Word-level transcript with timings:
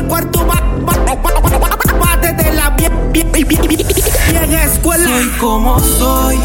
el 0.00 0.06
cuarto 0.06 0.46
va, 0.46 0.56
desde 2.16 2.52
la 2.54 2.70
vieja 2.70 4.64
escuela. 4.64 5.08
Soy 5.08 5.28
como 5.38 5.78
soy 5.78 6.38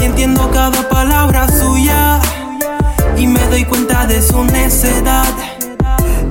y 0.00 0.04
entiendo 0.04 0.48
cada 0.52 0.88
palabra 0.88 1.48
suya 1.48 2.20
y 3.16 3.26
me 3.26 3.40
doy 3.48 3.64
cuenta 3.64 4.06
de 4.06 4.22
su 4.22 4.44
necedad 4.44 5.34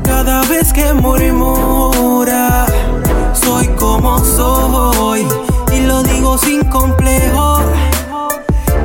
cada 0.04 0.44
vez 0.44 0.72
que 0.72 0.94
murmura. 0.94 2.66
Soy 3.34 3.68
como 3.80 4.20
soy 4.20 5.27
y 5.74 5.82
lo 5.82 6.04
digo 6.04 6.38
sin 6.38 6.63
complejo 6.70 7.60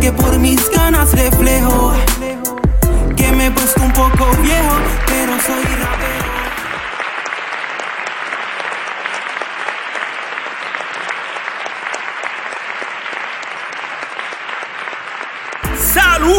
que 0.00 0.12
por 0.12 0.38
mis 0.38 0.60
ganas 0.70 1.12
reflejo 1.12 1.92
que 3.16 3.32
me 3.32 3.46
he 3.46 3.52
un 3.80 3.92
poco 3.92 4.26
viejo, 4.42 4.76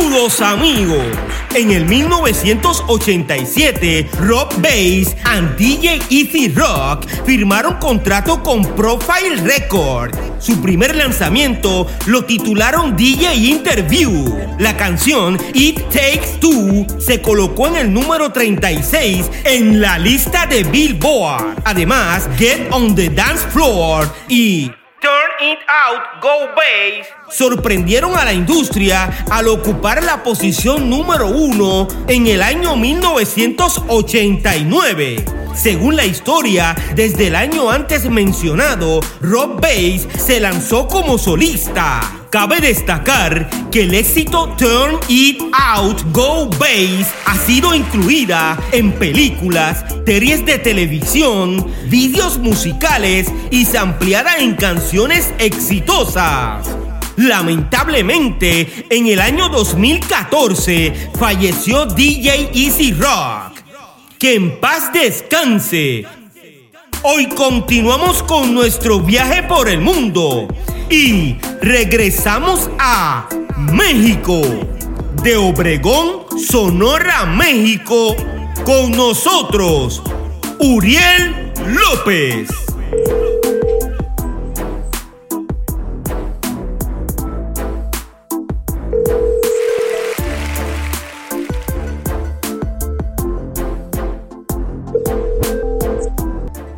Saludos 0.06 0.40
amigos. 0.42 1.04
En 1.56 1.72
el 1.72 1.86
1987, 1.86 4.08
Rock 4.20 4.54
Bass 4.58 5.16
and 5.24 5.58
DJ 5.58 6.00
Easy 6.12 6.50
Rock 6.50 7.08
firmaron 7.26 7.78
contrato 7.78 8.44
con 8.44 8.64
Profile 8.76 9.42
Record. 9.44 10.16
Su 10.38 10.62
primer 10.62 10.96
lanzamiento 10.96 11.88
lo 12.06 12.24
titularon 12.24 12.96
DJ 12.96 13.34
Interview. 13.34 14.38
La 14.60 14.78
canción 14.78 15.40
It 15.56 15.80
Takes 15.90 16.38
Two 16.40 16.86
se 17.00 17.24
colocó 17.24 17.70
en 17.70 17.78
el 17.78 17.92
número 17.92 18.32
36 18.32 19.26
en 19.44 19.82
la 19.82 19.98
lista 19.98 20.46
de 20.46 20.66
Billboard. 20.66 21.64
Además, 21.64 22.30
Get 22.38 22.72
on 22.72 22.94
the 22.94 23.10
Dance 23.10 23.48
Floor 23.50 24.08
y 24.30 24.72
Turn 25.02 25.32
It 25.42 25.60
Out, 25.68 26.22
Go 26.22 26.54
Bass 26.56 27.08
sorprendieron 27.30 28.18
a 28.18 28.24
la 28.24 28.34
industria 28.34 29.26
al 29.30 29.48
ocupar 29.48 30.04
la 30.04 30.24
posición 30.24 30.90
número 30.90 31.28
uno 31.28 31.88
en 32.08 32.26
el 32.28 32.42
año 32.42 32.76
1989. 32.76 35.24
Según 35.54 35.96
la 35.96 36.06
historia, 36.06 36.76
desde 36.96 37.28
el 37.28 37.36
año 37.36 37.70
antes 37.70 38.10
mencionado, 38.10 39.00
Rob 39.22 39.62
Bass 39.62 40.08
se 40.18 40.40
lanzó 40.40 40.88
como 40.88 41.18
solista. 41.18 42.25
Cabe 42.36 42.60
destacar 42.60 43.50
que 43.72 43.84
el 43.84 43.94
éxito 43.94 44.54
Turn 44.58 45.00
It 45.08 45.42
Out 45.54 46.02
Go 46.12 46.50
Bass 46.60 47.08
ha 47.26 47.38
sido 47.38 47.74
incluida 47.74 48.60
en 48.74 48.92
películas, 48.92 49.86
series 50.06 50.46
de 50.46 50.58
televisión, 50.58 51.66
vídeos 51.88 52.38
musicales 52.38 53.32
y 53.52 53.64
se 53.64 53.78
ampliada 53.78 54.36
en 54.40 54.56
canciones 54.56 55.34
exitosas. 55.40 56.68
Lamentablemente, 57.16 58.86
en 58.90 59.08
el 59.08 59.22
año 59.22 59.48
2014 59.48 61.12
falleció 61.18 61.86
DJ 61.86 62.50
Easy 62.54 62.92
Rock. 62.92 63.62
Que 64.20 64.36
en 64.36 64.60
paz 64.60 64.92
descanse. 64.92 66.04
Hoy 67.02 67.28
continuamos 67.28 68.22
con 68.24 68.54
nuestro 68.54 69.00
viaje 69.00 69.44
por 69.44 69.70
el 69.70 69.80
mundo 69.80 70.50
y 70.90 71.38
regresamos 71.62 72.70
a 72.80 73.28
México. 73.74 74.42
De 75.24 75.36
Obregón, 75.38 76.26
Sonora, 76.40 77.26
México, 77.26 78.16
con 78.64 78.92
nosotros, 78.92 80.04
Uriel 80.60 81.52
López. 81.66 82.48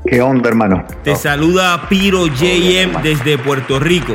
¿Qué 0.10 0.22
onda, 0.22 0.48
hermano? 0.48 0.86
Te 1.04 1.18
saluda 1.18 1.90
Piro 1.90 2.28
JM 2.28 3.02
desde 3.04 3.38
Puerto 3.38 3.78
Rico. 3.78 4.14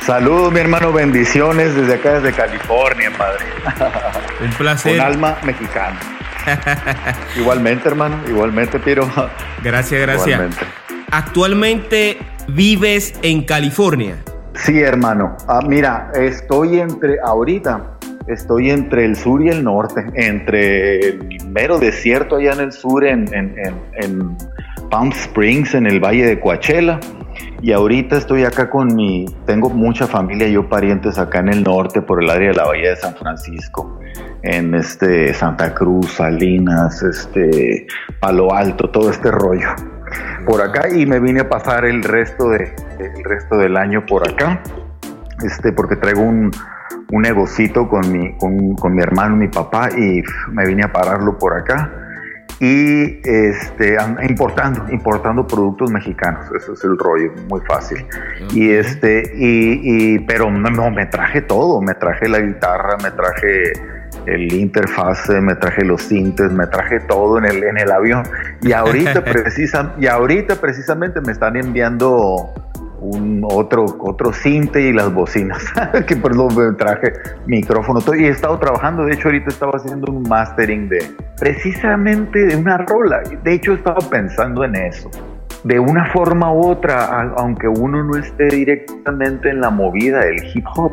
Saludos, 0.00 0.50
mi 0.50 0.60
hermano, 0.60 0.90
bendiciones 0.90 1.74
desde 1.74 1.94
acá, 1.94 2.14
desde 2.18 2.32
California, 2.32 3.10
padre. 3.16 3.44
Un 4.42 4.50
placer. 4.52 4.96
Con 4.96 5.06
alma 5.06 5.36
mexicana. 5.44 6.00
igualmente, 7.36 7.86
hermano, 7.86 8.16
igualmente, 8.26 8.78
Piro. 8.78 9.06
Gracias, 9.62 10.00
gracias. 10.00 10.40
Actualmente 11.10 12.18
vives 12.48 13.12
en 13.22 13.44
California. 13.44 14.16
Sí, 14.54 14.80
hermano. 14.80 15.36
Ah, 15.46 15.60
mira, 15.66 16.10
estoy 16.14 16.80
entre, 16.80 17.18
ahorita, 17.22 17.98
estoy 18.28 18.70
entre 18.70 19.04
el 19.04 19.14
sur 19.14 19.42
y 19.42 19.50
el 19.50 19.62
norte, 19.62 20.06
entre 20.14 21.00
el 21.00 21.46
mero 21.48 21.78
desierto 21.78 22.36
allá 22.36 22.54
en 22.54 22.60
el 22.60 22.72
sur, 22.72 23.04
en, 23.04 23.28
en, 23.34 23.54
en 23.94 24.36
Palm 24.94 25.10
Springs, 25.10 25.74
en 25.74 25.88
el 25.88 25.98
Valle 25.98 26.24
de 26.24 26.38
Coachella. 26.38 27.00
Y 27.60 27.72
ahorita 27.72 28.16
estoy 28.16 28.44
acá 28.44 28.70
con 28.70 28.94
mi, 28.94 29.26
tengo 29.44 29.68
mucha 29.68 30.06
familia, 30.06 30.46
yo 30.46 30.68
parientes 30.68 31.18
acá 31.18 31.40
en 31.40 31.48
el 31.48 31.64
norte, 31.64 32.00
por 32.00 32.22
el 32.22 32.30
área 32.30 32.50
de 32.50 32.54
la 32.54 32.64
Bahía 32.64 32.90
de 32.90 32.96
San 32.96 33.16
Francisco, 33.16 33.98
en 34.42 34.72
este 34.72 35.34
Santa 35.34 35.74
Cruz, 35.74 36.12
Salinas, 36.12 37.02
este 37.02 37.88
Palo 38.20 38.54
Alto, 38.54 38.88
todo 38.88 39.10
este 39.10 39.32
rollo 39.32 39.66
por 40.46 40.62
acá 40.62 40.88
y 40.88 41.06
me 41.06 41.18
vine 41.18 41.40
a 41.40 41.48
pasar 41.48 41.86
el 41.86 42.04
resto 42.04 42.50
de 42.50 42.72
el 43.00 43.24
resto 43.24 43.56
del 43.56 43.76
año 43.76 44.06
por 44.06 44.28
acá, 44.28 44.62
este 45.44 45.72
porque 45.72 45.96
traigo 45.96 46.22
un, 46.22 46.52
un 47.10 47.22
negocito 47.22 47.88
con 47.88 48.12
mi, 48.12 48.36
con, 48.36 48.76
con 48.76 48.94
mi 48.94 49.02
hermano, 49.02 49.34
mi 49.34 49.48
papá 49.48 49.88
y 49.90 50.22
me 50.52 50.64
vine 50.64 50.84
a 50.84 50.92
pararlo 50.92 51.36
por 51.36 51.58
acá 51.58 52.03
y 52.60 53.20
este, 53.24 53.96
importando, 54.28 54.86
importando 54.90 55.46
productos 55.46 55.90
mexicanos, 55.90 56.46
eso 56.56 56.74
es 56.74 56.84
el 56.84 56.96
rollo, 56.96 57.32
muy 57.48 57.60
fácil. 57.62 58.06
Y 58.52 58.70
este, 58.70 59.32
y, 59.34 60.20
pero 60.20 60.50
no, 60.50 60.90
me 60.90 61.06
traje 61.06 61.42
todo, 61.42 61.80
me 61.82 61.94
traje 61.94 62.28
la 62.28 62.40
guitarra, 62.40 62.96
me 63.02 63.10
traje 63.10 63.72
el 64.26 64.52
interfase, 64.52 65.40
me 65.40 65.56
traje 65.56 65.84
los 65.84 66.02
cintes, 66.02 66.52
me 66.52 66.66
traje 66.68 67.00
todo 67.00 67.38
en 67.38 67.46
el, 67.46 67.64
en 67.64 67.78
el 67.78 67.90
avión. 67.90 68.22
Y 68.62 68.72
ahorita, 68.72 69.24
precisa, 69.24 69.94
y 69.98 70.06
ahorita 70.06 70.56
precisamente 70.56 71.20
me 71.20 71.32
están 71.32 71.56
enviando 71.56 72.52
un 73.04 73.42
otro, 73.44 73.84
otro 74.00 74.32
cinte 74.32 74.80
y 74.80 74.92
las 74.92 75.12
bocinas, 75.12 75.62
que 76.06 76.16
perdón, 76.16 76.48
me 76.56 76.72
traje 76.76 77.12
micrófono 77.46 78.00
y 78.16 78.24
he 78.24 78.28
estado 78.28 78.58
trabajando, 78.58 79.04
de 79.04 79.14
hecho 79.14 79.28
ahorita 79.28 79.50
estaba 79.50 79.72
haciendo 79.76 80.10
un 80.10 80.22
mastering 80.22 80.88
de 80.88 81.04
precisamente 81.38 82.46
de 82.46 82.56
una 82.56 82.78
rola, 82.78 83.20
de 83.42 83.52
hecho 83.52 83.74
estaba 83.74 84.00
pensando 84.10 84.64
en 84.64 84.76
eso. 84.76 85.10
De 85.64 85.78
una 85.78 86.12
forma 86.12 86.52
u 86.52 86.66
otra, 86.66 87.32
aunque 87.36 87.66
uno 87.68 88.04
no 88.04 88.18
esté 88.18 88.48
directamente 88.48 89.48
en 89.48 89.60
la 89.60 89.70
movida 89.70 90.20
del 90.20 90.36
hip 90.54 90.66
hop, 90.76 90.92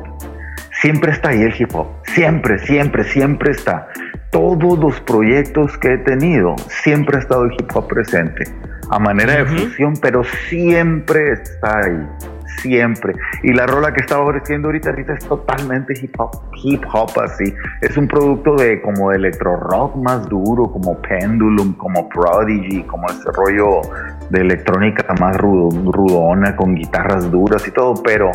siempre 0.82 1.12
está 1.12 1.30
ahí 1.30 1.42
el 1.42 1.54
hip 1.60 1.76
hop, 1.76 1.88
siempre, 2.04 2.58
siempre, 2.60 3.04
siempre 3.04 3.52
está. 3.52 3.88
Todos 4.30 4.80
los 4.80 5.02
proyectos 5.02 5.78
que 5.78 5.96
he 5.96 5.98
tenido, 5.98 6.56
siempre 6.70 7.18
ha 7.18 7.20
estado 7.20 7.44
el 7.44 7.54
hip 7.54 7.70
hop 7.76 7.88
presente 7.88 8.46
a 8.92 9.00
manera 9.00 9.38
de 9.38 9.46
fusión, 9.46 9.94
pero 10.02 10.22
siempre 10.50 11.32
está 11.32 11.80
ahí, 11.80 12.06
siempre. 12.58 13.14
Y 13.42 13.54
la 13.54 13.66
rola 13.66 13.94
que 13.94 14.02
estaba 14.02 14.26
ofreciendo 14.26 14.68
ahorita, 14.68 14.90
ahorita 14.90 15.14
es 15.14 15.26
totalmente 15.26 15.94
hip 16.02 16.14
hop, 16.20 16.32
hip 16.62 16.84
hop 16.92 17.10
así. 17.24 17.56
Es 17.80 17.96
un 17.96 18.10
producto 18.10 18.58
de 18.58 18.82
como 18.82 19.12
de 19.12 19.16
electro 19.16 19.56
rock 19.56 19.96
más 19.96 20.28
duro, 20.28 20.70
como 20.70 21.02
Pendulum, 21.02 21.74
como 21.76 22.10
Prodigy, 22.10 22.84
como 22.84 23.08
ese 23.08 23.32
rollo 23.32 23.80
de 24.30 24.42
electrónica 24.42 25.06
más 25.22 25.38
rudona, 25.38 26.54
con 26.58 26.76
guitarras 26.76 27.32
duras 27.32 27.66
y 27.66 27.72
todo, 27.72 27.94
pero 28.04 28.30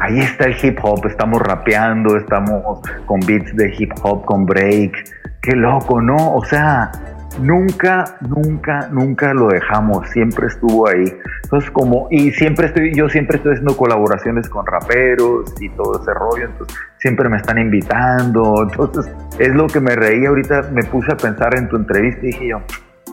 ahí 0.00 0.20
está 0.20 0.44
el 0.44 0.56
hip 0.62 0.78
hop, 0.82 1.06
estamos 1.06 1.40
rapeando, 1.40 2.18
estamos 2.18 2.80
con 3.06 3.20
beats 3.20 3.56
de 3.56 3.74
hip 3.78 3.92
hop, 4.02 4.26
con 4.26 4.44
break. 4.44 4.92
Qué 5.40 5.56
loco, 5.56 6.00
¿no? 6.00 6.34
O 6.34 6.44
sea, 6.44 6.90
nunca, 7.38 8.16
nunca, 8.20 8.88
nunca 8.90 9.34
lo 9.34 9.48
dejamos, 9.48 10.08
siempre 10.10 10.46
estuvo 10.46 10.88
ahí. 10.88 11.12
Entonces, 11.44 11.70
como, 11.70 12.08
y 12.10 12.30
siempre 12.32 12.66
estoy, 12.66 12.94
yo 12.94 13.08
siempre 13.08 13.36
estoy 13.36 13.52
haciendo 13.52 13.76
colaboraciones 13.76 14.48
con 14.48 14.66
raperos 14.66 15.54
y 15.60 15.68
todo 15.70 16.00
ese 16.00 16.14
rollo, 16.14 16.46
entonces 16.46 16.76
siempre 16.98 17.28
me 17.28 17.36
están 17.36 17.58
invitando, 17.58 18.66
entonces 18.68 19.12
es 19.38 19.54
lo 19.54 19.66
que 19.66 19.80
me 19.80 19.94
reí 19.94 20.24
ahorita, 20.26 20.70
me 20.72 20.82
puse 20.84 21.12
a 21.12 21.16
pensar 21.16 21.56
en 21.56 21.68
tu 21.68 21.76
entrevista 21.76 22.20
y 22.22 22.26
dije 22.26 22.48
yo, 22.48 22.62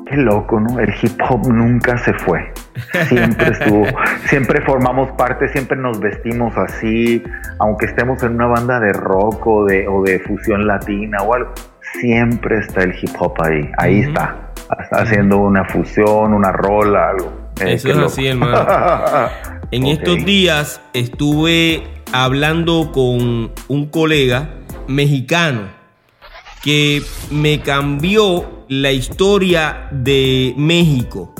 qué 0.05 0.17
loco, 0.17 0.59
¿no? 0.59 0.79
El 0.79 0.93
hip 1.01 1.19
hop 1.29 1.47
nunca 1.47 1.97
se 1.97 2.13
fue, 2.13 2.51
siempre 3.07 3.51
estuvo, 3.51 3.85
siempre 4.25 4.61
formamos 4.61 5.11
parte, 5.11 5.47
siempre 5.49 5.77
nos 5.77 5.99
vestimos 5.99 6.57
así, 6.57 7.23
aunque 7.59 7.85
estemos 7.85 8.21
en 8.23 8.35
una 8.35 8.47
banda 8.47 8.79
de 8.79 8.93
rock 8.93 9.47
o 9.47 9.65
de, 9.65 9.87
o 9.87 10.03
de 10.03 10.19
fusión 10.19 10.67
latina 10.67 11.17
o 11.23 11.33
algo, 11.33 11.53
siempre 11.99 12.59
está 12.59 12.83
el 12.83 12.93
hip 13.01 13.11
hop 13.19 13.41
ahí, 13.41 13.69
ahí 13.77 13.99
está, 14.01 14.51
haciendo 14.91 15.37
una 15.37 15.65
fusión, 15.65 16.33
una 16.33 16.51
rola, 16.51 17.09
algo. 17.09 17.33
Eh, 17.61 17.73
Eso 17.73 17.89
es 17.89 17.97
así, 17.97 18.27
hermano. 18.27 19.29
en 19.71 19.87
estos 19.87 20.23
días 20.25 20.81
estuve 20.93 21.83
hablando 22.11 22.91
con 22.91 23.51
un 23.67 23.85
colega 23.89 24.49
mexicano 24.87 25.81
que 26.63 27.01
me 27.31 27.61
cambió 27.61 28.65
la 28.67 28.91
historia 28.91 29.87
de 29.91 30.53
México. 30.57 31.33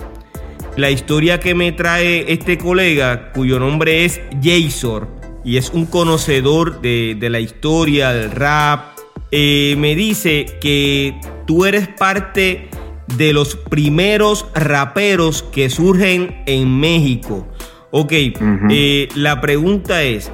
La 0.77 0.89
historia 0.89 1.39
que 1.39 1.53
me 1.53 1.71
trae 1.71 2.31
este 2.31 2.57
colega, 2.57 3.31
cuyo 3.33 3.59
nombre 3.59 4.05
es 4.05 4.21
Jason, 4.41 5.07
y 5.43 5.57
es 5.57 5.69
un 5.71 5.85
conocedor 5.85 6.81
de, 6.81 7.17
la 7.29 7.39
historia 7.39 8.11
del 8.11 8.31
rap, 8.31 8.90
eh, 9.31 9.75
me 9.77 9.95
dice 9.95 10.45
que 10.59 11.19
tú 11.45 11.65
eres 11.65 11.87
parte 11.87 12.69
de 13.17 13.33
los 13.33 13.55
primeros 13.55 14.45
raperos 14.53 15.43
que 15.43 15.69
surgen 15.69 16.43
en 16.45 16.79
México. 16.79 17.47
Ok, 17.91 18.13
eh, 18.13 19.09
la 19.15 19.41
pregunta 19.41 20.03
es, 20.03 20.31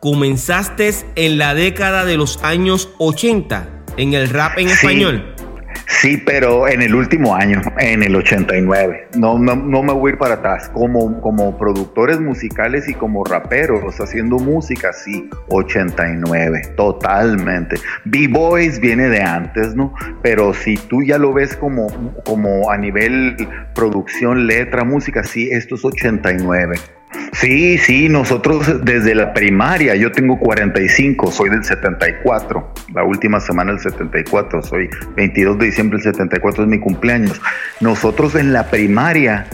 ¿comenzaste 0.00 0.92
en 1.14 1.38
la 1.38 1.54
década 1.54 2.04
de 2.04 2.16
los 2.16 2.42
años 2.42 2.88
80 2.98 3.84
en 3.96 4.14
el 4.14 4.28
rap 4.28 4.58
en 4.58 4.68
español? 4.68 5.35
Sí, 5.88 6.16
pero 6.16 6.66
en 6.66 6.82
el 6.82 6.94
último 6.94 7.36
año, 7.36 7.62
en 7.78 8.02
el 8.02 8.16
89. 8.16 9.08
No, 9.16 9.38
no, 9.38 9.54
no, 9.54 9.82
me 9.84 9.92
voy 9.92 10.10
a 10.10 10.12
ir 10.14 10.18
para 10.18 10.34
atrás. 10.34 10.68
Como, 10.70 11.20
como 11.20 11.56
productores 11.56 12.20
musicales 12.20 12.88
y 12.88 12.94
como 12.94 13.24
raperos 13.24 14.00
haciendo 14.00 14.38
música, 14.38 14.92
sí, 14.92 15.30
89, 15.48 16.74
totalmente. 16.76 17.76
B-Boys 18.04 18.80
viene 18.80 19.08
de 19.08 19.22
antes, 19.22 19.76
¿no? 19.76 19.94
Pero 20.22 20.54
si 20.54 20.76
tú 20.76 21.02
ya 21.02 21.18
lo 21.18 21.32
ves 21.32 21.56
como, 21.56 21.86
como 22.24 22.70
a 22.70 22.76
nivel 22.76 23.36
producción, 23.72 24.48
letra, 24.48 24.82
música, 24.82 25.22
sí, 25.22 25.48
esto 25.52 25.76
es 25.76 25.84
89. 25.84 26.76
Sí, 27.32 27.78
sí, 27.78 28.08
nosotros 28.08 28.84
desde 28.84 29.14
la 29.14 29.32
primaria, 29.34 29.94
yo 29.94 30.10
tengo 30.10 30.38
45, 30.38 31.30
soy 31.30 31.50
del 31.50 31.64
74, 31.64 32.72
la 32.94 33.04
última 33.04 33.40
semana 33.40 33.72
del 33.72 33.80
74, 33.80 34.62
soy 34.62 34.88
22 35.16 35.58
de 35.58 35.66
diciembre 35.66 35.98
del 35.98 36.12
74, 36.14 36.64
es 36.64 36.68
mi 36.68 36.80
cumpleaños. 36.80 37.40
Nosotros 37.80 38.34
en 38.36 38.52
la 38.52 38.68
primaria 38.70 39.46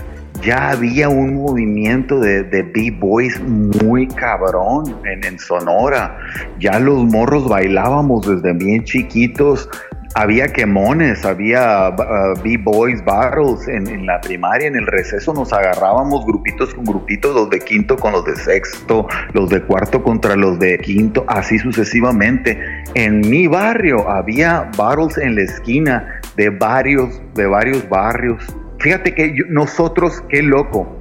ya 0.42 0.70
había 0.70 1.08
un 1.08 1.34
movimiento 1.36 2.18
de, 2.20 2.42
de 2.44 2.62
B-Boys 2.62 3.40
muy 3.40 4.06
cabrón 4.08 4.96
en, 5.04 5.24
en 5.24 5.38
Sonora, 5.38 6.18
ya 6.58 6.78
los 6.78 7.04
morros 7.04 7.48
bailábamos 7.48 8.26
desde 8.26 8.52
bien 8.52 8.84
chiquitos, 8.84 9.68
había 10.14 10.48
quemones, 10.48 11.24
había 11.24 11.88
uh, 11.90 12.42
B-Boys 12.42 13.04
Battles 13.04 13.68
en, 13.68 14.06
la 14.06 14.20
primaria, 14.20 14.68
en 14.68 14.76
el 14.76 14.86
receso 14.86 15.32
nos 15.32 15.52
agarrábamos 15.52 16.26
grupitos 16.26 16.74
con 16.74 16.84
grupitos, 16.84 17.34
los 17.34 17.50
de 17.50 17.60
quinto 17.60 17.96
con 17.96 18.12
los 18.12 18.24
de 18.24 18.36
sexto, 18.36 19.06
los 19.32 19.48
de 19.48 19.62
cuarto 19.62 20.02
contra 20.02 20.36
los 20.36 20.58
de 20.58 20.78
quinto, 20.78 21.24
así 21.28 21.58
sucesivamente. 21.58 22.58
En 22.94 23.20
mi 23.20 23.46
barrio 23.46 24.08
había 24.08 24.70
battles 24.76 25.18
en 25.18 25.34
la 25.34 25.42
esquina 25.42 26.20
de 26.36 26.50
varios, 26.50 27.20
de 27.34 27.46
varios 27.46 27.88
barrios. 27.88 28.44
Fíjate 28.80 29.14
que 29.14 29.34
nosotros, 29.48 30.22
qué 30.28 30.42
loco, 30.42 30.98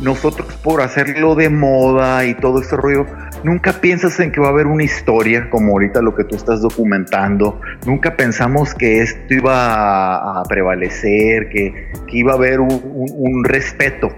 nosotros 0.00 0.54
por 0.62 0.80
hacerlo 0.80 1.34
de 1.34 1.50
moda 1.50 2.24
y 2.24 2.34
todo 2.34 2.60
ese 2.60 2.76
rollo, 2.76 3.06
nunca 3.44 3.72
piensas 3.80 4.18
en 4.20 4.32
que 4.32 4.40
va 4.40 4.48
a 4.48 4.50
haber 4.50 4.66
una 4.66 4.84
historia 4.84 5.48
como 5.50 5.72
ahorita 5.72 6.00
lo 6.02 6.14
que 6.14 6.24
tú 6.24 6.36
estás 6.36 6.60
documentando, 6.60 7.60
nunca 7.86 8.16
pensamos 8.16 8.74
que 8.74 9.00
esto 9.00 9.34
iba 9.34 10.40
a, 10.40 10.42
prevalecer, 10.44 11.48
que, 11.48 11.90
iba 12.12 12.32
a 12.32 12.36
haber 12.36 12.60
un, 12.60 13.44
respeto, 13.44 14.08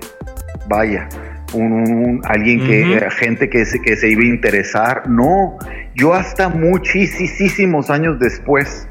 vaya, 0.69 1.08
un, 1.52 2.20
alguien 2.25 2.64
que, 2.67 3.08
gente 3.11 3.49
que 3.49 3.64
se, 3.64 3.81
que 3.81 3.96
se 3.96 4.11
iba 4.11 4.22
a 4.22 4.26
interesar, 4.26 5.08
no, 5.08 5.58
yo 5.94 6.14
hasta 6.14 6.49
muchísimos 6.49 7.90
años 7.90 8.19
después, 8.19 8.88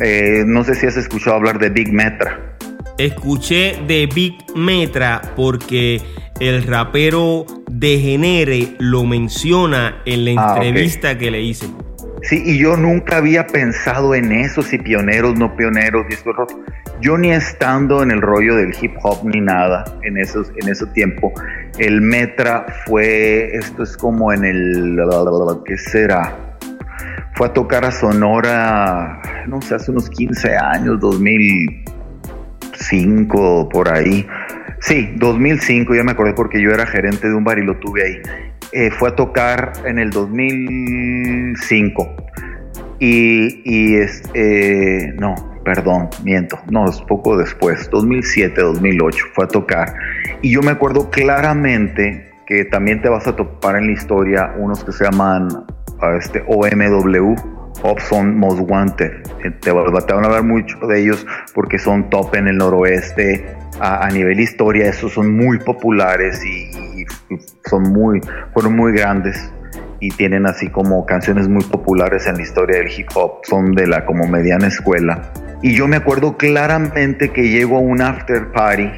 eh, 0.00 0.44
no 0.46 0.64
sé 0.64 0.74
si 0.74 0.86
has 0.86 0.96
escuchado 0.96 1.36
hablar 1.36 1.58
de 1.58 1.70
Big 1.70 1.92
Metra. 1.92 2.56
Escuché 2.98 3.78
de 3.86 4.06
Big 4.14 4.34
Metra 4.54 5.22
porque 5.34 6.00
el 6.42 6.64
rapero 6.64 7.46
Degenere 7.70 8.74
lo 8.80 9.04
menciona 9.04 10.02
en 10.04 10.24
la 10.24 10.32
ah, 10.42 10.54
entrevista 10.56 11.16
que 11.16 11.30
le 11.30 11.40
hice. 11.40 11.68
Sí, 12.22 12.42
y 12.44 12.58
yo 12.58 12.76
nunca 12.76 13.18
había 13.18 13.46
pensado 13.46 14.16
en 14.16 14.32
eso, 14.32 14.60
si 14.62 14.78
pioneros, 14.78 15.38
no 15.38 15.54
pioneros, 15.56 16.08
discos 16.08 16.34
Yo 17.00 17.16
ni 17.16 17.30
estando 17.30 18.02
en 18.02 18.10
el 18.10 18.20
rollo 18.20 18.56
del 18.56 18.74
hip 18.80 18.90
hop 19.04 19.24
ni 19.24 19.40
nada 19.40 19.84
en 20.02 20.18
esos, 20.18 20.50
en 20.60 20.68
ese 20.68 20.86
tiempo. 20.86 21.32
El 21.78 22.00
Metra 22.00 22.66
fue, 22.86 23.56
esto 23.56 23.84
es 23.84 23.96
como 23.96 24.32
en 24.32 24.44
el, 24.44 24.98
¿qué 25.64 25.78
será? 25.78 26.56
Fue 27.36 27.46
a 27.46 27.52
tocar 27.52 27.84
a 27.84 27.92
Sonora, 27.92 29.22
no 29.46 29.62
sé, 29.62 29.76
hace 29.76 29.92
unos 29.92 30.10
15 30.10 30.56
años, 30.56 30.98
2005, 30.98 33.68
por 33.68 33.92
ahí. 33.92 34.26
Sí, 34.82 35.14
2005, 35.16 35.94
ya 35.94 36.02
me 36.02 36.10
acordé 36.10 36.34
porque 36.34 36.60
yo 36.60 36.70
era 36.70 36.84
gerente 36.84 37.28
de 37.28 37.34
un 37.34 37.44
bar 37.44 37.56
y 37.56 37.62
lo 37.62 37.76
tuve 37.76 38.02
ahí. 38.02 38.20
Eh, 38.72 38.90
fue 38.90 39.10
a 39.10 39.14
tocar 39.14 39.72
en 39.84 40.00
el 40.00 40.10
2005. 40.10 42.16
Y, 42.98 43.62
y 43.64 43.94
es, 43.94 44.24
eh, 44.34 45.14
no, 45.20 45.36
perdón, 45.64 46.08
miento, 46.24 46.58
no, 46.68 46.88
es 46.88 47.00
poco 47.02 47.36
después, 47.36 47.88
2007, 47.90 48.60
2008, 48.60 49.26
fue 49.32 49.44
a 49.44 49.48
tocar. 49.48 49.94
Y 50.40 50.54
yo 50.54 50.62
me 50.62 50.72
acuerdo 50.72 51.10
claramente 51.10 52.32
que 52.46 52.64
también 52.64 53.00
te 53.02 53.08
vas 53.08 53.28
a 53.28 53.36
topar 53.36 53.76
en 53.76 53.86
la 53.86 53.92
historia 53.92 54.52
unos 54.58 54.82
que 54.82 54.90
se 54.90 55.04
llaman 55.04 55.46
este, 56.18 56.42
OMW, 56.48 57.36
Opson 57.84 58.36
Most 58.36 58.68
Wanted. 58.68 59.12
Eh, 59.44 59.50
te, 59.60 59.62
te, 59.70 59.72
van 59.72 60.24
a 60.24 60.26
hablar 60.26 60.42
mucho 60.42 60.76
de 60.88 61.02
ellos 61.02 61.24
porque 61.54 61.78
son 61.78 62.10
top 62.10 62.34
en 62.34 62.48
el 62.48 62.56
noroeste, 62.56 63.61
a, 63.82 64.08
nivel 64.10 64.38
historia, 64.38 64.88
esos 64.88 65.12
son 65.12 65.36
muy 65.36 65.58
populares 65.58 66.40
y, 66.44 67.04
son 67.68 67.82
muy, 67.92 68.20
fueron 68.52 68.76
muy 68.76 68.92
grandes 68.92 69.50
y 69.98 70.10
tienen 70.10 70.46
así 70.46 70.68
como 70.68 71.04
canciones 71.04 71.48
muy 71.48 71.64
populares 71.64 72.26
en 72.26 72.36
la 72.36 72.42
historia 72.42 72.78
del 72.78 72.90
hip 72.90 73.08
hop, 73.14 73.40
son 73.42 73.72
de 73.72 73.88
la 73.88 74.04
como 74.04 74.26
mediana 74.28 74.68
escuela. 74.68 75.32
Y 75.62 75.74
yo 75.74 75.88
me 75.88 75.96
acuerdo 75.96 76.36
claramente 76.36 77.30
que 77.30 77.48
llego 77.48 77.76
a 77.76 77.80
un 77.80 78.00
after 78.02 78.52
party 78.52 78.88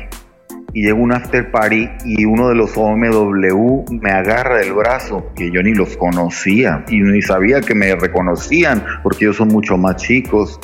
y 0.75 0.83
llego 0.83 0.99
a 1.00 1.03
un 1.03 1.12
after 1.12 1.50
party 1.50 1.88
y 2.05 2.26
uno 2.26 2.49
de 2.49 2.55
los 2.55 2.76
OMW 2.76 3.85
me 3.91 4.11
agarra 4.11 4.59
del 4.59 4.75
brazo, 4.75 5.33
que 5.35 5.50
yo 5.50 5.62
ni 5.62 5.73
los 5.73 5.97
conocía 5.97 6.85
y 6.88 7.00
ni 7.00 7.23
sabía 7.23 7.62
que 7.62 7.75
me 7.75 7.95
reconocían 7.97 8.83
porque 9.03 9.25
ellos 9.25 9.37
son 9.37 9.49
mucho 9.49 9.79
más 9.79 9.97
chicos. 9.97 10.61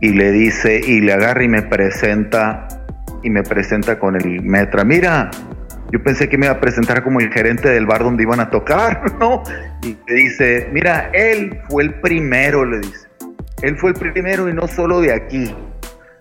Y 0.00 0.10
le 0.10 0.32
dice, 0.32 0.80
y 0.84 1.00
le 1.00 1.12
agarra 1.12 1.44
y 1.44 1.48
me 1.48 1.62
presenta 1.62 2.68
y 3.24 3.30
me 3.30 3.42
presenta 3.42 3.98
con 3.98 4.14
el 4.14 4.42
metra. 4.42 4.84
Mira, 4.84 5.30
yo 5.90 6.02
pensé 6.02 6.28
que 6.28 6.38
me 6.38 6.46
iba 6.46 6.54
a 6.54 6.60
presentar 6.60 7.02
como 7.02 7.20
el 7.20 7.32
gerente 7.32 7.68
del 7.68 7.86
bar 7.86 8.04
donde 8.04 8.22
iban 8.22 8.38
a 8.38 8.50
tocar, 8.50 9.14
¿no? 9.18 9.42
Y 9.82 9.96
le 10.06 10.14
dice, 10.14 10.68
mira, 10.72 11.10
él 11.12 11.58
fue 11.68 11.84
el 11.84 11.94
primero, 11.94 12.64
le 12.64 12.78
dice. 12.78 13.08
Él 13.62 13.76
fue 13.78 13.90
el 13.90 13.96
primero 13.96 14.48
y 14.48 14.52
no 14.52 14.68
solo 14.68 15.00
de 15.00 15.12
aquí. 15.12 15.54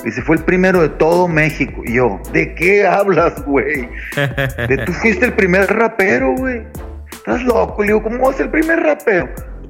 Dice, 0.04 0.22
fue 0.22 0.38
el 0.38 0.44
primero 0.44 0.82
de 0.82 0.90
todo 0.90 1.28
México. 1.28 1.82
Y 1.86 1.94
yo, 1.94 2.20
¿de 2.32 2.56
qué 2.56 2.86
hablas, 2.86 3.44
güey? 3.46 3.90
De 4.68 4.78
tú 4.86 4.92
fuiste 4.94 5.26
el 5.26 5.34
primer 5.34 5.66
rapero, 5.74 6.36
güey. 6.36 6.64
Estás 7.12 7.44
loco. 7.44 7.82
Le 7.82 7.88
digo, 7.88 8.04
¿cómo 8.04 8.28
vas 8.28 8.40
el 8.40 8.50
primer 8.50 8.80
rapero? 8.82 9.30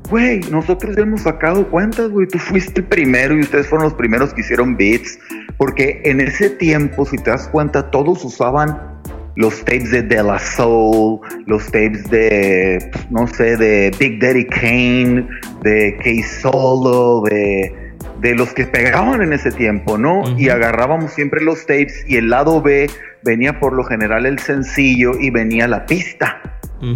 Güey, 0.09 0.41
nosotros 0.51 0.95
ya 0.95 1.03
hemos 1.03 1.21
sacado 1.21 1.67
cuentas, 1.69 2.09
güey. 2.09 2.27
Tú 2.27 2.37
fuiste 2.37 2.81
el 2.81 2.87
primero 2.87 3.35
y 3.35 3.41
ustedes 3.41 3.67
fueron 3.67 3.85
los 3.85 3.93
primeros 3.93 4.33
que 4.33 4.41
hicieron 4.41 4.75
beats. 4.75 5.17
Porque 5.57 6.01
en 6.03 6.21
ese 6.21 6.49
tiempo, 6.49 7.05
si 7.05 7.17
te 7.17 7.31
das 7.31 7.47
cuenta, 7.47 7.89
todos 7.89 8.23
usaban 8.25 8.93
los 9.35 9.59
tapes 9.65 9.91
de 9.91 10.03
De 10.03 10.21
La 10.21 10.39
Soul, 10.39 11.19
los 11.45 11.65
tapes 11.65 12.09
de, 12.09 12.91
no 13.09 13.27
sé, 13.27 13.57
de 13.57 13.91
Big 13.97 14.21
Daddy 14.21 14.45
Kane, 14.45 15.27
de 15.63 15.97
K 15.97 16.27
Solo, 16.41 17.23
de, 17.23 17.93
de 18.19 18.35
los 18.35 18.53
que 18.53 18.65
pegaban 18.65 19.21
en 19.21 19.33
ese 19.33 19.51
tiempo, 19.51 19.97
¿no? 19.97 20.23
Y 20.37 20.49
agarrábamos 20.49 21.13
siempre 21.13 21.43
los 21.43 21.65
tapes 21.65 22.05
y 22.07 22.17
el 22.17 22.29
lado 22.29 22.61
B 22.61 22.87
venía 23.23 23.59
por 23.59 23.73
lo 23.73 23.83
general 23.83 24.25
el 24.25 24.39
sencillo 24.39 25.11
y 25.19 25.29
venía 25.29 25.67
la 25.67 25.85
pista. 25.85 26.41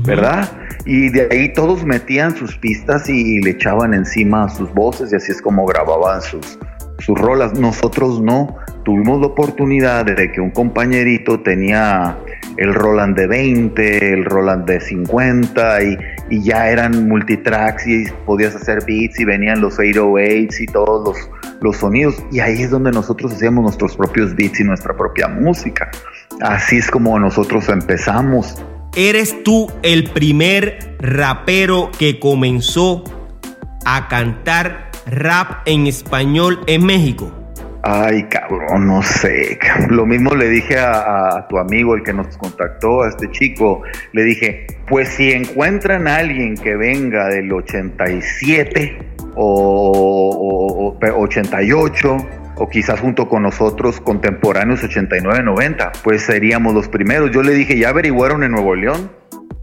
¿verdad? 0.05 0.49
Y 0.85 1.09
de 1.09 1.29
ahí 1.31 1.53
todos 1.53 1.85
metían 1.85 2.35
sus 2.35 2.57
pistas 2.57 3.09
y 3.09 3.39
le 3.39 3.51
echaban 3.51 3.93
encima 3.93 4.49
sus 4.49 4.73
voces 4.73 5.13
y 5.13 5.15
así 5.15 5.31
es 5.31 5.41
como 5.41 5.65
grababan 5.65 6.21
sus, 6.21 6.59
sus 6.99 7.17
rolas. 7.17 7.57
Nosotros 7.57 8.21
no. 8.21 8.57
Tuvimos 8.83 9.21
la 9.21 9.27
oportunidad 9.27 10.05
de 10.05 10.31
que 10.31 10.41
un 10.41 10.51
compañerito 10.51 11.39
tenía 11.41 12.17
el 12.57 12.73
Roland 12.73 13.15
de 13.15 13.27
20, 13.27 14.13
el 14.13 14.25
Roland 14.25 14.65
de 14.65 14.79
50 14.79 15.83
y, 15.83 15.97
y 16.29 16.43
ya 16.43 16.69
eran 16.69 17.07
multitracks 17.07 17.87
y 17.87 18.05
podías 18.25 18.55
hacer 18.55 18.83
beats 18.85 19.19
y 19.19 19.25
venían 19.25 19.61
los 19.61 19.77
808s 19.77 20.61
y 20.61 20.65
todos 20.67 21.03
los, 21.07 21.29
los 21.61 21.77
sonidos 21.77 22.15
y 22.31 22.39
ahí 22.39 22.61
es 22.61 22.71
donde 22.71 22.91
nosotros 22.91 23.33
hacíamos 23.33 23.63
nuestros 23.63 23.95
propios 23.95 24.35
beats 24.35 24.59
y 24.59 24.63
nuestra 24.63 24.95
propia 24.95 25.27
música. 25.27 25.89
Así 26.41 26.77
es 26.77 26.89
como 26.91 27.17
nosotros 27.19 27.69
empezamos. 27.69 28.63
¿Eres 28.95 29.43
tú 29.43 29.71
el 29.83 30.09
primer 30.09 30.95
rapero 30.99 31.91
que 31.97 32.19
comenzó 32.19 33.03
a 33.85 34.07
cantar 34.07 34.91
rap 35.05 35.61
en 35.65 35.87
español 35.87 36.59
en 36.67 36.85
México? 36.85 37.31
Ay, 37.83 38.23
cabrón, 38.23 38.87
no 38.87 39.01
sé. 39.01 39.59
Lo 39.89 40.05
mismo 40.05 40.35
le 40.35 40.49
dije 40.49 40.77
a, 40.79 41.45
tu 41.49 41.57
amigo, 41.57 41.95
el 41.95 42.03
que 42.03 42.13
nos 42.13 42.37
contactó, 42.37 43.03
a 43.03 43.09
este 43.09 43.29
chico. 43.31 43.81
Le 44.13 44.23
dije, 44.23 44.67
pues 44.87 45.09
si 45.09 45.31
encuentran 45.31 46.07
a 46.07 46.17
alguien 46.17 46.55
que 46.55 46.75
venga 46.75 47.27
del 47.27 47.51
87 47.51 48.97
o, 49.35 50.95
o 50.99 51.21
88 51.21 52.17
o 52.59 52.69
quizás 52.69 52.99
junto 52.99 53.29
con 53.29 53.43
nosotros 53.43 54.01
contemporáneos 54.01 54.83
89-90, 54.83 55.91
pues 56.03 56.23
seríamos 56.23 56.73
los 56.73 56.87
primeros. 56.87 57.31
Yo 57.31 57.43
le 57.43 57.53
dije, 57.53 57.77
¿ya 57.77 57.89
averiguaron 57.89 58.43
en 58.43 58.51
Nuevo 58.51 58.75
León? 58.75 59.11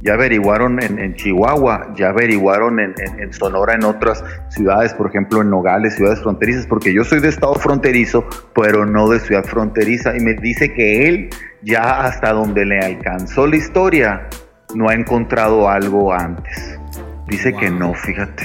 Ya 0.05 0.13
averiguaron 0.13 0.83
en, 0.83 1.15
Chihuahua, 1.15 1.95
ya 1.97 2.11
averiguaron 2.11 2.79
en, 2.79 3.33
Sonora, 3.33 3.75
en 3.75 3.85
otras 3.85 4.23
ciudades, 4.51 4.93
por 4.93 5.09
ejemplo 5.09 5.41
en 5.41 5.49
Nogales, 5.49 5.95
ciudades 5.95 6.21
fronterizas, 6.21 6.67
porque 6.67 6.93
yo 6.93 7.05
soy 7.05 7.21
de 7.21 7.31
estado 7.31 7.55
fronterizo, 7.55 8.23
pero 8.55 8.85
no 8.85 9.09
de 9.09 9.19
ciudad 9.19 9.45
fronteriza, 9.45 10.15
y 10.15 10.21
me 10.21 10.35
dice 10.35 10.75
que 10.75 11.09
él 11.09 11.31
ya 11.63 12.05
hasta 12.05 12.35
donde 12.35 12.67
le 12.67 12.81
alcanzó 12.81 13.47
la 13.47 13.57
historia, 13.57 14.29
no 14.75 14.91
ha 14.91 14.95
encontrado 14.95 15.71
algo 15.71 16.13
antes. 16.13 16.79
Dice 17.27 17.55
que 17.55 17.71
no, 17.71 17.95
fíjate. 17.95 18.45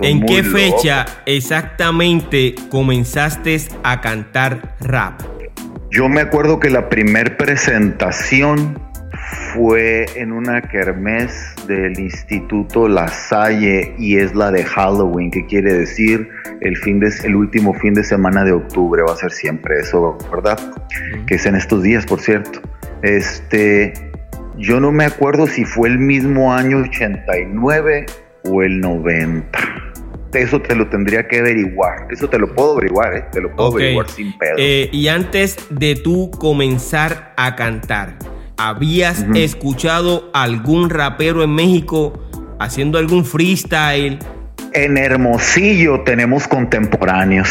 ¿En 0.00 0.26
qué 0.26 0.42
fecha 0.42 1.06
exactamente 1.26 2.56
comenzaste 2.70 3.56
a 3.84 4.00
cantar 4.00 4.74
rap? 4.80 5.20
Yo 5.92 6.08
me 6.08 6.22
acuerdo 6.22 6.58
que 6.58 6.70
la 6.70 6.88
primer 6.88 7.36
presentación 7.36 8.80
fue 9.54 10.06
en 10.16 10.32
una 10.32 10.60
kermés 10.60 11.54
del 11.66 11.98
Instituto 11.98 12.88
La 12.88 13.08
Salle 13.08 13.94
y 13.98 14.18
es 14.18 14.34
la 14.34 14.50
de 14.50 14.64
Halloween, 14.64 15.30
que 15.30 15.44
quiere 15.46 15.72
decir 15.72 16.28
el, 16.60 16.76
fin 16.76 17.00
de, 17.00 17.12
el 17.24 17.34
último 17.34 17.74
fin 17.74 17.94
de 17.94 18.04
semana 18.04 18.44
de 18.44 18.52
octubre, 18.52 19.02
va 19.02 19.12
a 19.12 19.16
ser 19.16 19.32
siempre 19.32 19.80
eso, 19.80 20.16
¿verdad? 20.30 20.58
Que 21.26 21.36
es 21.36 21.46
en 21.46 21.54
estos 21.54 21.82
días, 21.82 22.04
por 22.06 22.20
cierto. 22.20 22.60
Este, 23.02 23.92
yo 24.58 24.80
no 24.80 24.92
me 24.92 25.04
acuerdo 25.04 25.46
si 25.46 25.64
fue 25.64 25.88
el 25.88 25.98
mismo 25.98 26.52
año 26.52 26.78
89 26.78 28.06
o 28.44 28.62
el 28.62 28.80
90. 28.80 29.58
Eso 30.34 30.60
te 30.60 30.74
lo 30.74 30.88
tendría 30.88 31.26
que 31.28 31.40
averiguar. 31.40 32.06
Eso 32.10 32.28
te 32.28 32.38
lo 32.38 32.54
puedo 32.54 32.72
averiguar, 32.72 33.16
¿eh? 33.16 33.24
Te 33.32 33.40
lo 33.40 33.54
puedo 33.54 33.72
averiguar 33.72 34.08
sin 34.08 34.36
pedo. 34.38 34.54
Eh, 34.56 34.88
y 34.90 35.08
antes 35.08 35.56
de 35.68 35.94
tú 35.94 36.30
comenzar 36.30 37.34
a 37.36 37.54
cantar, 37.54 38.14
¿Habías 38.64 39.26
escuchado 39.34 40.30
algún 40.32 40.88
rapero 40.88 41.42
en 41.42 41.50
México 41.50 42.22
haciendo 42.60 42.96
algún 42.96 43.24
freestyle? 43.24 44.20
En 44.72 44.96
Hermosillo 44.98 46.04
tenemos 46.04 46.46
contemporáneos. 46.46 47.48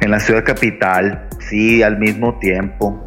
En 0.00 0.10
la 0.10 0.18
ciudad 0.18 0.42
capital, 0.42 1.28
sí, 1.50 1.82
al 1.82 1.98
mismo 1.98 2.38
tiempo 2.38 3.06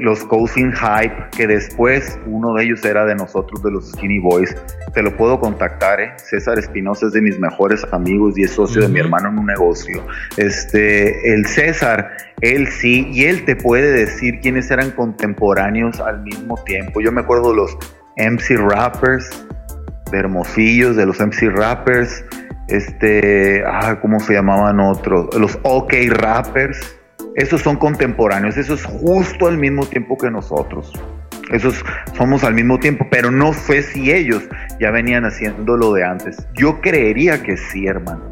los 0.00 0.24
Cousin 0.24 0.72
Hype, 0.72 1.14
que 1.36 1.46
después 1.46 2.18
uno 2.26 2.54
de 2.54 2.64
ellos 2.64 2.84
era 2.84 3.04
de 3.04 3.14
nosotros, 3.14 3.62
de 3.62 3.70
los 3.70 3.90
Skinny 3.90 4.18
Boys. 4.20 4.56
Te 4.94 5.02
lo 5.02 5.14
puedo 5.14 5.38
contactar, 5.38 6.00
¿eh? 6.00 6.12
César 6.16 6.58
Espinosa 6.58 7.06
es 7.06 7.12
de 7.12 7.20
mis 7.20 7.38
mejores 7.38 7.86
amigos 7.92 8.38
y 8.38 8.44
es 8.44 8.52
socio 8.52 8.82
de 8.82 8.88
mi 8.88 9.00
hermano 9.00 9.28
en 9.28 9.38
un 9.38 9.46
negocio. 9.46 10.02
Este, 10.38 11.34
el 11.34 11.46
César, 11.46 12.10
él 12.40 12.68
sí, 12.68 13.08
y 13.12 13.24
él 13.24 13.44
te 13.44 13.54
puede 13.54 13.92
decir 13.92 14.40
quiénes 14.40 14.70
eran 14.70 14.92
contemporáneos 14.92 16.00
al 16.00 16.22
mismo 16.22 16.56
tiempo. 16.64 17.02
Yo 17.02 17.12
me 17.12 17.20
acuerdo 17.20 17.50
de 17.50 17.56
los 17.56 17.76
MC 18.16 18.56
Rappers, 18.56 19.46
de 20.10 20.18
Hermosillos, 20.18 20.96
de 20.96 21.04
los 21.04 21.20
MC 21.20 21.50
Rappers, 21.50 22.24
este, 22.68 23.62
ah, 23.66 23.98
¿cómo 24.00 24.20
se 24.20 24.32
llamaban 24.32 24.80
otros? 24.80 25.28
Los 25.38 25.58
OK 25.62 25.92
Rappers 26.08 26.95
esos 27.36 27.60
son 27.60 27.76
contemporáneos, 27.76 28.56
eso 28.56 28.74
es 28.74 28.84
justo 28.84 29.46
al 29.46 29.58
mismo 29.58 29.84
tiempo 29.86 30.16
que 30.16 30.30
nosotros. 30.30 30.92
Esos 31.52 31.84
somos 32.16 32.42
al 32.42 32.54
mismo 32.54 32.80
tiempo, 32.80 33.06
pero 33.10 33.30
no 33.30 33.52
sé 33.52 33.82
si 33.82 34.10
ellos 34.10 34.42
ya 34.80 34.90
venían 34.90 35.24
haciendo 35.24 35.76
lo 35.76 35.92
de 35.92 36.02
antes. 36.02 36.36
Yo 36.54 36.80
creería 36.80 37.42
que 37.42 37.56
sí, 37.56 37.86
hermano. 37.86 38.22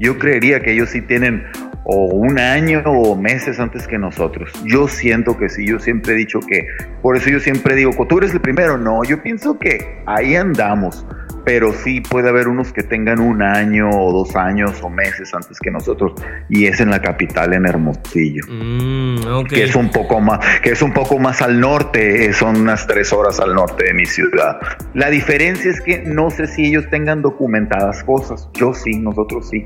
Yo 0.00 0.18
creería 0.18 0.60
que 0.60 0.72
ellos 0.72 0.90
sí 0.90 1.00
tienen 1.00 1.44
o 1.84 2.06
un 2.06 2.38
año 2.38 2.82
o 2.84 3.16
meses 3.16 3.58
antes 3.58 3.86
que 3.86 3.96
nosotros. 3.96 4.52
Yo 4.64 4.88
siento 4.88 5.38
que 5.38 5.48
sí, 5.48 5.64
yo 5.64 5.78
siempre 5.78 6.12
he 6.12 6.16
dicho 6.16 6.40
que, 6.40 6.66
por 7.00 7.16
eso 7.16 7.30
yo 7.30 7.40
siempre 7.40 7.74
digo, 7.76 7.92
tú 8.06 8.18
eres 8.18 8.34
el 8.34 8.40
primero, 8.40 8.76
no, 8.76 9.02
yo 9.04 9.22
pienso 9.22 9.58
que 9.58 10.02
ahí 10.04 10.34
andamos 10.36 11.06
pero 11.48 11.72
sí 11.72 12.02
puede 12.02 12.28
haber 12.28 12.46
unos 12.46 12.74
que 12.74 12.82
tengan 12.82 13.20
un 13.20 13.42
año 13.42 13.88
o 13.88 14.12
dos 14.12 14.36
años 14.36 14.82
o 14.82 14.90
meses 14.90 15.32
antes 15.32 15.58
que 15.58 15.70
nosotros 15.70 16.12
y 16.50 16.66
es 16.66 16.78
en 16.78 16.90
la 16.90 17.00
capital 17.00 17.54
en 17.54 17.66
Hermosillo. 17.66 18.44
Mm, 18.46 19.46
que 19.48 19.64
es 19.64 19.74
un 19.74 19.88
poco 19.88 20.20
más 20.20 20.40
que 20.60 20.72
es 20.72 20.82
un 20.82 20.92
poco 20.92 21.18
más 21.18 21.40
al 21.40 21.58
norte 21.58 22.26
eh, 22.26 22.34
son 22.34 22.60
unas 22.60 22.86
tres 22.86 23.14
horas 23.14 23.40
al 23.40 23.54
norte 23.54 23.86
de 23.86 23.94
mi 23.94 24.04
ciudad. 24.04 24.60
La 24.92 25.08
diferencia 25.08 25.70
es 25.70 25.80
que 25.80 26.02
no 26.04 26.28
sé 26.28 26.48
si 26.48 26.66
ellos 26.66 26.84
tengan 26.90 27.22
documentadas 27.22 28.04
cosas 28.04 28.50
yo 28.52 28.74
sí 28.74 28.98
nosotros 28.98 29.48
sí. 29.48 29.64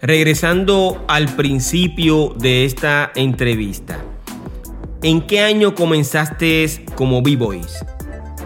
Regresando 0.00 1.04
al 1.06 1.26
principio 1.36 2.30
de 2.38 2.64
esta 2.64 3.12
entrevista 3.14 3.98
¿en 5.02 5.26
qué 5.26 5.40
año 5.40 5.74
comenzaste 5.74 6.66
como 6.94 7.20
B-Boys? 7.20 7.84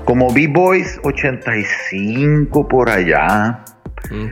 Como 0.04 0.32
B-Boys 0.32 1.00
85 1.02 2.68
por 2.68 2.90
allá. 2.90 3.64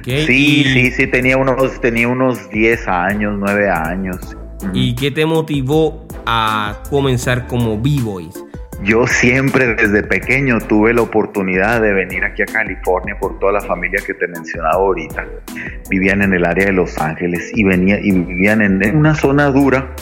Sí, 0.05 0.65
sí, 0.65 0.91
sí, 0.91 1.07
tenía 1.07 1.39
unos, 1.39 1.81
tenía 1.81 2.09
unos 2.09 2.51
10 2.51 2.89
años, 2.89 3.37
9 3.39 3.71
años. 3.71 4.37
¿Y 4.75 4.95
qué 4.95 5.11
te 5.11 5.25
motivó 5.25 6.07
a 6.27 6.83
comenzar 6.91 7.47
como 7.47 7.81
B-Boys? 7.81 8.45
Yo 8.85 9.07
siempre 9.07 9.75
desde 9.75 10.03
pequeño 10.03 10.59
tuve 10.59 10.93
la 10.93 11.03
oportunidad 11.03 11.81
de 11.81 11.93
venir 11.93 12.25
aquí 12.25 12.43
a 12.43 12.47
California 12.47 13.17
por 13.19 13.39
toda 13.39 13.53
la 13.53 13.61
familia 13.61 14.01
que 14.05 14.13
te 14.13 14.27
mencionaba 14.27 14.75
ahorita. 14.75 15.25
Vivían 15.89 16.23
en 16.23 16.35
el 16.35 16.45
área 16.45 16.67
de 16.67 16.73
Los 16.73 16.99
Ángeles 16.99 17.53
y, 17.55 17.63
venía, 17.63 18.01
y 18.01 18.11
vivían 18.11 18.61
en 18.61 18.97
una 18.97 19.15
zona 19.15 19.47
dura. 19.51 19.95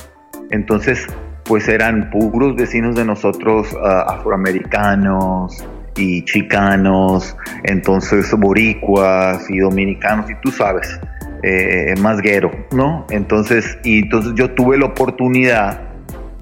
Entonces 0.50 1.06
pues 1.50 1.66
eran 1.66 2.10
puros 2.10 2.54
vecinos 2.54 2.94
de 2.94 3.04
nosotros 3.04 3.76
ah, 3.82 4.04
afroamericanos 4.06 5.66
y 5.96 6.24
chicanos, 6.24 7.36
entonces 7.64 8.32
boricuas 8.38 9.50
y 9.50 9.58
dominicanos, 9.58 10.30
y 10.30 10.36
tú 10.42 10.52
sabes, 10.52 11.00
eh, 11.42 11.92
más 12.00 12.20
guero, 12.20 12.52
¿no? 12.70 13.04
Entonces, 13.10 13.76
y 13.82 14.02
entonces 14.02 14.34
yo 14.36 14.52
tuve 14.52 14.78
la 14.78 14.86
oportunidad 14.86 15.80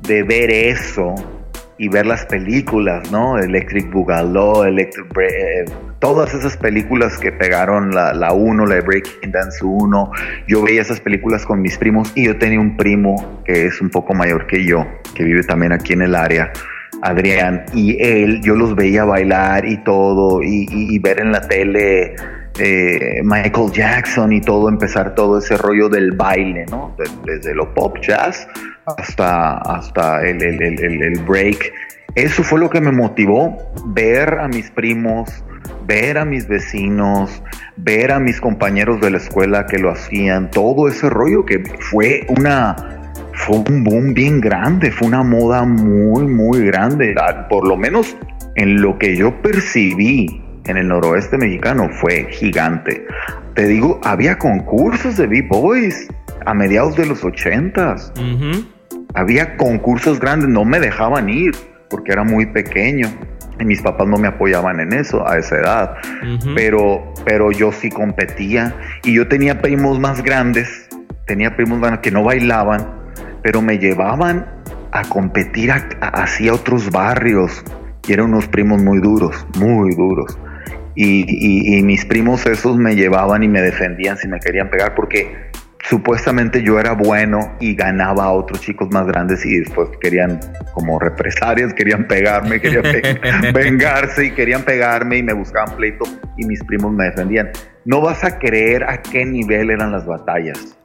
de 0.02 0.24
ver 0.24 0.50
eso 0.50 1.14
y 1.78 1.88
ver 1.88 2.06
las 2.06 2.26
películas, 2.26 3.10
¿no? 3.10 3.38
Electric 3.38 3.90
Boogaloo, 3.90 4.64
Electric 4.64 5.06
eh, 5.18 5.64
todas 6.00 6.34
esas 6.34 6.56
películas 6.56 7.18
que 7.18 7.32
pegaron 7.32 7.94
la, 7.94 8.12
la 8.12 8.32
1, 8.32 8.66
la 8.66 8.80
Breaking 8.80 9.30
Dance 9.30 9.64
1. 9.64 10.10
Yo 10.46 10.62
veía 10.62 10.82
esas 10.82 11.00
películas 11.00 11.44
con 11.44 11.62
mis 11.62 11.78
primos 11.78 12.12
y 12.14 12.26
yo 12.26 12.36
tenía 12.38 12.60
un 12.60 12.76
primo 12.76 13.42
que 13.44 13.66
es 13.66 13.80
un 13.80 13.90
poco 13.90 14.14
mayor 14.14 14.46
que 14.46 14.64
yo, 14.64 14.86
que 15.14 15.24
vive 15.24 15.42
también 15.44 15.72
aquí 15.72 15.92
en 15.92 16.02
el 16.02 16.14
área. 16.14 16.52
Adrián, 17.02 17.64
y 17.74 17.96
él, 18.02 18.40
yo 18.42 18.56
los 18.56 18.74
veía 18.74 19.04
bailar 19.04 19.66
y 19.66 19.76
todo, 19.84 20.42
y, 20.42 20.98
ver 20.98 21.20
en 21.20 21.32
la 21.32 21.40
tele 21.42 22.16
eh, 22.58 23.20
Michael 23.22 23.70
Jackson 23.72 24.32
y 24.32 24.40
todo, 24.40 24.68
empezar 24.68 25.14
todo 25.14 25.38
ese 25.38 25.56
rollo 25.56 25.88
del 25.88 26.12
baile, 26.12 26.66
¿no? 26.70 26.96
desde 27.24 27.54
lo 27.54 27.72
pop 27.72 27.96
jazz 28.00 28.48
hasta, 28.86 29.58
hasta 29.58 30.26
el, 30.26 30.42
el, 30.42 31.20
break. 31.20 31.72
Eso 32.14 32.42
fue 32.42 32.58
lo 32.58 32.68
que 32.68 32.80
me 32.80 32.90
motivó, 32.90 33.56
ver 33.86 34.40
a 34.40 34.48
mis 34.48 34.70
primos, 34.70 35.44
ver 35.86 36.18
a 36.18 36.24
mis 36.24 36.48
vecinos, 36.48 37.42
ver 37.76 38.10
a 38.10 38.18
mis 38.18 38.40
compañeros 38.40 39.00
de 39.00 39.10
la 39.10 39.18
escuela 39.18 39.66
que 39.66 39.78
lo 39.78 39.90
hacían, 39.90 40.50
todo 40.50 40.88
ese 40.88 41.10
rollo 41.10 41.44
que 41.44 41.62
fue 41.78 42.26
una 42.28 42.74
fue 43.34 43.58
un 43.68 43.84
boom 43.84 44.14
bien 44.14 44.40
grande, 44.40 44.90
fue 44.90 45.06
una 45.06 45.22
moda 45.22 45.64
muy 45.64 46.26
muy 46.26 46.64
grande, 46.66 47.14
por 47.48 47.68
lo 47.68 47.76
menos 47.76 48.16
en 48.56 48.82
lo 48.82 48.98
que 48.98 49.16
yo 49.16 49.40
percibí 49.42 50.42
en 50.68 50.76
el 50.76 50.88
noroeste 50.88 51.36
mexicano 51.36 51.88
fue 52.00 52.28
gigante. 52.30 53.06
Te 53.54 53.66
digo, 53.66 54.00
había 54.04 54.38
concursos 54.38 55.16
de 55.16 55.26
B-Boys 55.26 56.08
a 56.46 56.54
mediados 56.54 56.96
de 56.96 57.06
los 57.06 57.24
ochentas 57.24 58.12
había 59.14 59.56
concursos 59.56 60.20
grandes, 60.20 60.48
no 60.48 60.64
me 60.64 60.80
dejaban 60.80 61.28
ir 61.28 61.52
porque 61.90 62.12
era 62.12 62.24
muy 62.24 62.46
pequeño. 62.46 63.08
y 63.60 63.64
mis 63.64 63.82
papás 63.82 64.06
no 64.06 64.18
me 64.18 64.28
apoyaban 64.28 64.78
en 64.78 64.92
eso 64.92 65.28
a 65.28 65.36
esa 65.36 65.56
edad, 65.56 65.94
pero, 66.54 67.12
pero 67.24 67.50
yo 67.50 67.72
sí 67.72 67.90
competía 67.90 68.72
y 69.02 69.14
yo 69.14 69.26
tenía 69.26 69.60
primos 69.60 69.98
más 69.98 70.22
grandes, 70.22 70.88
tenía 71.26 71.56
primos 71.56 71.80
que 72.00 72.12
no 72.12 72.22
bailaban, 72.22 72.86
pero 73.42 73.60
me 73.60 73.78
llevaban 73.78 74.46
a 74.92 75.02
competir 75.08 75.72
hacia 75.72 76.54
otros 76.54 76.92
barrios 76.92 77.64
y 78.06 78.12
eran 78.12 78.26
unos 78.26 78.46
primos 78.46 78.80
muy 78.80 79.00
duros, 79.00 79.44
muy 79.58 79.92
duros. 79.96 80.38
Y, 81.00 81.78
y, 81.78 81.82
mis 81.84 82.04
primos 82.06 82.44
esos 82.46 82.76
me 82.76 82.96
llevaban 82.96 83.44
y 83.44 83.48
me 83.48 83.62
defendían 83.62 84.18
si 84.18 84.26
me 84.26 84.40
querían 84.40 84.68
pegar 84.68 84.96
porque 84.96 85.32
supuestamente 85.88 86.60
yo 86.64 86.80
era 86.80 86.90
bueno 86.90 87.54
y 87.60 87.76
ganaba 87.76 88.24
a 88.24 88.32
otros 88.32 88.60
chicos 88.62 88.88
más 88.90 89.06
grandes 89.06 89.46
y 89.46 89.60
después 89.60 89.90
querían 90.00 90.40
como 90.72 90.98
represalias, 90.98 91.72
querían 91.72 92.08
pegarme, 92.08 92.60
querían 92.60 92.82
vengarse 93.54 94.26
y 94.26 94.30
querían 94.32 94.64
pegarme 94.64 95.18
y 95.18 95.22
me 95.22 95.34
buscaban 95.34 95.76
pleito 95.76 96.04
y 96.36 96.44
mis 96.46 96.64
primos 96.64 96.92
me 96.92 97.04
defendían. 97.04 97.50
No 97.84 98.00
vas 98.00 98.24
a 98.24 98.36
creer 98.40 98.82
a 98.82 99.00
qué 99.00 99.24
nivel 99.24 99.70
eran 99.70 99.92
las 99.92 100.04
batallas. 100.04 100.76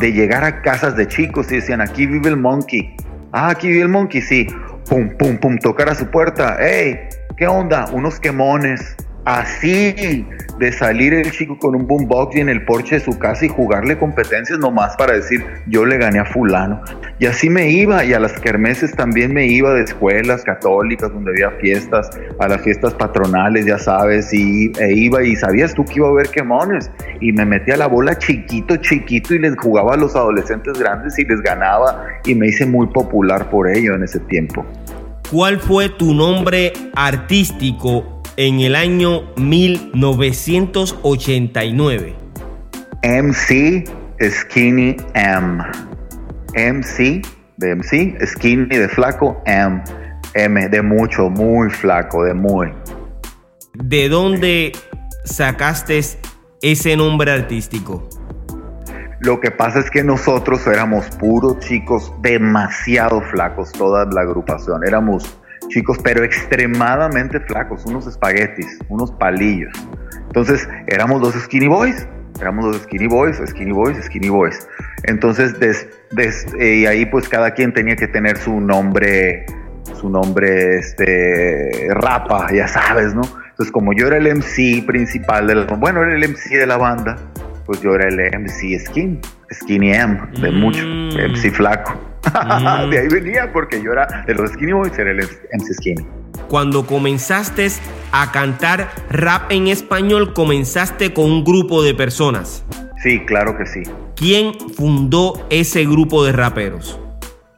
De 0.00 0.12
llegar 0.12 0.42
a 0.42 0.62
casas 0.62 0.96
de 0.96 1.06
chicos 1.06 1.52
y 1.52 1.56
decían, 1.56 1.80
aquí 1.80 2.06
vive 2.06 2.28
el 2.28 2.36
monkey. 2.36 2.96
Ah, 3.30 3.50
aquí 3.50 3.68
vive 3.68 3.82
el 3.82 3.88
monkey, 3.88 4.20
sí. 4.20 4.48
Pum, 4.88 5.10
pum, 5.16 5.38
pum, 5.38 5.58
tocar 5.58 5.88
a 5.90 5.94
su 5.94 6.10
puerta. 6.10 6.56
Hey, 6.58 6.98
¿qué 7.36 7.46
onda? 7.46 7.86
Unos 7.92 8.18
quemones 8.18 8.96
así 9.24 10.26
de 10.58 10.72
salir 10.72 11.14
el 11.14 11.30
chico 11.30 11.58
con 11.58 11.74
un 11.74 11.86
boombox 11.86 12.36
y 12.36 12.40
en 12.40 12.50
el 12.50 12.64
porche 12.64 12.96
de 12.96 13.00
su 13.00 13.18
casa 13.18 13.46
y 13.46 13.48
jugarle 13.48 13.98
competencias 13.98 14.58
nomás 14.58 14.94
para 14.96 15.14
decir 15.14 15.42
yo 15.66 15.86
le 15.86 15.96
gané 15.96 16.18
a 16.18 16.24
fulano. 16.26 16.82
Y 17.18 17.26
así 17.26 17.48
me 17.48 17.70
iba 17.70 18.04
y 18.04 18.12
a 18.12 18.20
las 18.20 18.38
kermeses 18.40 18.94
también 18.94 19.32
me 19.32 19.46
iba 19.46 19.72
de 19.72 19.82
escuelas 19.82 20.42
católicas 20.42 21.12
donde 21.12 21.30
había 21.30 21.50
fiestas, 21.60 22.10
a 22.38 22.48
las 22.48 22.60
fiestas 22.60 22.92
patronales, 22.94 23.64
ya 23.64 23.78
sabes, 23.78 24.32
y 24.34 24.70
e 24.78 24.92
iba 24.92 25.22
y 25.22 25.34
sabías 25.36 25.74
tú 25.74 25.84
que 25.84 25.94
iba 25.96 26.08
a 26.08 26.10
haber 26.10 26.28
quemones 26.28 26.90
y 27.20 27.32
me 27.32 27.46
metía 27.46 27.76
la 27.76 27.86
bola 27.86 28.18
chiquito, 28.18 28.76
chiquito 28.76 29.34
y 29.34 29.38
les 29.38 29.56
jugaba 29.56 29.94
a 29.94 29.96
los 29.96 30.14
adolescentes 30.14 30.78
grandes 30.78 31.18
y 31.18 31.24
les 31.24 31.40
ganaba 31.40 32.04
y 32.24 32.34
me 32.34 32.48
hice 32.48 32.66
muy 32.66 32.86
popular 32.88 33.48
por 33.48 33.68
ello 33.68 33.94
en 33.94 34.04
ese 34.04 34.20
tiempo. 34.20 34.66
¿Cuál 35.30 35.58
fue 35.58 35.88
tu 35.88 36.12
nombre 36.12 36.72
artístico 36.94 38.19
en 38.36 38.60
el 38.60 38.76
año 38.76 39.22
1989? 39.36 42.14
MC 43.02 43.88
Skinny 44.20 44.96
M. 45.14 45.64
MC 46.54 47.22
de 47.56 47.74
MC, 47.74 48.18
Skinny 48.26 48.76
de 48.76 48.88
flaco, 48.88 49.42
M. 49.46 49.82
M 50.34 50.68
de 50.68 50.82
mucho, 50.82 51.30
muy 51.30 51.70
flaco, 51.70 52.24
de 52.24 52.34
muy. 52.34 52.72
¿De 53.74 54.08
dónde 54.08 54.72
sacaste 55.24 56.00
ese 56.62 56.96
nombre 56.96 57.30
artístico? 57.30 58.08
Lo 59.20 59.40
que 59.40 59.50
pasa 59.50 59.80
es 59.80 59.90
que 59.90 60.02
nosotros 60.02 60.66
éramos 60.66 61.06
puros 61.16 61.58
chicos 61.60 62.12
demasiado 62.22 63.20
flacos, 63.30 63.70
toda 63.72 64.06
la 64.06 64.22
agrupación. 64.22 64.86
Éramos 64.86 65.38
chicos, 65.70 65.98
pero 66.02 66.22
extremadamente 66.22 67.40
flacos, 67.40 67.86
unos 67.86 68.06
espaguetis, 68.06 68.78
unos 68.88 69.10
palillos. 69.12 69.72
Entonces, 70.26 70.68
éramos 70.86 71.22
dos 71.22 71.34
skinny 71.34 71.68
boys, 71.68 72.06
éramos 72.40 72.66
dos 72.66 72.82
skinny 72.82 73.06
boys, 73.06 73.40
skinny 73.46 73.72
boys, 73.72 73.96
skinny 74.04 74.28
boys. 74.28 74.68
Entonces, 75.04 75.54
eh, 75.58 76.74
y 76.76 76.86
ahí 76.86 77.06
pues 77.06 77.28
cada 77.28 77.52
quien 77.52 77.72
tenía 77.72 77.96
que 77.96 78.08
tener 78.08 78.36
su 78.36 78.60
nombre, 78.60 79.46
su 79.94 80.08
nombre, 80.08 80.78
este, 80.78 81.88
rapa, 81.90 82.52
ya 82.52 82.68
sabes, 82.68 83.14
¿no? 83.14 83.22
Entonces, 83.22 83.72
como 83.72 83.92
yo 83.92 84.06
era 84.06 84.16
el 84.18 84.36
MC 84.36 84.84
principal 84.86 85.46
de 85.46 85.54
la, 85.54 85.64
bueno, 85.66 86.02
era 86.02 86.14
el 86.14 86.28
MC 86.28 86.58
de 86.58 86.66
la 86.66 86.76
banda, 86.76 87.16
pues 87.66 87.80
yo 87.82 87.94
era 87.94 88.08
el 88.08 88.18
MC 88.40 88.78
Skin, 88.86 89.20
Skinny 89.52 89.92
M, 89.92 90.18
de 90.40 90.50
mucho, 90.50 90.84
MC 90.84 91.52
mm. 92.24 92.90
de 92.90 92.98
ahí 92.98 93.08
venía 93.08 93.52
porque 93.52 93.82
yo 93.82 93.92
era 93.92 94.24
de 94.26 94.34
los 94.34 94.50
Skinny 94.50 94.72
Boys, 94.72 94.98
era 94.98 95.10
el 95.10 95.18
MC 95.18 95.74
Skinny. 95.74 96.06
Cuando 96.48 96.86
comenzaste 96.86 97.68
a 98.12 98.32
cantar 98.32 98.90
rap 99.08 99.50
en 99.52 99.68
español, 99.68 100.32
comenzaste 100.32 101.12
con 101.12 101.26
un 101.26 101.44
grupo 101.44 101.82
de 101.82 101.94
personas. 101.94 102.64
Sí, 103.02 103.20
claro 103.20 103.56
que 103.56 103.66
sí. 103.66 103.82
¿Quién 104.16 104.52
fundó 104.76 105.46
ese 105.48 105.84
grupo 105.84 106.24
de 106.24 106.32
raperos? 106.32 107.00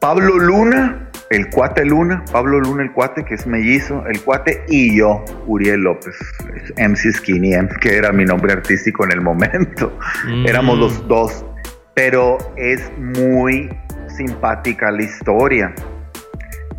Pablo 0.00 0.38
Luna, 0.38 1.10
el 1.30 1.48
cuate 1.48 1.84
Luna, 1.84 2.24
Pablo 2.30 2.60
Luna, 2.60 2.82
el 2.82 2.92
cuate 2.92 3.24
que 3.24 3.34
es 3.34 3.46
mellizo, 3.46 4.04
el 4.06 4.20
cuate 4.20 4.64
y 4.68 4.98
yo, 4.98 5.24
Uriel 5.46 5.80
López, 5.80 6.14
MC 6.76 7.12
Skinny 7.12 7.52
que 7.80 7.96
era 7.96 8.12
mi 8.12 8.24
nombre 8.24 8.52
artístico 8.52 9.04
en 9.04 9.12
el 9.12 9.20
momento. 9.20 9.96
Mm. 10.26 10.46
Éramos 10.46 10.78
los 10.78 11.08
dos, 11.08 11.44
pero 11.94 12.38
es 12.56 12.92
muy 12.98 13.70
simpática 14.16 14.90
la 14.90 15.02
historia. 15.02 15.74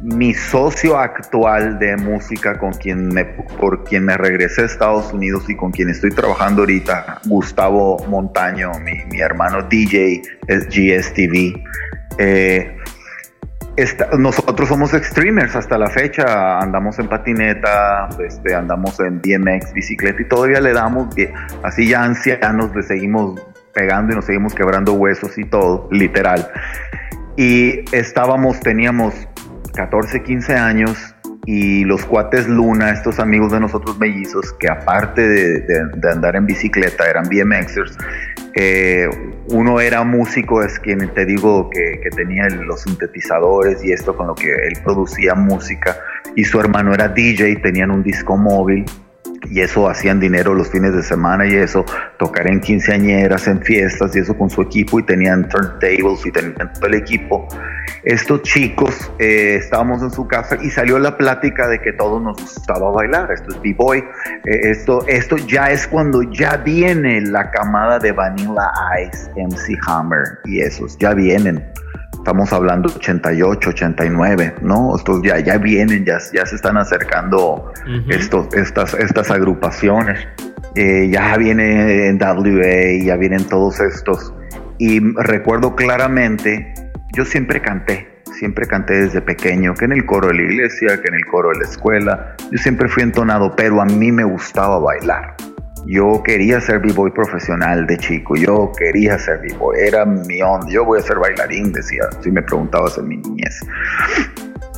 Mi 0.01 0.33
socio 0.33 0.97
actual 0.97 1.79
de 1.79 1.95
música 1.95 2.59
con 2.59 2.73
quien 2.73 3.07
me, 3.07 3.23
por 3.23 3.85
quien 3.85 4.05
me 4.05 4.17
regresé 4.17 4.63
a 4.63 4.65
Estados 4.65 5.13
Unidos 5.13 5.49
y 5.49 5.55
con 5.55 5.71
quien 5.71 5.89
estoy 5.89 6.11
trabajando 6.11 6.63
ahorita, 6.63 7.21
Gustavo 7.25 7.97
Montaño, 8.09 8.71
mi, 8.81 9.19
hermano 9.21 9.63
DJ, 9.63 10.21
es 10.47 10.67
GSTV. 10.67 11.63
Eh, 12.17 12.77
nosotros 14.19 14.67
somos 14.67 14.91
streamers 14.91 15.55
hasta 15.55 15.77
la 15.77 15.89
fecha, 15.89 16.59
andamos 16.59 16.99
en 16.99 17.07
patineta, 17.07 18.09
este, 18.23 18.53
andamos 18.53 18.99
en 18.99 19.19
BMX, 19.19 19.73
bicicleta 19.73 20.21
y 20.21 20.27
todavía 20.27 20.59
le 20.59 20.73
damos, 20.73 21.15
así 21.63 21.87
ya 21.87 22.03
ancianos, 22.03 22.75
le 22.75 22.83
seguimos 22.83 23.41
pegando 23.73 24.13
y 24.13 24.15
nos 24.15 24.25
seguimos 24.25 24.53
quebrando 24.53 24.93
huesos 24.93 25.37
y 25.37 25.45
todo, 25.45 25.87
literal. 25.91 26.47
Y 27.35 27.83
estábamos, 27.95 28.59
teníamos 28.59 29.13
14, 29.73 30.21
15 30.23 30.55
años 30.55 31.15
y 31.45 31.83
los 31.83 32.05
cuates 32.05 32.47
Luna, 32.47 32.91
estos 32.91 33.19
amigos 33.19 33.51
de 33.51 33.59
nosotros 33.59 33.97
mellizos, 33.99 34.53
que 34.53 34.69
aparte 34.69 35.27
de, 35.27 36.09
andar 36.11 36.35
en 36.35 36.45
bicicleta 36.45 37.09
eran 37.09 37.25
BMXers, 37.27 37.97
eh, 38.55 39.09
uno 39.49 39.81
era 39.81 40.03
músico, 40.03 40.61
es 40.63 40.79
quien 40.79 41.09
te 41.13 41.25
digo 41.25 41.69
que, 41.69 41.99
que, 42.01 42.09
tenía 42.11 42.47
los 42.49 42.81
sintetizadores 42.81 43.83
y 43.83 43.91
esto 43.91 44.15
con 44.15 44.27
lo 44.27 44.35
que 44.35 44.51
él 44.51 44.77
producía 44.83 45.33
música, 45.33 45.97
y 46.35 46.43
su 46.45 46.59
hermano 46.59 46.93
era 46.93 47.09
DJ, 47.09 47.57
tenían 47.57 47.91
un 47.91 48.03
disco 48.03 48.37
móvil 48.37 48.85
y 49.49 49.61
eso 49.61 49.89
hacían 49.89 50.19
dinero 50.19 50.53
los 50.53 50.69
fines 50.69 50.95
de 50.95 51.03
semana 51.03 51.45
y 51.45 51.55
eso, 51.55 51.85
tocar 52.17 52.47
en 52.47 52.59
quinceañeras, 52.59 53.47
en 53.47 53.61
fiestas 53.61 54.15
y 54.15 54.19
eso 54.19 54.37
con 54.37 54.49
su 54.49 54.61
equipo 54.61 54.99
y 54.99 55.03
tenían 55.03 55.47
turntables 55.49 56.25
y 56.25 56.31
tenían 56.31 56.71
todo 56.73 56.87
el 56.87 56.95
equipo. 56.95 57.47
Estos 58.03 58.41
chicos 58.43 59.11
eh, 59.19 59.55
estábamos 59.61 60.01
en 60.01 60.11
su 60.11 60.27
casa 60.27 60.57
y 60.61 60.69
salió 60.69 60.99
la 60.99 61.17
plática 61.17 61.67
de 61.67 61.79
que 61.79 61.93
todos 61.93 62.21
nos 62.21 62.39
gustaba 62.41 62.91
bailar, 62.91 63.31
esto 63.31 63.51
es 63.51 63.61
B-Boy, 63.61 63.99
eh, 63.99 64.59
esto, 64.63 65.05
esto 65.07 65.37
ya 65.37 65.71
es 65.71 65.87
cuando 65.87 66.21
ya 66.23 66.57
viene 66.57 67.21
la 67.21 67.49
camada 67.51 67.99
de 67.99 68.11
Vanilla 68.11 68.71
Ice, 69.01 69.29
MC 69.35 69.77
Hammer 69.87 70.39
y 70.45 70.61
esos, 70.61 70.97
ya 70.97 71.13
vienen 71.13 71.63
estamos 72.23 72.53
hablando 72.53 72.89
88, 72.95 73.69
89, 73.71 74.55
¿no? 74.61 74.95
Estos 74.95 75.21
ya, 75.23 75.39
ya 75.39 75.57
vienen, 75.57 76.05
ya, 76.05 76.19
ya 76.33 76.45
se 76.45 76.55
están 76.55 76.77
acercando 76.77 77.69
estos, 78.07 78.47
estas, 78.53 78.93
estas 78.93 79.29
agrupaciones. 79.29 80.25
Eh, 80.75 81.09
ya 81.11 81.35
viene 81.35 82.07
en 82.07 82.17
WA, 82.17 83.03
ya 83.03 83.17
vienen 83.17 83.43
todos 83.49 83.81
estos. 83.81 84.33
Y 84.77 85.01
recuerdo 85.15 85.75
claramente, 85.75 86.73
yo 87.13 87.25
siempre 87.25 87.61
canté, 87.61 88.07
siempre 88.31 88.67
canté 88.67 89.01
desde 89.01 89.19
pequeño, 89.19 89.73
que 89.73 89.83
en 89.83 89.91
el 89.91 90.05
coro 90.05 90.29
de 90.29 90.35
la 90.35 90.41
iglesia, 90.43 91.01
que 91.01 91.09
en 91.09 91.15
el 91.15 91.25
coro 91.25 91.49
de 91.49 91.57
la 91.57 91.65
escuela, 91.65 92.37
yo 92.49 92.57
siempre 92.57 92.87
fui 92.87 93.03
entonado, 93.03 93.53
pero 93.53 93.81
a 93.81 93.85
mí 93.85 94.13
me 94.13 94.23
gustaba 94.23 94.79
bailar. 94.79 95.35
Yo 95.85 96.23
quería 96.23 96.61
ser 96.61 96.79
b-boy 96.79 97.11
profesional 97.11 97.85
de 97.85 97.97
chico, 97.97 98.35
yo 98.35 98.71
quería 98.77 99.19
ser 99.19 99.39
b-boy, 99.41 99.77
era 99.79 100.05
mi 100.05 100.41
onda, 100.41 100.67
yo 100.69 100.85
voy 100.85 100.99
a 100.99 101.01
ser 101.01 101.17
bailarín, 101.19 101.73
decía, 101.73 102.03
si 102.21 102.31
me 102.31 102.41
preguntabas 102.41 102.97
en 102.97 103.07
mi 103.09 103.17
niñez. 103.17 103.59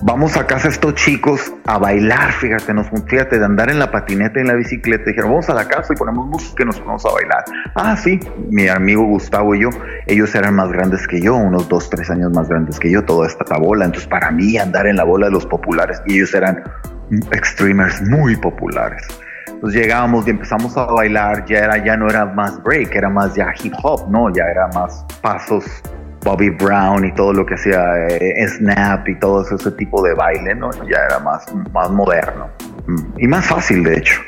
Vamos 0.01 0.35
a 0.35 0.45
casa 0.45 0.67
estos 0.67 0.93
chicos 0.95 1.53
a 1.65 1.77
bailar, 1.77 2.31
fíjate, 2.33 2.73
nos, 2.73 2.87
fíjate, 3.07 3.39
de 3.39 3.45
andar 3.45 3.69
en 3.69 3.79
la 3.79 3.91
patineta 3.91 4.39
y 4.39 4.41
en 4.41 4.47
la 4.47 4.55
bicicleta. 4.55 5.05
Dijeron, 5.05 5.29
vamos 5.29 5.49
a 5.49 5.53
la 5.53 5.67
casa 5.67 5.93
y 5.93 5.95
ponemos 5.95 6.27
música 6.27 6.63
y 6.63 6.65
nos 6.65 6.79
ponemos 6.79 7.05
a 7.05 7.13
bailar. 7.13 7.45
Ah, 7.75 7.95
sí, 7.95 8.19
mi 8.49 8.67
amigo 8.67 9.03
Gustavo 9.03 9.55
y 9.55 9.61
yo, 9.61 9.69
ellos 10.07 10.35
eran 10.35 10.55
más 10.55 10.71
grandes 10.71 11.07
que 11.07 11.21
yo, 11.21 11.35
unos 11.35 11.69
dos, 11.69 11.89
tres 11.89 12.09
años 12.09 12.31
más 12.33 12.49
grandes 12.49 12.77
que 12.77 12.91
yo, 12.91 13.03
toda 13.05 13.27
esta 13.27 13.45
bola. 13.57 13.85
Entonces, 13.85 14.09
para 14.09 14.31
mí, 14.31 14.57
andar 14.57 14.85
en 14.85 14.97
la 14.97 15.05
bola 15.05 15.27
de 15.27 15.31
los 15.31 15.45
populares, 15.45 16.01
y 16.05 16.15
ellos 16.15 16.33
eran 16.33 16.63
extremers 17.31 18.01
muy 18.01 18.35
populares. 18.35 19.07
Entonces 19.47 19.81
llegábamos 19.81 20.27
y 20.27 20.31
empezamos 20.31 20.75
a 20.77 20.85
bailar, 20.85 21.45
ya, 21.45 21.59
era, 21.59 21.83
ya 21.83 21.95
no 21.95 22.09
era 22.09 22.25
más 22.25 22.61
break, 22.63 22.95
era 22.95 23.09
más 23.09 23.35
ya 23.35 23.53
hip 23.63 23.73
hop, 23.83 24.09
¿no? 24.09 24.33
Ya 24.33 24.45
era 24.45 24.67
más 24.69 25.05
pasos 25.21 25.65
Bobby 26.23 26.49
Brown 26.49 27.05
y 27.05 27.11
todo 27.13 27.33
lo 27.33 27.45
que 27.45 27.53
hacía 27.53 28.07
eh, 28.07 28.47
Snap 28.47 29.07
y 29.07 29.15
todo 29.19 29.43
ese 29.43 29.71
tipo 29.71 30.01
de 30.01 30.13
baile, 30.15 30.55
¿no? 30.55 30.71
Ya 30.89 30.97
era 31.05 31.19
más, 31.19 31.45
más 31.71 31.89
moderno. 31.91 32.49
y 33.17 33.27
más 33.27 33.45
fácil 33.45 33.83
de 33.83 33.97
hecho. 33.97 34.19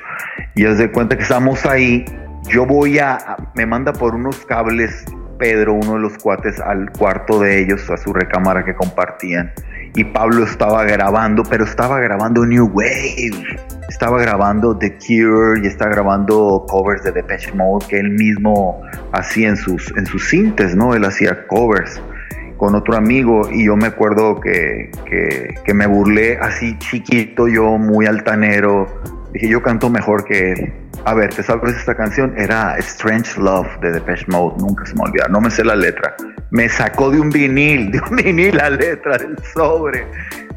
Y 0.56 0.66
es 0.66 0.78
de 0.78 0.92
cuenta 0.92 1.16
que 1.16 1.24
estamos 1.24 1.66
ahí, 1.66 2.06
yo 2.48 2.66
voy 2.66 3.00
a, 3.00 3.38
me 3.56 3.66
manda 3.66 3.94
por 3.94 4.16
unos 4.16 4.46
cables 4.46 5.06
Pedro, 5.38 5.74
uno 5.74 5.94
de 5.94 6.00
los 6.00 6.18
cuates, 6.18 6.60
al 6.60 6.92
cuarto 6.92 7.40
de 7.40 7.62
ellos, 7.62 7.90
a 7.90 7.98
su 7.98 8.14
recámara 8.14 8.64
que 8.64 8.76
compartían. 8.76 9.52
Y 9.98 10.04
Pablo 10.04 10.44
estaba 10.44 10.84
grabando, 10.84 11.42
pero 11.42 11.64
estaba 11.64 12.00
grabando 12.00 12.46
New 12.46 12.70
Wave. 12.72 13.32
Estaba 13.90 14.22
grabando 14.22 14.78
The 14.78 14.96
Cure 15.00 15.60
y 15.64 15.66
estaba 15.66 15.90
grabando 15.90 16.68
covers 16.70 17.02
de 17.02 17.12
Depeche 17.12 17.52
Mode 17.54 17.88
que 17.90 18.00
él 18.00 18.12
mismo 18.12 18.80
hacía 19.12 19.50
en 19.50 19.58
sus, 19.58 19.92
en 19.98 20.06
sus 20.06 20.30
cintes, 20.30 20.76
¿no? 20.76 20.94
Él 20.94 21.04
hacía 21.04 21.48
covers 21.48 22.00
con 22.58 22.76
otro 22.76 22.96
amigo 22.96 23.50
y 23.52 23.66
yo 23.66 23.76
me 23.76 23.88
acuerdo 23.88 24.40
que, 24.40 24.92
que, 25.66 25.74
me 25.74 25.88
burlé 25.88 26.38
así 26.38 26.78
chiquito, 26.78 27.48
yo 27.48 27.80
muy 27.80 28.06
altanero. 28.06 28.86
Dije, 29.34 29.50
yo 29.50 29.64
canto 29.64 29.90
mejor 29.90 30.26
que 30.26 30.52
él. 30.52 30.74
A 31.06 31.16
ver, 31.16 31.34
¿te 31.34 31.42
sabes 31.42 31.76
esta 31.76 31.96
canción? 31.96 32.36
Era 32.38 32.78
Strange 32.78 33.42
Love 33.42 33.80
de 33.82 33.94
Depeche 33.94 34.26
Mode, 34.28 34.58
nunca 34.60 34.86
se 34.86 34.94
me 34.94 35.06
olvida, 35.06 35.28
no 35.28 35.42
me 35.42 35.50
sé 35.50 35.64
la 35.64 35.76
letra. 35.76 36.16
Me 36.52 36.70
sacó 36.70 37.12
de 37.12 37.20
un 37.20 37.30
vinil, 37.30 37.92
de 37.92 38.00
un 38.00 38.16
vinil 38.16 38.56
la 38.56 38.70
letra 38.70 39.18
del 39.18 39.38
sobre. 39.54 40.08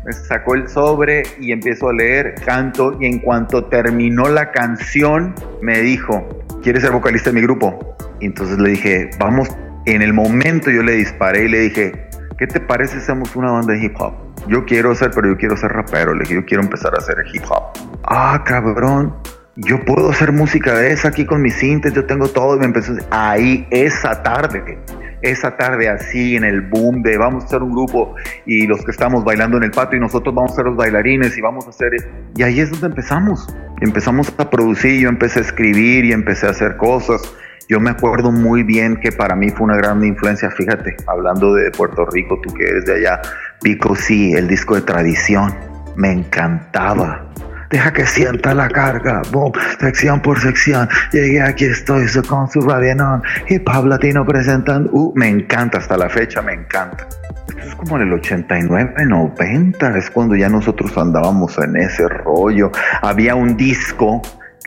Me 0.04 0.12
sacó 0.12 0.54
el 0.54 0.68
sobre 0.68 1.24
y 1.38 1.52
empiezo 1.52 1.88
a 1.88 1.92
leer, 1.92 2.34
canto 2.46 2.96
y 3.00 3.06
en 3.06 3.18
cuanto 3.18 3.64
terminó 3.64 4.28
la 4.28 4.50
canción 4.50 5.34
me 5.60 5.80
dijo, 5.80 6.26
¿quieres 6.62 6.82
ser 6.82 6.92
vocalista 6.92 7.30
de 7.30 7.34
mi 7.34 7.42
grupo? 7.42 7.96
Y 8.20 8.26
entonces 8.26 8.58
le 8.58 8.70
dije, 8.70 9.10
vamos 9.18 9.48
en 9.86 10.02
el 10.02 10.12
momento 10.12 10.70
yo 10.70 10.82
le 10.82 10.92
disparé 10.92 11.44
y 11.44 11.48
le 11.48 11.58
dije, 11.60 12.08
¿qué 12.38 12.46
te 12.46 12.60
parece 12.60 12.94
si 12.94 12.98
hacemos 13.00 13.34
una 13.36 13.50
banda 13.50 13.72
de 13.72 13.84
hip 13.84 13.94
hop? 13.98 14.14
Yo 14.46 14.64
quiero 14.64 14.94
ser, 14.94 15.10
pero 15.10 15.28
yo 15.28 15.36
quiero 15.36 15.56
ser 15.56 15.72
rapero. 15.72 16.14
Le 16.14 16.20
dije, 16.20 16.34
yo 16.34 16.44
quiero 16.44 16.62
empezar 16.62 16.94
a 16.94 16.98
hacer 16.98 17.16
hip 17.32 17.42
hop. 17.48 17.64
Ah, 18.04 18.42
cabrón. 18.44 19.14
Yo 19.62 19.84
puedo 19.84 20.10
hacer 20.10 20.32
música 20.32 20.74
de 20.74 20.92
esa 20.92 21.08
aquí 21.08 21.26
con 21.26 21.42
mis 21.42 21.54
cintas, 21.54 21.92
yo 21.92 22.06
tengo 22.06 22.28
todo. 22.28 22.56
Y 22.56 22.60
me 22.60 22.66
empezó 22.66 22.94
ahí 23.10 23.66
esa 23.70 24.22
tarde, 24.22 24.78
esa 25.20 25.56
tarde 25.56 25.88
así 25.88 26.36
en 26.36 26.44
el 26.44 26.62
boom 26.62 27.02
de 27.02 27.18
vamos 27.18 27.44
a 27.44 27.46
hacer 27.46 27.62
un 27.62 27.72
grupo 27.72 28.14
y 28.46 28.66
los 28.66 28.82
que 28.84 28.90
estamos 28.90 29.22
bailando 29.22 29.58
en 29.58 29.64
el 29.64 29.70
patio 29.70 29.98
y 29.98 30.00
nosotros 30.00 30.34
vamos 30.34 30.52
a 30.52 30.54
ser 30.56 30.64
los 30.64 30.76
bailarines 30.76 31.36
y 31.36 31.40
vamos 31.40 31.66
a 31.66 31.70
hacer... 31.70 31.90
Y 32.36 32.42
ahí 32.42 32.60
es 32.60 32.70
donde 32.70 32.86
empezamos. 32.86 33.54
Empezamos 33.80 34.32
a 34.38 34.48
producir, 34.48 35.00
yo 35.00 35.08
empecé 35.08 35.40
a 35.40 35.42
escribir 35.42 36.06
y 36.06 36.12
empecé 36.12 36.46
a 36.46 36.50
hacer 36.50 36.76
cosas 36.76 37.22
yo 37.70 37.78
me 37.78 37.90
acuerdo 37.90 38.32
muy 38.32 38.64
bien 38.64 38.96
que 38.96 39.12
para 39.12 39.36
mí 39.36 39.48
fue 39.50 39.62
una 39.62 39.76
gran 39.76 40.04
influencia, 40.04 40.50
fíjate, 40.50 40.96
hablando 41.06 41.54
de 41.54 41.70
Puerto 41.70 42.04
Rico, 42.04 42.40
tú 42.42 42.52
que 42.52 42.64
eres 42.64 42.84
de 42.84 42.94
allá, 42.94 43.22
Pico 43.62 43.94
sí, 43.94 44.32
el 44.32 44.48
disco 44.48 44.74
de 44.74 44.80
tradición, 44.80 45.54
me 45.94 46.10
encantaba. 46.10 47.30
Deja 47.70 47.92
que 47.92 48.04
sienta 48.04 48.52
la 48.52 48.68
carga, 48.68 49.22
boom, 49.30 49.52
sección 49.78 50.20
por 50.20 50.40
sección. 50.40 50.88
Llegué 51.12 51.40
aquí, 51.40 51.66
estoy 51.66 52.04
con 52.28 52.50
su 52.50 52.60
radianón. 52.62 53.22
Hip 53.48 53.68
Hop 53.68 53.86
Latino 53.86 54.26
presentando. 54.26 54.90
Uh, 54.92 55.12
me 55.14 55.28
encanta, 55.28 55.78
hasta 55.78 55.96
la 55.96 56.08
fecha 56.08 56.42
me 56.42 56.54
encanta. 56.54 57.06
Esto 57.48 57.62
es 57.68 57.74
como 57.76 57.96
en 57.96 58.08
el 58.08 58.12
89, 58.14 58.94
90, 59.06 59.98
es 59.98 60.10
cuando 60.10 60.34
ya 60.34 60.48
nosotros 60.48 60.98
andábamos 60.98 61.58
en 61.58 61.76
ese 61.76 62.08
rollo. 62.08 62.72
Había 63.02 63.36
un 63.36 63.56
disco 63.56 64.20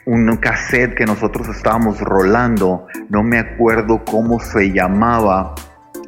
un 0.06 0.36
cassette 0.38 0.96
que 0.96 1.06
nosotros 1.06 1.48
estábamos 1.50 2.00
rolando, 2.00 2.88
no 3.10 3.24
me 3.24 3.40
acuerdo 3.40 4.04
cómo 4.04 4.40
se 4.40 4.72
llamaba, 4.72 5.56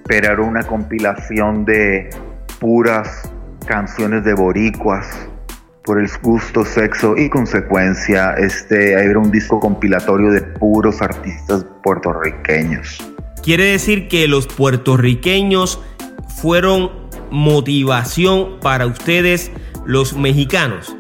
pero 0.06 0.34
era 0.34 0.42
una 0.42 0.64
compilación 0.64 1.66
de 1.66 2.10
puras 2.60 3.32
canciones 3.66 4.24
de 4.24 4.34
boricuas 4.34 5.30
por 5.86 6.00
el 6.00 6.10
gusto, 6.22 6.66
sexo 6.66 7.16
y 7.16 7.30
consecuencia. 7.30 8.34
Este 8.34 8.94
era 8.94 9.20
un 9.20 9.32
disco 9.32 9.60
compilatorio 9.60 10.32
de 10.32 10.42
puros 10.42 11.02
artistas 11.02 11.66
puertorriqueños. 11.84 12.98
Quiere 13.44 13.66
decir 13.66 14.08
que 14.08 14.28
los 14.28 14.48
puertorriqueños 14.48 15.80
fueron 16.42 16.90
motivación 17.30 18.60
para 18.60 18.88
ustedes 18.88 19.52
los 19.86 20.18
mexicanos. 20.18 20.96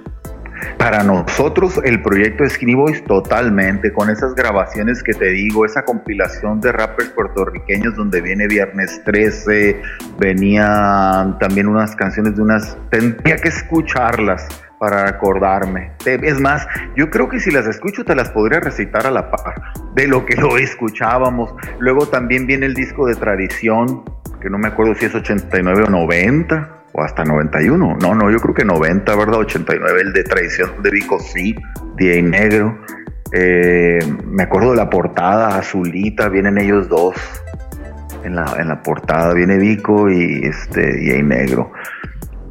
Para 0.77 1.03
nosotros 1.03 1.79
el 1.83 2.01
proyecto 2.01 2.43
Boys 2.75 3.03
totalmente, 3.03 3.91
con 3.91 4.09
esas 4.09 4.35
grabaciones 4.35 5.01
que 5.03 5.13
te 5.13 5.29
digo, 5.29 5.65
esa 5.65 5.83
compilación 5.83 6.61
de 6.61 6.71
rappers 6.71 7.09
puertorriqueños 7.09 7.95
donde 7.95 8.21
viene 8.21 8.47
Viernes 8.47 9.01
13, 9.03 9.81
venían 10.19 11.37
también 11.39 11.67
unas 11.67 11.95
canciones 11.95 12.35
de 12.35 12.41
unas, 12.41 12.77
tendría 12.89 13.37
que 13.37 13.49
escucharlas 13.49 14.47
para 14.79 15.07
acordarme. 15.07 15.91
Es 16.05 16.39
más, 16.39 16.67
yo 16.95 17.09
creo 17.09 17.29
que 17.29 17.39
si 17.39 17.51
las 17.51 17.65
escucho 17.67 18.03
te 18.03 18.15
las 18.15 18.29
podría 18.29 18.59
recitar 18.59 19.07
a 19.07 19.11
la 19.11 19.29
par 19.29 19.61
de 19.93 20.07
lo 20.07 20.25
que 20.25 20.35
lo 20.35 20.57
escuchábamos. 20.57 21.53
Luego 21.79 22.07
también 22.07 22.45
viene 22.45 22.65
el 22.65 22.73
disco 22.73 23.07
de 23.07 23.15
tradición, 23.15 24.03
que 24.41 24.49
no 24.49 24.57
me 24.57 24.67
acuerdo 24.67 24.95
si 24.95 25.05
es 25.05 25.15
89 25.15 25.85
o 25.87 25.89
90 25.89 26.83
o 26.93 27.01
hasta 27.03 27.23
91. 27.23 27.97
No, 28.01 28.15
no, 28.15 28.31
yo 28.31 28.39
creo 28.39 28.53
que 28.53 28.65
90, 28.65 29.15
¿verdad? 29.15 29.39
89, 29.39 30.01
el 30.01 30.13
de 30.13 30.23
Traición 30.23 30.81
de 30.81 30.91
Vico, 30.91 31.19
sí, 31.19 31.55
Día 31.97 32.21
Negro. 32.21 32.77
Eh, 33.31 33.99
me 34.25 34.43
acuerdo 34.43 34.71
de 34.71 34.77
la 34.77 34.89
portada 34.89 35.57
azulita, 35.57 36.29
vienen 36.29 36.57
ellos 36.57 36.87
dos. 36.87 37.15
En 38.23 38.35
la, 38.35 38.55
en 38.57 38.69
la 38.69 38.81
portada 38.81 39.33
viene 39.33 39.57
Vico 39.57 40.09
y 40.09 40.45
este 40.45 41.17
y 41.17 41.21
Negro. 41.21 41.71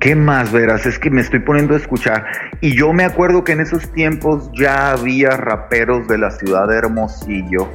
¿Qué 0.05 0.15
más 0.15 0.53
verás? 0.53 0.85
Es 0.85 0.99
que 0.99 1.09
me 1.09 1.23
estoy 1.23 1.39
poniendo 1.39 1.73
a 1.73 1.79
escuchar. 1.79 2.27
Y 2.61 2.77
yo 2.77 2.93
me 2.93 3.07
acuerdo 3.07 3.43
que 3.43 3.53
en 3.53 3.61
esos 3.61 3.91
tiempos 3.93 4.51
ya 4.53 4.91
había 4.91 5.31
raperos 5.31 6.07
de 6.07 6.19
la 6.19 6.31
ciudad 6.31 6.69
de 6.69 6.77
Hermosillo, 6.77 7.71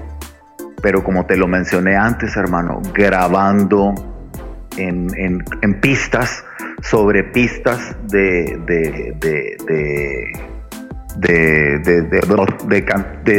pero 0.80 1.04
como 1.04 1.26
te 1.26 1.36
lo 1.36 1.48
mencioné 1.48 1.96
antes, 1.96 2.38
hermano, 2.38 2.84
grabando 2.94 3.96
en, 4.78 5.08
en 5.18 5.82
pistas 5.82 6.46
sobre 6.84 7.24
pistas 7.24 7.98
de, 8.10 8.60
de, 8.64 9.16
de, 9.20 10.28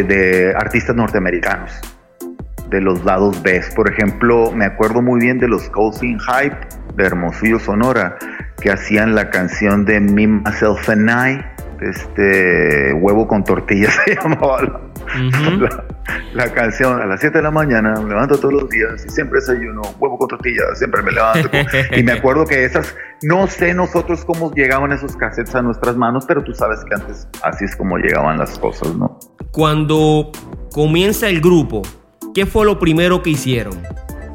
de, 0.02 0.52
artistas 0.56 0.96
norteamericanos, 0.96 1.80
de 2.68 2.80
los 2.80 3.04
lados 3.04 3.40
B. 3.40 3.60
Por 3.76 3.88
ejemplo, 3.88 4.50
me 4.50 4.64
acuerdo 4.64 5.00
muy 5.00 5.20
bien 5.20 5.38
de 5.38 5.46
los 5.46 5.70
Cousin 5.70 6.18
Hype 6.18 6.56
de 6.96 7.06
Hermosillo, 7.06 7.60
Sonora, 7.60 8.18
que 8.60 8.70
hacían 8.70 9.14
la 9.14 9.30
canción 9.30 9.84
de 9.84 10.00
Me, 10.00 10.26
Myself 10.26 10.88
and 10.88 11.10
I, 11.10 11.44
este 11.80 12.92
huevo 12.92 13.26
con 13.26 13.42
tortillas 13.42 13.98
se 14.04 14.14
llamaba 14.14 14.80
la, 16.34 16.52
canción 16.52 17.00
a 17.00 17.06
las 17.06 17.20
7 17.20 17.38
de 17.38 17.42
la 17.42 17.50
mañana, 17.50 17.94
me 18.00 18.10
levanto 18.10 18.38
todos 18.38 18.54
los 18.54 18.68
días 18.68 19.04
y 19.04 19.08
siempre 19.08 19.40
desayuno 19.40 19.82
huevo 19.98 20.18
con 20.18 20.28
tortillas, 20.28 20.78
siempre 20.78 21.02
me 21.02 21.10
levanto. 21.10 21.48
y 21.96 22.02
me 22.02 22.12
acuerdo 22.12 22.44
que 22.44 22.64
esas, 22.64 22.94
no 23.22 23.46
sé 23.46 23.74
nosotros 23.74 24.24
cómo 24.24 24.52
llegaban 24.52 24.92
esos 24.92 25.16
cassettes 25.16 25.54
a 25.54 25.62
nuestras 25.62 25.96
manos, 25.96 26.26
pero 26.26 26.44
tú 26.44 26.54
sabes 26.54 26.80
que 26.84 26.94
antes 26.94 27.26
así 27.42 27.64
es 27.64 27.74
como 27.74 27.96
llegaban 27.96 28.38
las 28.38 28.58
cosas, 28.58 28.94
¿no? 28.94 29.18
Cuando 29.50 30.30
comienza 30.72 31.28
el 31.28 31.40
grupo, 31.40 31.82
¿qué 32.34 32.46
fue 32.46 32.64
lo 32.66 32.78
primero 32.78 33.22
que 33.22 33.30
hicieron? 33.30 33.74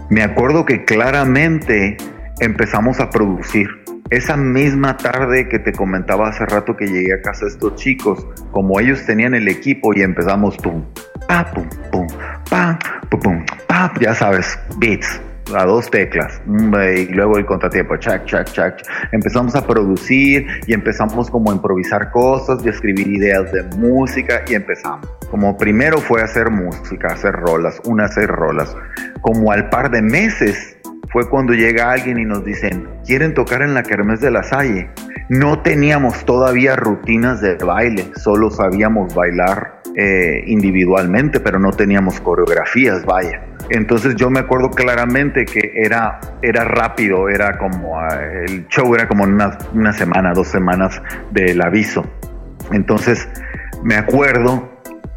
Me 0.09 0.23
acuerdo 0.23 0.65
que 0.65 0.83
claramente 0.83 1.97
empezamos 2.39 2.99
a 2.99 3.09
producir 3.09 3.84
esa 4.11 4.37
misma 4.37 4.97
tarde 4.97 5.49
que 5.49 5.57
te 5.59 5.71
comentaba 5.71 6.29
hace 6.29 6.45
rato 6.45 6.77
que 6.77 6.85
llegué 6.85 7.13
a 7.13 7.21
casa 7.21 7.47
estos 7.47 7.75
chicos, 7.75 8.27
como 8.51 8.79
ellos 8.79 9.03
tenían 9.05 9.33
el 9.33 9.47
equipo 9.47 9.93
y 9.95 10.01
empezamos 10.01 10.57
pum, 10.57 10.83
pa, 11.27 11.51
pum, 11.51 11.67
pum, 11.91 12.07
pa, 12.49 12.77
pum, 13.09 13.19
pum, 13.19 13.45
pa, 13.67 13.91
ya 13.99 14.13
sabes, 14.13 14.59
beats, 14.77 15.19
a 15.55 15.65
dos 15.65 15.89
teclas, 15.89 16.39
y 16.45 17.05
luego 17.13 17.37
el 17.37 17.47
contratiempo, 17.47 17.97
chac, 17.97 18.25
chac, 18.25 18.51
chac. 18.51 18.81
Empezamos 19.11 19.55
a 19.55 19.65
producir 19.65 20.45
y 20.67 20.73
empezamos 20.73 21.31
como 21.31 21.51
a 21.51 21.55
improvisar 21.55 22.11
cosas 22.11 22.63
y 22.63 22.69
escribir 22.69 23.07
ideas 23.07 23.51
de 23.51 23.63
música 23.77 24.43
y 24.47 24.53
empezamos. 24.53 25.07
Como 25.31 25.57
primero 25.57 25.97
fue 25.97 26.21
hacer 26.21 26.51
música, 26.51 27.07
hacer 27.07 27.33
rolas, 27.33 27.81
una 27.85 28.05
hacer 28.05 28.27
rolas. 28.29 28.75
Como 29.21 29.51
al 29.51 29.69
par 29.69 29.89
de 29.89 30.01
meses 30.01 30.77
fue 31.15 31.29
cuando 31.29 31.53
llega 31.53 31.91
alguien 31.91 32.19
y 32.19 32.25
nos 32.25 32.43
dicen, 32.43 32.89
quieren 33.05 33.33
tocar 33.33 33.61
en 33.61 33.73
la 33.73 33.83
Kermés 33.83 34.19
de 34.19 34.31
la 34.31 34.43
Salle. 34.43 34.89
No 35.29 35.61
teníamos 35.61 36.25
todavía 36.25 36.75
rutinas 36.75 37.39
de 37.39 37.55
baile, 37.55 38.07
solo 38.17 38.51
sabíamos 38.51 39.15
bailar 39.15 39.79
eh, 39.95 40.43
individualmente, 40.45 41.39
pero 41.39 41.57
no 41.57 41.71
teníamos 41.71 42.19
coreografías, 42.19 43.05
vaya. 43.05 43.45
Entonces 43.69 44.15
yo 44.17 44.29
me 44.29 44.41
acuerdo 44.41 44.71
claramente 44.71 45.45
que 45.45 45.71
era, 45.73 46.19
era 46.41 46.65
rápido, 46.65 47.29
era 47.29 47.57
como, 47.59 47.97
ah, 47.97 48.19
el 48.45 48.67
show 48.67 48.93
era 48.93 49.07
como 49.07 49.23
una, 49.23 49.57
una 49.73 49.93
semana, 49.93 50.33
dos 50.33 50.49
semanas 50.49 51.01
del 51.31 51.61
aviso. 51.61 52.05
Entonces 52.73 53.25
me 53.85 53.95
acuerdo 53.95 54.69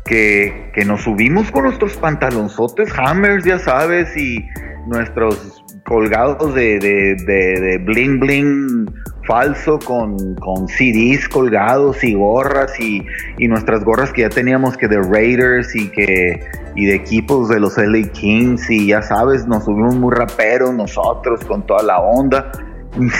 que, 0.04 0.70
que, 0.72 0.84
nos 0.84 1.02
subimos 1.02 1.50
con 1.50 1.64
nuestros 1.64 1.96
pantalonzotes, 1.96 2.96
hammers, 2.96 3.44
ya 3.44 3.58
sabes, 3.58 4.16
y 4.16 4.48
nuestros 4.86 5.57
colgados 5.88 6.54
de, 6.54 6.78
de, 6.78 7.16
de, 7.24 7.78
bling 7.78 8.20
bling 8.20 8.90
falso 9.26 9.78
con, 9.78 10.34
con 10.34 10.68
CDs 10.68 11.28
colgados 11.28 12.04
y 12.04 12.14
gorras 12.14 12.78
y, 12.78 13.04
y, 13.38 13.48
nuestras 13.48 13.84
gorras 13.84 14.12
que 14.12 14.22
ya 14.22 14.28
teníamos 14.28 14.76
que 14.76 14.86
de 14.86 15.00
Raiders 15.00 15.74
y 15.74 15.88
que 15.88 16.40
y 16.74 16.86
de 16.86 16.94
equipos 16.94 17.48
de 17.48 17.58
los 17.58 17.76
LA 17.78 18.08
Kings 18.12 18.70
y 18.70 18.88
ya 18.88 19.02
sabes, 19.02 19.46
nos 19.46 19.64
subimos 19.64 19.96
muy 19.96 20.14
raperos 20.14 20.74
nosotros 20.74 21.44
con 21.44 21.66
toda 21.66 21.82
la 21.82 21.98
onda, 22.00 22.52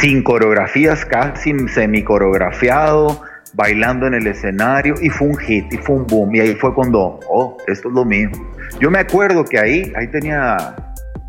sin 0.00 0.22
coreografías 0.22 1.04
casi, 1.04 1.54
semi 1.68 2.02
coreografiado, 2.04 3.20
bailando 3.54 4.06
en 4.06 4.14
el 4.14 4.26
escenario 4.26 4.94
y 5.00 5.08
fue 5.08 5.28
un 5.28 5.36
hit 5.38 5.72
y 5.72 5.78
fue 5.78 5.96
un 5.96 6.06
boom 6.06 6.34
y 6.34 6.40
ahí 6.40 6.54
fue 6.54 6.74
cuando, 6.74 7.18
oh, 7.28 7.56
esto 7.66 7.88
es 7.88 7.94
lo 7.94 8.04
mío. 8.04 8.30
Yo 8.78 8.90
me 8.90 8.98
acuerdo 8.98 9.44
que 9.44 9.58
ahí, 9.58 9.92
ahí 9.96 10.06
tenía 10.08 10.76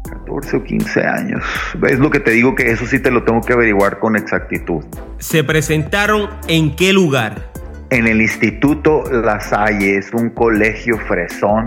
14 0.09 0.57
o 0.57 0.63
15 0.63 1.01
años. 1.05 1.43
Es 1.87 1.99
lo 1.99 2.09
que 2.09 2.19
te 2.19 2.31
digo 2.31 2.55
que 2.55 2.71
eso 2.71 2.85
sí 2.85 2.99
te 2.99 3.11
lo 3.11 3.23
tengo 3.23 3.41
que 3.41 3.53
averiguar 3.53 3.99
con 3.99 4.15
exactitud. 4.15 4.83
¿Se 5.17 5.43
presentaron 5.43 6.29
en 6.47 6.75
qué 6.75 6.93
lugar? 6.93 7.51
En 7.89 8.07
el 8.07 8.21
Instituto 8.21 9.03
La 9.11 9.39
Salle, 9.39 9.97
es 9.97 10.13
un 10.13 10.29
colegio 10.29 10.97
fresón, 10.99 11.65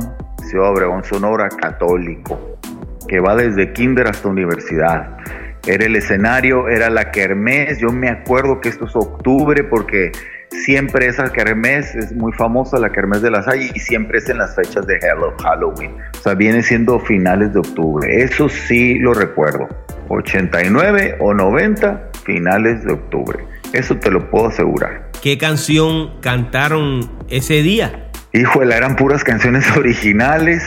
Ciudad 0.49 0.71
Obregón, 0.71 1.03
Sonora, 1.05 1.49
católico, 1.49 2.59
que 3.09 3.19
va 3.21 3.35
desde 3.35 3.73
kinder 3.73 4.07
hasta 4.07 4.29
universidad. 4.29 5.17
Era 5.67 5.87
el 5.87 5.97
escenario, 5.97 6.69
era 6.69 6.91
la 6.91 7.11
kermés. 7.11 7.79
Yo 7.79 7.89
me 7.91 8.09
acuerdo 8.09 8.61
que 8.61 8.69
esto 8.69 8.87
es 8.87 8.97
octubre 8.97 9.63
porque 9.65 10.11
siempre 10.65 11.07
esa 11.07 11.33
kermés 11.33 11.95
es 11.95 12.13
muy 12.13 12.33
famosa, 12.33 12.79
la 12.79 12.91
kermés 12.91 13.23
de 13.23 13.31
la 13.31 13.43
Salle, 13.43 13.71
y 13.75 13.81
siempre 13.81 14.19
es 14.19 14.29
en 14.29 14.39
las 14.39 14.55
fechas 14.55 14.87
de 14.87 14.99
Halloween. 15.01 15.97
O 16.19 16.23
sea, 16.23 16.35
viene 16.35 16.63
siendo 16.63 16.99
finales 17.01 17.53
de 17.53 17.61
octubre. 17.61 18.23
Eso 18.23 18.49
sí 18.49 18.99
lo 18.99 19.15
recuerdo. 19.15 19.69
89 20.09 21.17
o 21.21 21.35
90, 21.35 22.11
finales 22.25 22.85
de 22.85 22.93
octubre. 22.93 23.45
Eso 23.73 23.97
te 23.97 24.11
lo 24.11 24.31
puedo 24.31 24.49
asegurar. 24.49 25.11
¿Qué 25.23 25.39
canción 25.39 26.21
cantaron 26.21 27.11
ese 27.29 27.63
día? 27.63 28.11
Híjole, 28.33 28.77
eran 28.77 28.97
puras 28.97 29.25
canciones 29.25 29.65
originales 29.77 30.63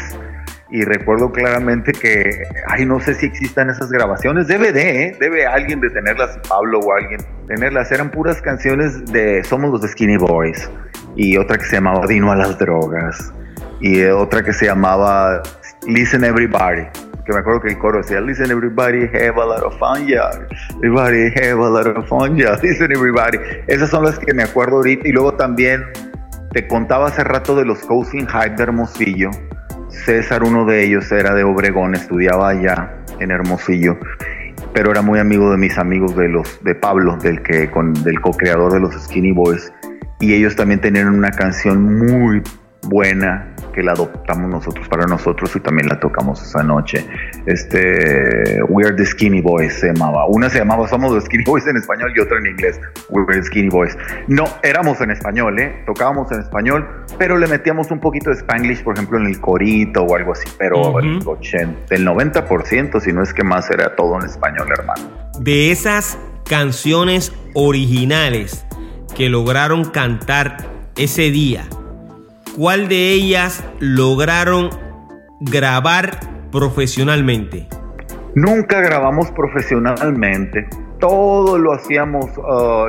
y 0.70 0.84
recuerdo 0.84 1.32
claramente 1.32 1.92
que, 1.92 2.44
ay, 2.68 2.86
no 2.86 3.00
sé 3.00 3.14
si 3.14 3.28
existan 3.28 3.70
esas 3.70 3.92
grabaciones, 3.92 4.48
debe 4.48 4.72
de, 4.72 5.04
¿eh? 5.04 5.18
debe 5.20 5.46
alguien 5.46 5.80
de 5.80 5.90
tenerlas, 5.90 6.40
Pablo 6.50 6.80
o 6.80 6.94
alguien 6.94 7.22
tenerlas, 7.48 7.92
eran 7.92 8.10
puras 8.10 8.42
canciones 8.42 9.06
de 9.12 9.44
Somos 9.44 9.72
los 9.72 9.90
Skinny 9.92 10.18
Boys 10.18 10.70
y 11.16 11.38
otra 11.38 11.58
que 11.58 11.66
se 11.66 11.76
llamaba 11.76 12.08
Dino 12.08 12.32
a 12.32 12.36
las 12.36 12.58
drogas 12.58 13.32
y 13.80 14.04
otra 14.06 14.44
que 14.44 14.54
se 14.54 14.66
llamaba 14.66 15.44
Listen 15.88 16.24
Everybody 16.24 16.88
que 17.26 17.34
me 17.34 17.40
acuerdo 17.40 17.62
que 17.62 17.70
el 17.70 17.78
coro 17.80 17.98
decía 17.98 18.22
Listen 18.22 18.52
everybody, 18.52 19.08
have 19.08 19.42
a 19.42 19.46
lot 19.46 19.64
of 19.64 19.78
fun, 19.80 20.06
yeah. 20.08 20.30
Everybody 20.78 21.32
have 21.36 21.60
a 21.60 21.70
lot 21.70 21.88
of 21.88 22.08
fun, 22.08 22.38
yeah. 22.38 22.56
Listen 22.64 22.92
everybody. 22.92 23.40
Esas 23.68 23.90
son 23.90 24.06
las 24.06 24.20
que 24.20 24.34
me 24.34 24.44
acuerdo 24.44 24.78
ahorita. 24.78 25.08
Y 25.08 25.12
luego 25.12 25.34
también 25.34 25.84
te 26.52 26.68
contaba 26.68 27.08
hace 27.08 27.24
rato 27.24 27.56
de 27.56 27.66
los 27.66 27.80
Coaching 27.80 28.28
Hype 28.28 28.56
de 28.56 28.64
Hermosillo 28.64 29.32
César, 30.04 30.44
uno 30.44 30.66
de 30.66 30.86
ellos, 30.86 31.12
era 31.12 31.34
de 31.34 31.44
Obregón, 31.44 31.96
estudiaba 31.96 32.50
allá 32.50 32.98
en 33.20 33.32
Hermosillo, 33.32 33.98
pero 34.74 34.92
era 34.92 35.02
muy 35.02 35.20
amigo 35.20 35.52
de 35.52 35.58
mis 35.58 35.78
amigos 35.78 36.16
de 36.16 36.28
los 36.28 36.64
de 36.64 36.76
Pablo, 36.76 37.18
del 37.18 37.42
que 37.42 37.72
con 37.72 37.94
del 38.04 38.20
co-creador 38.20 38.74
de 38.74 38.80
los 38.82 38.94
Skinny 38.94 39.32
Boys, 39.32 39.72
y 40.20 40.34
ellos 40.34 40.56
también 40.56 40.82
tenían 40.82 41.08
una 41.08 41.32
canción 41.32 41.98
muy 41.98 42.42
buena 42.88 43.56
que 43.74 43.84
la 43.84 43.92
adoptamos 43.92 44.50
nosotros 44.50 44.88
para 44.88 45.06
nosotros 45.06 45.54
y 45.56 45.60
también 45.60 45.90
la 45.90 46.00
tocamos 46.00 46.42
esa 46.42 46.64
noche. 46.64 47.06
Este, 47.46 48.64
We 48.70 48.86
Are 48.86 48.96
the 48.96 49.06
Skinny 49.06 49.42
Boys 49.42 49.74
se 49.74 49.88
llamaba. 49.88 50.26
Una 50.28 50.50
se 50.50 50.60
llamaba 50.60 50.88
Somos 50.88 51.12
los 51.12 51.26
Skinny 51.26 51.44
Boys 51.44 51.68
en 51.68 51.76
español 51.76 52.14
y 52.16 52.22
otra 52.22 52.38
en 52.40 52.48
inglés. 52.48 52.80
We 53.10 53.24
Are 53.24 53.34
the 53.34 53.44
Skinny 53.44 53.70
Boys. 53.70 53.98
No, 54.28 54.46
éramos 54.64 55.02
en 55.02 55.12
español, 55.12 55.60
¿eh? 55.60 55.84
Tocábamos 55.86 56.32
en 56.32 56.40
español, 56.40 56.88
pero 57.18 57.38
le 57.38 57.48
metíamos 57.48 57.92
un 57.92 58.00
poquito 58.00 58.30
de 58.30 58.38
Spanglish, 58.38 58.82
por 58.84 58.96
ejemplo, 58.96 59.20
en 59.20 59.28
el 59.28 59.42
corito 59.42 60.04
o 60.04 60.16
algo 60.16 60.32
así. 60.32 60.48
Pero 60.58 61.00
el, 61.00 61.20
80, 61.26 61.96
el 61.96 62.08
90%, 62.08 63.02
si 63.02 63.12
no 63.12 63.24
es 63.24 63.34
que 63.34 63.44
más, 63.44 63.70
era 63.70 63.96
todo 63.96 64.16
en 64.20 64.26
español, 64.26 64.70
hermano. 64.78 65.04
De 65.40 65.72
esas 65.72 66.18
canciones 66.46 67.34
originales 67.54 68.66
que 69.16 69.30
lograron 69.30 69.86
cantar 69.86 70.58
ese 70.96 71.32
día, 71.32 71.68
¿cuál 72.56 72.88
de 72.88 73.12
ellas 73.12 73.64
lograron 73.80 74.70
grabar 75.40 76.20
profesionalmente? 76.52 77.68
Nunca 78.36 78.82
grabamos 78.82 79.32
profesionalmente. 79.32 80.68
Todo 81.00 81.58
lo 81.58 81.74
hacíamos 81.74 82.26
uh, 82.38 82.88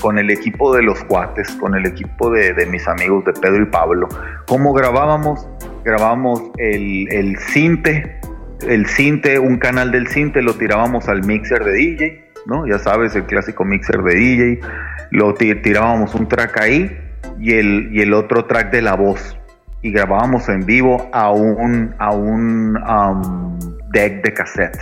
con 0.00 0.18
el 0.18 0.30
equipo 0.30 0.74
de 0.74 0.82
los 0.82 1.02
cuates, 1.04 1.50
con 1.52 1.74
el 1.74 1.86
equipo 1.86 2.30
de, 2.30 2.66
mis 2.66 2.86
amigos 2.86 3.24
de 3.24 3.32
Pedro 3.32 3.62
y 3.62 3.66
Pablo. 3.66 4.08
¿Cómo 4.46 4.72
grabábamos? 4.72 5.48
Grabábamos 5.84 6.42
el, 6.58 7.12
el 7.12 7.36
cinte, 7.38 8.20
el 8.66 8.86
cinte, 8.86 9.38
un 9.38 9.58
canal 9.58 9.90
del 9.90 10.06
cinte, 10.06 10.40
lo 10.40 10.54
tirábamos 10.54 11.08
al 11.08 11.24
mixer 11.24 11.64
de 11.64 11.72
DJ, 11.72 12.24
¿no? 12.46 12.66
Ya 12.66 12.78
sabes, 12.78 13.14
el 13.16 13.24
clásico 13.24 13.64
mixer 13.64 14.02
de 14.02 14.14
DJ. 14.14 14.60
Lo 15.10 15.34
tirábamos 15.34 16.14
un 16.14 16.28
track 16.28 16.60
ahí 16.60 17.05
y 17.38 17.54
el, 17.54 17.90
y 17.92 18.00
el 18.00 18.14
otro 18.14 18.46
track 18.46 18.70
de 18.70 18.82
la 18.82 18.94
voz. 18.94 19.38
Y 19.82 19.92
grabábamos 19.92 20.48
en 20.48 20.66
vivo 20.66 21.08
a 21.12 21.30
un, 21.30 21.94
a 21.98 22.10
un 22.12 22.76
um, 22.76 23.58
deck 23.92 24.24
de 24.24 24.32
cassette, 24.32 24.78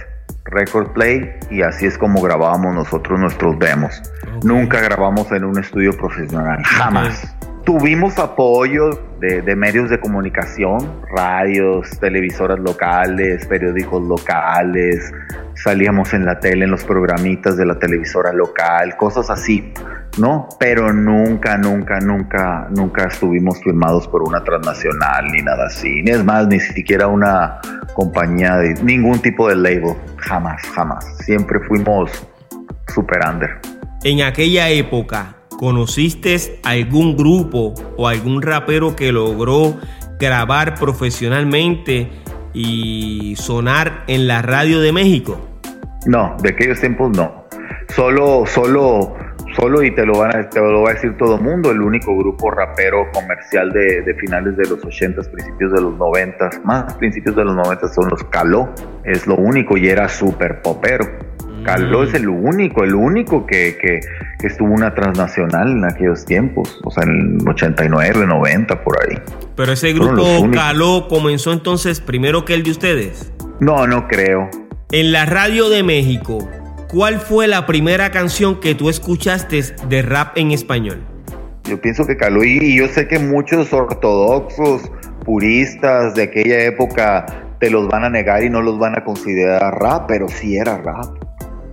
record 0.46 0.92
play, 0.92 1.30
y 1.50 1.62
así 1.62 1.86
es 1.86 1.98
como 1.98 2.22
grabábamos 2.22 2.74
nosotros 2.74 3.20
nuestros 3.20 3.58
demos. 3.58 4.02
Nunca 4.42 4.80
grabamos 4.80 5.30
en 5.32 5.44
un 5.44 5.58
estudio 5.58 5.92
profesional, 5.96 6.62
jamás. 6.64 7.36
Tuvimos 7.64 8.18
apoyo 8.18 8.90
de, 9.20 9.57
medios 9.57 9.88
de 9.88 9.98
comunicación, 9.98 11.00
radios, 11.11 11.88
televisoras 11.98 12.59
locales, 12.59 13.46
periódicos 13.46 14.03
locales, 14.03 15.11
salíamos 15.55 16.12
en 16.12 16.27
la 16.27 16.38
tele, 16.40 16.66
en 16.66 16.70
los 16.70 16.85
programitas 16.85 17.57
de 17.57 17.64
la 17.64 17.79
televisora 17.79 18.35
local, 18.35 18.96
cosas 18.98 19.31
así. 19.31 19.72
¿no? 20.18 20.48
Pero 20.61 20.92
nunca, 20.92 21.57
nunca, 21.57 22.00
nunca, 22.00 22.68
nunca 22.70 23.05
estuvimos 23.05 23.61
firmados 23.62 24.07
por 24.09 24.22
una 24.22 24.44
transnacional 24.44 25.27
ni 25.33 25.42
nada 25.42 25.66
así. 25.66 26.03
Es 26.07 26.22
más, 26.22 26.46
ni 26.46 26.61
siquiera 26.61 27.07
una 27.07 27.61
compañía 27.94 28.57
de 28.57 28.74
ningún 28.83 29.20
tipo 29.20 29.48
de 29.48 29.57
label. 29.57 29.94
Jamás, 30.18 30.62
jamás. 30.74 31.05
Siempre 31.24 31.59
fuimos 31.66 32.11
super 32.88 33.20
under. 33.27 33.59
En 34.05 34.22
aquella 34.22 34.68
época, 34.68 35.35
¿conociste 35.58 36.36
algún 36.62 37.16
grupo 37.16 37.74
o 37.96 38.08
algún 38.08 38.42
rapero 38.42 38.96
que 38.96 39.12
logró 39.12 39.76
grabar 40.18 40.74
profesionalmente 40.74 42.10
y 42.52 43.34
sonar 43.36 44.04
en 44.06 44.26
la 44.26 44.42
radio 44.42 44.80
de 44.80 44.92
México? 44.92 45.40
No, 46.06 46.36
de 46.42 46.50
aquellos 46.50 46.80
tiempos 46.80 47.16
no. 47.16 47.44
Solo, 47.88 48.44
solo 48.46 49.14
solo 49.54 49.82
y 49.82 49.94
te 49.94 50.04
lo, 50.04 50.18
van 50.18 50.36
a, 50.36 50.48
te 50.48 50.60
lo 50.60 50.82
va 50.82 50.90
a 50.90 50.94
decir 50.94 51.16
todo 51.16 51.36
el 51.36 51.42
mundo, 51.42 51.70
el 51.70 51.80
único 51.80 52.16
grupo 52.16 52.50
rapero 52.50 53.06
comercial 53.12 53.72
de, 53.72 54.14
finales 54.18 54.56
de 54.56 54.68
los 54.68 54.84
80, 54.84 55.22
principios 55.30 55.72
de 55.72 55.80
los 55.80 55.96
90, 55.96 56.50
más 56.64 56.94
principios 56.94 57.36
de 57.36 57.44
los 57.44 57.54
90 57.54 57.88
son 57.88 58.08
los 58.10 58.24
Caló, 58.24 58.68
es 59.04 59.26
lo 59.26 59.36
único 59.36 59.76
y 59.76 59.88
era 59.88 60.08
súper 60.08 60.60
popero. 60.62 61.06
Caló 61.64 62.05
es 62.05 62.14
el 62.14 62.29
único, 62.29 62.85
el 62.85 62.94
único 62.94 63.46
que, 63.46 63.77
que, 63.81 64.00
que, 64.38 64.46
estuvo 64.46 64.72
una 64.72 64.94
transnacional 64.94 65.70
en 65.70 65.85
aquellos 65.85 66.24
tiempos, 66.24 66.81
o 66.85 66.90
sea, 66.90 67.05
en 67.05 67.38
el 67.40 67.48
89, 67.48 68.27
90, 68.27 68.85
por 68.85 68.96
ahí. 69.03 69.18
Pero 69.57 69.72
ese 69.72 69.92
grupo 69.92 70.50
Caló 70.53 71.09
comenzó 71.09 71.53
entonces 71.53 72.00
primero 72.00 72.44
que 72.44 72.55
el 72.55 72.62
de 72.62 72.70
ustedes. 72.70 73.33
No, 73.61 73.87
no 73.87 74.07
creo. 74.07 74.50
En 74.92 75.11
la 75.12 75.27
radio 75.27 75.68
de 75.70 75.83
México, 75.83 76.48
¿Cuál 76.94 77.18
fue 77.18 77.48
la 77.48 77.66
primera 77.66 78.12
canción 78.12 78.61
que 78.61 78.77
tú 78.77 78.88
escuchaste 78.88 79.61
de 79.88 80.03
rap 80.03 80.38
en 80.38 80.53
español? 80.53 81.03
Yo 81.64 81.81
pienso 81.81 82.07
que 82.07 82.16
Caló 82.16 82.44
y 82.44 82.77
yo 82.77 82.87
sé 82.87 83.09
que 83.09 83.18
muchos 83.18 83.72
ortodoxos, 83.72 84.83
puristas 85.24 86.14
de 86.14 86.22
aquella 86.22 86.62
época 86.62 87.27
te 87.59 87.68
los 87.68 87.88
van 87.88 88.05
a 88.05 88.11
negar 88.11 88.44
y 88.44 88.48
no 88.48 88.62
los 88.62 88.79
van 88.79 88.96
a 88.96 89.03
considerar 89.03 89.74
rap, 89.81 90.05
pero 90.07 90.29
sí 90.29 90.57
era 90.57 90.77
rap. 90.77 91.23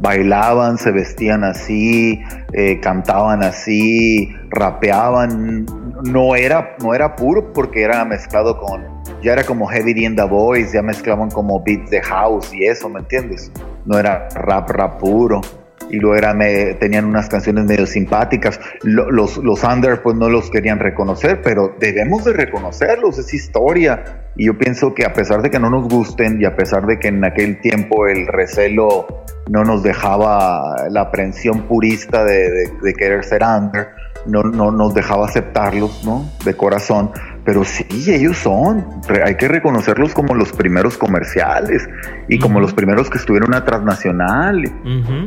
Bailaban, 0.02 0.78
se 0.80 0.92
vestían 0.92 1.44
así, 1.44 2.22
eh, 2.54 2.80
cantaban 2.80 3.44
así, 3.44 4.34
rapeaban. 4.50 5.66
No 6.04 6.36
era, 6.36 6.76
no 6.82 6.96
era 6.96 7.16
puro 7.16 7.54
porque 7.54 7.84
era 7.84 8.04
mezclado 8.04 8.58
con, 8.58 8.84
ya 9.22 9.34
era 9.34 9.44
como 9.44 9.68
Heavy 9.68 10.04
in 10.04 10.16
the 10.16 10.24
Voice, 10.24 10.74
ya 10.74 10.82
mezclaban 10.82 11.30
como 11.30 11.64
beats 11.64 11.92
de 11.92 12.02
house 12.02 12.52
y 12.52 12.66
eso, 12.66 12.90
¿me 12.90 13.02
entiendes? 13.02 13.52
No 13.86 14.00
era 14.00 14.28
rap, 14.30 14.70
rap 14.72 15.00
puro. 15.00 15.42
Y 15.90 15.98
luego 15.98 16.16
era 16.16 16.38
tenían 16.80 17.06
unas 17.06 17.28
canciones 17.30 17.66
medio 17.66 17.86
simpáticas. 17.86 18.60
los, 18.84 19.38
los 19.38 19.64
under 19.64 20.02
pues 20.02 20.16
no 20.16 20.30
los 20.30 20.50
querían 20.50 20.80
reconocer, 20.80 21.42
pero 21.42 21.76
debemos 21.80 22.26
de 22.26 22.34
reconocerlos, 22.34 23.18
es 23.18 23.34
historia. 23.34 24.04
Y 24.36 24.46
yo 24.46 24.58
pienso 24.58 24.94
que 24.94 25.06
a 25.06 25.14
pesar 25.14 25.42
de 25.42 25.50
que 25.50 25.60
no 25.60 25.70
nos 25.70 25.90
gusten 25.90 26.42
y 26.42 26.46
a 26.46 26.56
pesar 26.56 26.86
de 26.86 27.00
que 27.00 27.10
en 27.10 27.24
aquel 27.24 27.60
tiempo 27.60 28.08
el 28.08 28.28
recelo 28.28 29.26
no 29.50 29.64
nos 29.64 29.84
dejaba 29.84 30.88
la 30.90 31.02
aprensión 31.02 31.68
purista 31.68 32.24
de, 32.24 32.70
de 32.82 32.94
querer 32.94 33.26
ser 33.26 33.44
under, 33.44 33.90
no, 34.26 34.44
no 34.44 34.72
nos 34.72 34.94
dejaba 34.94 35.26
aceptarlos, 35.26 36.04
¿no? 36.06 36.30
De 36.46 36.56
corazón. 36.56 37.12
Pero 37.44 37.64
sí, 37.64 37.86
ellos 38.12 38.38
son. 38.38 38.86
Hay 39.26 39.36
que 39.36 39.48
reconocerlos 39.48 40.14
como 40.14 40.36
los 40.36 40.52
primeros 40.52 40.98
comerciales 40.98 41.90
y 42.28 42.38
como 42.38 42.60
los 42.60 42.74
primeros 42.74 43.10
que 43.10 43.18
estuvieron 43.18 43.54
a 43.56 43.66
transnacional. 43.66 44.64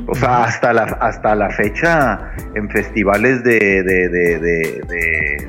O 0.06 0.14
sea, 0.14 0.44
hasta 0.44 0.72
la, 0.72 0.84
hasta 1.00 1.34
la 1.34 1.50
fecha 1.50 2.32
en 2.54 2.70
festivales 2.70 3.42
de, 3.42 3.82
de, 3.82 4.08
de, 4.08 5.48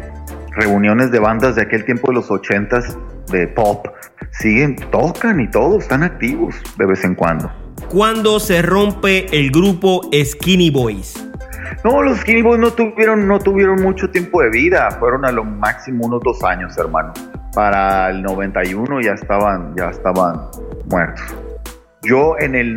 reuniones 0.51 1.11
de 1.11 1.19
bandas 1.19 1.55
de 1.55 1.63
aquel 1.63 1.85
tiempo 1.85 2.07
de 2.07 2.15
los 2.15 2.31
ochentas 2.31 2.97
de 3.31 3.47
pop, 3.47 3.87
siguen, 4.31 4.75
tocan 4.91 5.39
y 5.41 5.49
todo, 5.49 5.79
están 5.79 6.03
activos 6.03 6.55
de 6.77 6.85
vez 6.85 7.03
en 7.03 7.15
cuando. 7.15 7.51
¿Cuándo 7.89 8.39
se 8.39 8.61
rompe 8.61 9.27
el 9.37 9.51
grupo 9.51 10.09
Skinny 10.13 10.69
Boys? 10.71 11.24
No, 11.83 12.01
los 12.01 12.19
Skinny 12.19 12.41
no 12.41 12.71
tuvieron, 12.71 13.27
no 13.27 13.39
tuvieron 13.39 13.81
mucho 13.81 14.09
tiempo 14.09 14.41
de 14.41 14.49
vida, 14.49 14.89
fueron 14.99 15.25
a 15.25 15.31
lo 15.31 15.43
máximo 15.43 16.05
unos 16.05 16.21
dos 16.23 16.43
años, 16.43 16.77
hermano. 16.77 17.13
Para 17.53 18.09
el 18.09 18.21
91 18.21 19.01
ya 19.01 19.13
estaban, 19.13 19.75
ya 19.75 19.89
estaban 19.89 20.41
muertos. 20.89 21.23
Yo 22.03 22.37
en 22.39 22.55
el 22.55 22.75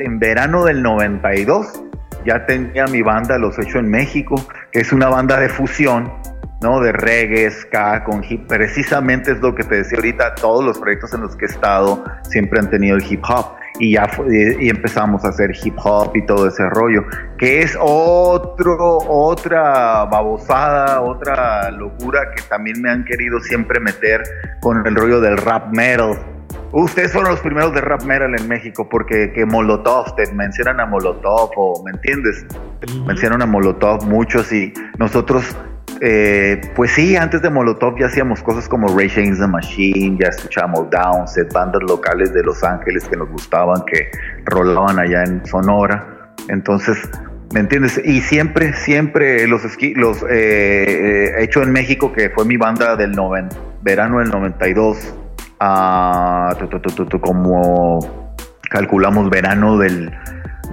en 0.00 0.18
verano 0.18 0.64
del 0.64 0.82
92 0.82 1.82
ya 2.26 2.44
tenía 2.44 2.86
mi 2.86 3.02
banda 3.02 3.38
Los 3.38 3.58
Hecho 3.58 3.78
en 3.78 3.90
México, 3.90 4.34
que 4.72 4.80
es 4.80 4.92
una 4.92 5.08
banda 5.08 5.38
de 5.38 5.48
fusión, 5.48 6.12
¿no? 6.60 6.80
De 6.80 6.92
reggae, 6.92 7.50
ska, 7.50 8.04
con 8.04 8.22
hip. 8.28 8.46
Precisamente 8.46 9.32
es 9.32 9.40
lo 9.40 9.54
que 9.54 9.64
te 9.64 9.76
decía 9.76 9.98
ahorita, 9.98 10.34
todos 10.34 10.64
los 10.64 10.78
proyectos 10.78 11.12
en 11.14 11.22
los 11.22 11.36
que 11.36 11.46
he 11.46 11.48
estado 11.48 12.04
siempre 12.22 12.60
han 12.60 12.70
tenido 12.70 12.96
el 12.96 13.04
hip 13.04 13.22
hop 13.28 13.56
y 13.78 13.92
ya 13.92 14.08
y 14.28 14.70
empezamos 14.70 15.24
a 15.24 15.28
hacer 15.28 15.50
hip 15.62 15.74
hop 15.82 16.16
y 16.16 16.24
todo 16.24 16.48
ese 16.48 16.68
rollo, 16.70 17.04
que 17.38 17.60
es 17.60 17.76
otro, 17.78 18.98
otra 19.06 20.04
babosada, 20.06 21.02
otra 21.02 21.70
locura 21.70 22.30
que 22.34 22.42
también 22.44 22.80
me 22.80 22.90
han 22.90 23.04
querido 23.04 23.38
siempre 23.40 23.80
meter 23.80 24.22
con 24.60 24.86
el 24.86 24.94
rollo 24.94 25.20
del 25.20 25.36
rap 25.36 25.72
metal. 25.72 26.18
Ustedes 26.72 27.12
fueron 27.12 27.30
los 27.30 27.40
primeros 27.40 27.72
de 27.74 27.80
rap 27.80 28.02
metal 28.02 28.34
en 28.38 28.48
México 28.48 28.88
porque 28.88 29.32
que 29.32 29.46
Molotov, 29.46 30.14
te 30.16 30.30
mencionan 30.32 30.80
a 30.80 30.86
Molotov 30.86 31.50
o, 31.56 31.82
¿me 31.84 31.92
entiendes? 31.92 32.44
Mencionan 33.06 33.42
a 33.42 33.46
Molotov 33.46 34.04
muchos 34.04 34.52
y 34.52 34.72
nosotros 34.98 35.56
eh, 36.00 36.60
pues 36.74 36.92
sí, 36.92 37.16
antes 37.16 37.40
de 37.42 37.48
Molotov 37.48 37.98
ya 37.98 38.06
hacíamos 38.06 38.42
cosas 38.42 38.68
como 38.68 38.88
Ray 38.88 39.10
Against 39.10 39.40
the 39.40 39.46
Machine, 39.46 40.18
ya 40.20 40.28
escuchábamos 40.28 40.90
Downset, 40.90 41.52
bandas 41.52 41.82
locales 41.82 42.32
de 42.34 42.42
Los 42.42 42.62
Ángeles 42.62 43.08
que 43.08 43.16
nos 43.16 43.28
gustaban, 43.30 43.82
que 43.86 44.10
rolaban 44.44 44.98
allá 44.98 45.24
en 45.24 45.44
Sonora. 45.46 46.34
Entonces, 46.48 46.98
¿me 47.54 47.60
entiendes? 47.60 48.00
Y 48.04 48.20
siempre, 48.20 48.74
siempre 48.74 49.46
los, 49.48 49.62
los 49.94 50.22
eh, 50.22 50.26
eh, 50.30 51.34
hecho 51.38 51.62
en 51.62 51.72
México, 51.72 52.12
que 52.12 52.30
fue 52.30 52.44
mi 52.44 52.56
banda 52.56 52.96
del 52.96 53.12
verano 53.82 54.18
del 54.18 54.30
92, 54.30 55.14
a, 55.60 56.54
como 57.22 58.28
calculamos 58.70 59.30
verano 59.30 59.78
del 59.78 60.12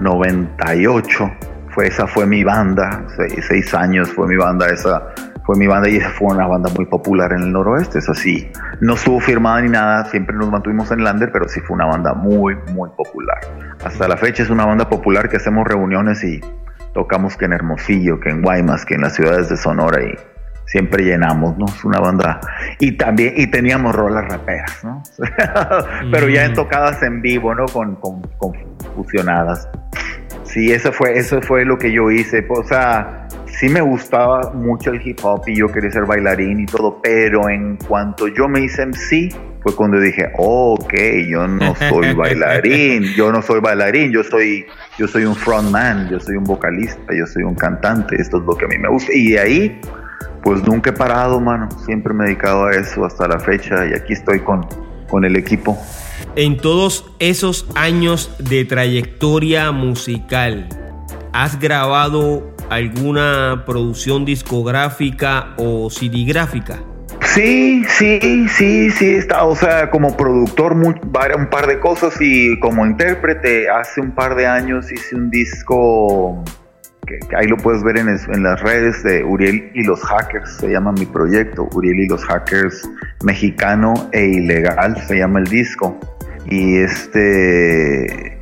98 0.00 1.30
fue, 1.74 1.88
esa 1.88 2.06
fue 2.06 2.26
mi 2.26 2.44
banda, 2.44 3.04
seis, 3.16 3.74
años 3.74 4.10
fue 4.12 4.28
mi 4.28 4.36
banda, 4.36 4.66
esa 4.68 5.08
fue 5.44 5.56
mi 5.56 5.66
banda 5.66 5.88
y 5.88 5.96
esa 5.96 6.10
fue 6.10 6.32
una 6.32 6.46
banda 6.46 6.70
muy 6.74 6.86
popular 6.86 7.32
en 7.32 7.42
el 7.42 7.52
noroeste, 7.52 7.98
es 7.98 8.08
así. 8.08 8.50
No 8.80 8.94
estuvo 8.94 9.20
firmada 9.20 9.60
ni 9.60 9.68
nada, 9.68 10.04
siempre 10.06 10.36
nos 10.36 10.50
mantuvimos 10.50 10.90
en 10.92 11.02
Lander, 11.02 11.30
pero 11.32 11.48
sí 11.48 11.60
fue 11.60 11.74
una 11.74 11.86
banda 11.86 12.14
muy, 12.14 12.56
muy 12.72 12.88
popular. 12.96 13.38
Hasta 13.84 14.08
la 14.08 14.16
fecha 14.16 14.42
es 14.42 14.50
una 14.50 14.64
banda 14.64 14.88
popular 14.88 15.28
que 15.28 15.36
hacemos 15.36 15.66
reuniones 15.66 16.22
y 16.22 16.40
tocamos 16.94 17.36
que 17.36 17.46
en 17.46 17.52
Hermosillo, 17.52 18.20
que 18.20 18.30
en 18.30 18.42
Guaymas, 18.42 18.84
que 18.84 18.94
en 18.94 19.02
las 19.02 19.14
ciudades 19.14 19.48
de 19.48 19.56
Sonora 19.56 20.02
y 20.02 20.14
siempre 20.66 21.04
llenamos, 21.04 21.58
¿no? 21.58 21.66
Es 21.66 21.84
una 21.84 22.00
banda. 22.00 22.40
Y 22.78 22.92
también, 22.92 23.34
y 23.36 23.46
teníamos 23.48 23.94
rolas 23.94 24.26
raperas, 24.28 24.84
¿no? 24.84 25.02
pero 26.10 26.28
ya 26.28 26.44
en 26.44 26.52
mm. 26.52 26.54
tocadas 26.54 27.02
en 27.02 27.20
vivo, 27.20 27.54
¿no? 27.54 27.66
Con, 27.66 27.96
con, 27.96 28.22
con 28.38 28.52
fusionadas. 28.94 29.68
Sí, 30.44 30.70
eso 30.70 30.92
fue, 30.92 31.18
eso 31.18 31.40
fue 31.42 31.64
lo 31.64 31.78
que 31.78 31.90
yo 31.92 32.10
hice. 32.10 32.46
O 32.48 32.62
sea, 32.62 33.26
sí 33.58 33.68
me 33.68 33.80
gustaba 33.80 34.52
mucho 34.52 34.90
el 34.90 35.06
hip 35.06 35.18
hop 35.22 35.42
y 35.46 35.56
yo 35.56 35.68
quería 35.68 35.90
ser 35.90 36.04
bailarín 36.04 36.60
y 36.60 36.66
todo, 36.66 37.00
pero 37.02 37.48
en 37.48 37.76
cuanto 37.76 38.28
yo 38.28 38.48
me 38.48 38.60
hice 38.60 38.86
MC, 38.86 39.34
fue 39.62 39.74
cuando 39.74 39.98
dije, 39.98 40.30
ok, 40.36 40.94
yo 41.28 41.48
no 41.48 41.74
soy 41.74 42.12
bailarín, 42.14 43.04
yo 43.16 43.32
no 43.32 43.40
soy 43.40 43.60
bailarín, 43.60 44.12
yo 44.12 44.22
soy, 44.22 44.66
yo 44.98 45.08
soy 45.08 45.24
un 45.24 45.34
frontman, 45.34 46.08
yo 46.10 46.20
soy 46.20 46.36
un 46.36 46.44
vocalista, 46.44 47.14
yo 47.14 47.26
soy 47.26 47.42
un 47.44 47.54
cantante, 47.54 48.16
esto 48.20 48.38
es 48.38 48.44
lo 48.44 48.54
que 48.54 48.66
a 48.66 48.68
mí 48.68 48.78
me 48.78 48.88
gusta. 48.88 49.12
Y 49.14 49.30
de 49.32 49.40
ahí, 49.40 49.80
pues 50.42 50.62
nunca 50.64 50.90
he 50.90 50.92
parado, 50.92 51.40
mano, 51.40 51.68
siempre 51.86 52.12
me 52.12 52.24
he 52.24 52.26
dedicado 52.28 52.66
a 52.66 52.72
eso 52.72 53.04
hasta 53.04 53.26
la 53.26 53.40
fecha 53.40 53.86
y 53.86 53.94
aquí 53.94 54.12
estoy 54.12 54.40
con, 54.40 54.66
con 55.08 55.24
el 55.24 55.36
equipo 55.36 55.78
en 56.36 56.56
todos 56.56 57.04
esos 57.18 57.66
años 57.74 58.30
de 58.38 58.64
trayectoria 58.64 59.70
musical, 59.72 60.68
¿has 61.32 61.58
grabado 61.58 62.54
alguna 62.70 63.64
producción 63.66 64.24
discográfica 64.24 65.54
o 65.56 65.90
CD 65.90 66.26
Sí, 67.20 67.84
sí, 67.88 68.48
sí, 68.48 68.90
sí, 68.90 69.14
está, 69.14 69.44
o 69.44 69.56
sea, 69.56 69.90
como 69.90 70.16
productor 70.16 70.72
un 70.72 70.94
par 71.10 71.66
de 71.66 71.80
cosas 71.80 72.16
y 72.20 72.58
como 72.60 72.86
intérprete 72.86 73.68
hace 73.68 74.00
un 74.00 74.12
par 74.12 74.34
de 74.34 74.46
años 74.46 74.90
hice 74.92 75.16
un 75.16 75.30
disco 75.30 76.44
que, 77.06 77.18
ahí 77.36 77.46
lo 77.46 77.56
puedes 77.56 77.82
ver 77.82 77.98
en, 77.98 78.08
en, 78.08 78.42
las 78.42 78.60
redes 78.62 79.02
de 79.02 79.24
Uriel 79.24 79.70
y 79.74 79.82
los 79.82 80.00
Hackers, 80.02 80.56
se 80.58 80.68
llama 80.68 80.92
mi 80.92 81.06
proyecto, 81.06 81.68
Uriel 81.74 82.00
y 82.00 82.08
los 82.08 82.24
Hackers 82.24 82.88
mexicano 83.24 83.94
e 84.12 84.24
ilegal, 84.26 84.96
se 85.06 85.18
llama 85.18 85.40
el 85.40 85.46
disco. 85.46 85.98
Y 86.46 86.76
este, 86.78 88.40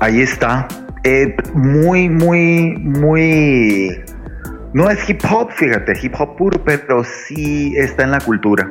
ahí 0.00 0.20
está. 0.20 0.68
Eh, 1.04 1.34
muy, 1.54 2.08
muy, 2.08 2.76
muy... 2.78 4.00
No 4.74 4.90
es 4.90 5.08
hip 5.08 5.20
hop, 5.30 5.50
fíjate, 5.52 5.94
hip 6.02 6.14
hop 6.18 6.36
puro, 6.36 6.62
pero 6.62 7.02
sí 7.02 7.74
está 7.76 8.04
en 8.04 8.10
la 8.10 8.20
cultura. 8.20 8.70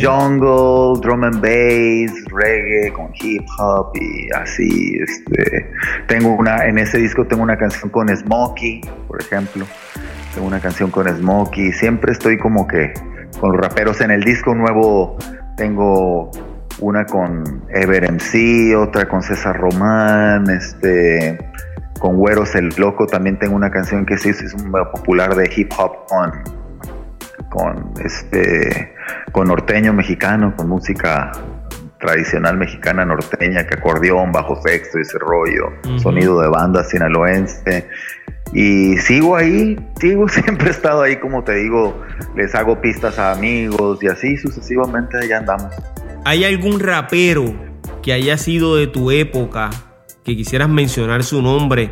Jungle, 0.00 1.00
drum 1.00 1.24
and 1.24 1.40
bass, 1.40 2.12
reggae 2.30 2.92
con 2.92 3.10
hip 3.20 3.44
hop 3.58 3.90
y 3.96 4.32
así. 4.32 4.96
Este, 5.02 5.68
tengo 6.06 6.34
una, 6.34 6.66
en 6.66 6.78
ese 6.78 6.98
disco 6.98 7.26
tengo 7.26 7.42
una 7.42 7.58
canción 7.58 7.90
con 7.90 8.08
Smokey, 8.08 8.80
por 9.08 9.20
ejemplo. 9.20 9.66
Tengo 10.34 10.46
una 10.46 10.60
canción 10.60 10.90
con 10.90 11.08
Smokey. 11.08 11.72
Siempre 11.72 12.12
estoy 12.12 12.38
como 12.38 12.68
que 12.68 12.92
con 13.40 13.52
los 13.52 13.60
raperos. 13.60 14.00
En 14.00 14.12
el 14.12 14.22
disco 14.22 14.54
nuevo 14.54 15.16
tengo 15.56 16.30
una 16.80 17.04
con 17.06 17.64
Ever 17.70 18.12
MC, 18.12 18.76
otra 18.76 19.08
con 19.08 19.22
César 19.22 19.56
Román, 19.56 20.48
este, 20.50 21.38
con 21.98 22.16
Güeros 22.16 22.54
el 22.54 22.70
Loco 22.76 23.06
también 23.06 23.38
tengo 23.38 23.56
una 23.56 23.70
canción 23.70 24.06
que 24.06 24.16
sí 24.18 24.30
es 24.30 24.54
un 24.54 24.70
popular 24.70 25.34
de 25.34 25.50
hip 25.54 25.72
hop 25.76 26.06
con, 26.06 26.32
con 27.50 27.92
este 28.04 28.94
con 29.32 29.48
norteño 29.48 29.92
mexicano, 29.92 30.54
con 30.56 30.68
música 30.68 31.32
tradicional 31.98 32.56
mexicana 32.56 33.04
norteña, 33.04 33.66
que 33.66 33.74
acordeón, 33.74 34.32
bajo 34.32 34.56
sexto, 34.62 34.98
ese 34.98 35.18
rollo, 35.18 35.72
sonido 35.98 36.40
de 36.40 36.48
banda 36.48 36.84
sinaloense. 36.84 37.88
Y 38.52 38.96
sigo 38.98 39.36
ahí, 39.36 39.78
sigo, 40.00 40.28
siempre 40.28 40.68
he 40.68 40.70
estado 40.70 41.02
ahí, 41.02 41.16
como 41.16 41.44
te 41.44 41.54
digo, 41.54 42.00
les 42.34 42.54
hago 42.54 42.80
pistas 42.80 43.18
a 43.18 43.32
amigos 43.32 44.02
y 44.02 44.08
así 44.08 44.36
sucesivamente 44.36 45.18
allá 45.18 45.38
andamos. 45.38 45.74
¿Hay 46.24 46.44
algún 46.44 46.80
rapero 46.80 47.54
que 48.02 48.12
haya 48.12 48.38
sido 48.38 48.76
de 48.76 48.86
tu 48.86 49.10
época 49.10 49.70
que 50.24 50.36
quisieras 50.36 50.68
mencionar 50.68 51.24
su 51.24 51.42
nombre 51.42 51.90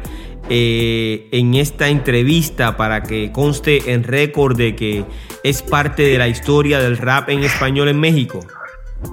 eh, 0.49 1.29
en 1.33 1.55
esta 1.55 1.89
entrevista 1.89 2.77
para 2.77 3.03
que 3.03 3.33
conste 3.33 3.93
en 3.93 4.05
récord 4.05 4.57
de 4.57 4.77
que 4.77 5.05
es 5.43 5.63
parte 5.63 6.03
de 6.03 6.19
la 6.19 6.29
historia 6.29 6.79
del 6.79 6.99
rap 6.99 7.29
en 7.31 7.43
español 7.43 7.89
en 7.89 7.99
México? 7.99 8.41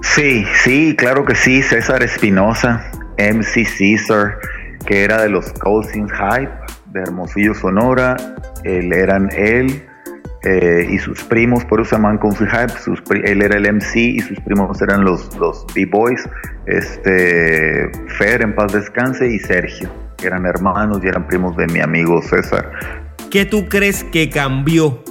Sí, 0.02 0.44
sí, 0.62 0.94
claro 0.96 1.24
que 1.24 1.34
sí. 1.34 1.62
César 1.62 2.02
Espinosa, 2.02 2.90
MC 3.18 3.66
Caesar, 3.78 4.38
que 4.86 5.04
era 5.04 5.22
de 5.22 5.28
los 5.28 5.52
Cousins 5.54 6.10
Hype 6.12 6.63
de 6.94 7.00
Hermosillo, 7.02 7.54
Sonora. 7.54 8.16
Él 8.62 8.92
eran 8.92 9.28
él, 9.36 9.84
eh, 10.44 10.86
y 10.90 10.98
sus 10.98 11.22
primos, 11.24 11.64
por 11.64 11.80
eso 11.80 11.90
se 11.90 11.96
llaman 11.96 12.18
Country 12.18 12.46
Hype, 12.46 13.28
él 13.30 13.42
era 13.42 13.56
el 13.56 13.66
MC 13.66 13.96
y 13.96 14.20
sus 14.20 14.38
primos 14.40 14.80
eran 14.82 15.02
los, 15.02 15.34
los 15.38 15.66
B-Boys, 15.74 16.28
este, 16.66 17.90
Fer 18.18 18.42
en 18.42 18.54
paz 18.54 18.72
descanse 18.72 19.26
y 19.26 19.38
Sergio. 19.38 19.90
que 20.16 20.26
eran 20.28 20.46
hermanos 20.46 21.00
y 21.02 21.08
eran 21.08 21.26
primos 21.26 21.56
de 21.56 21.66
mi 21.66 21.80
amigo 21.80 22.22
César. 22.22 22.70
¿Qué 23.30 23.44
tú 23.44 23.68
crees 23.68 24.04
que 24.04 24.30
cambió 24.30 25.02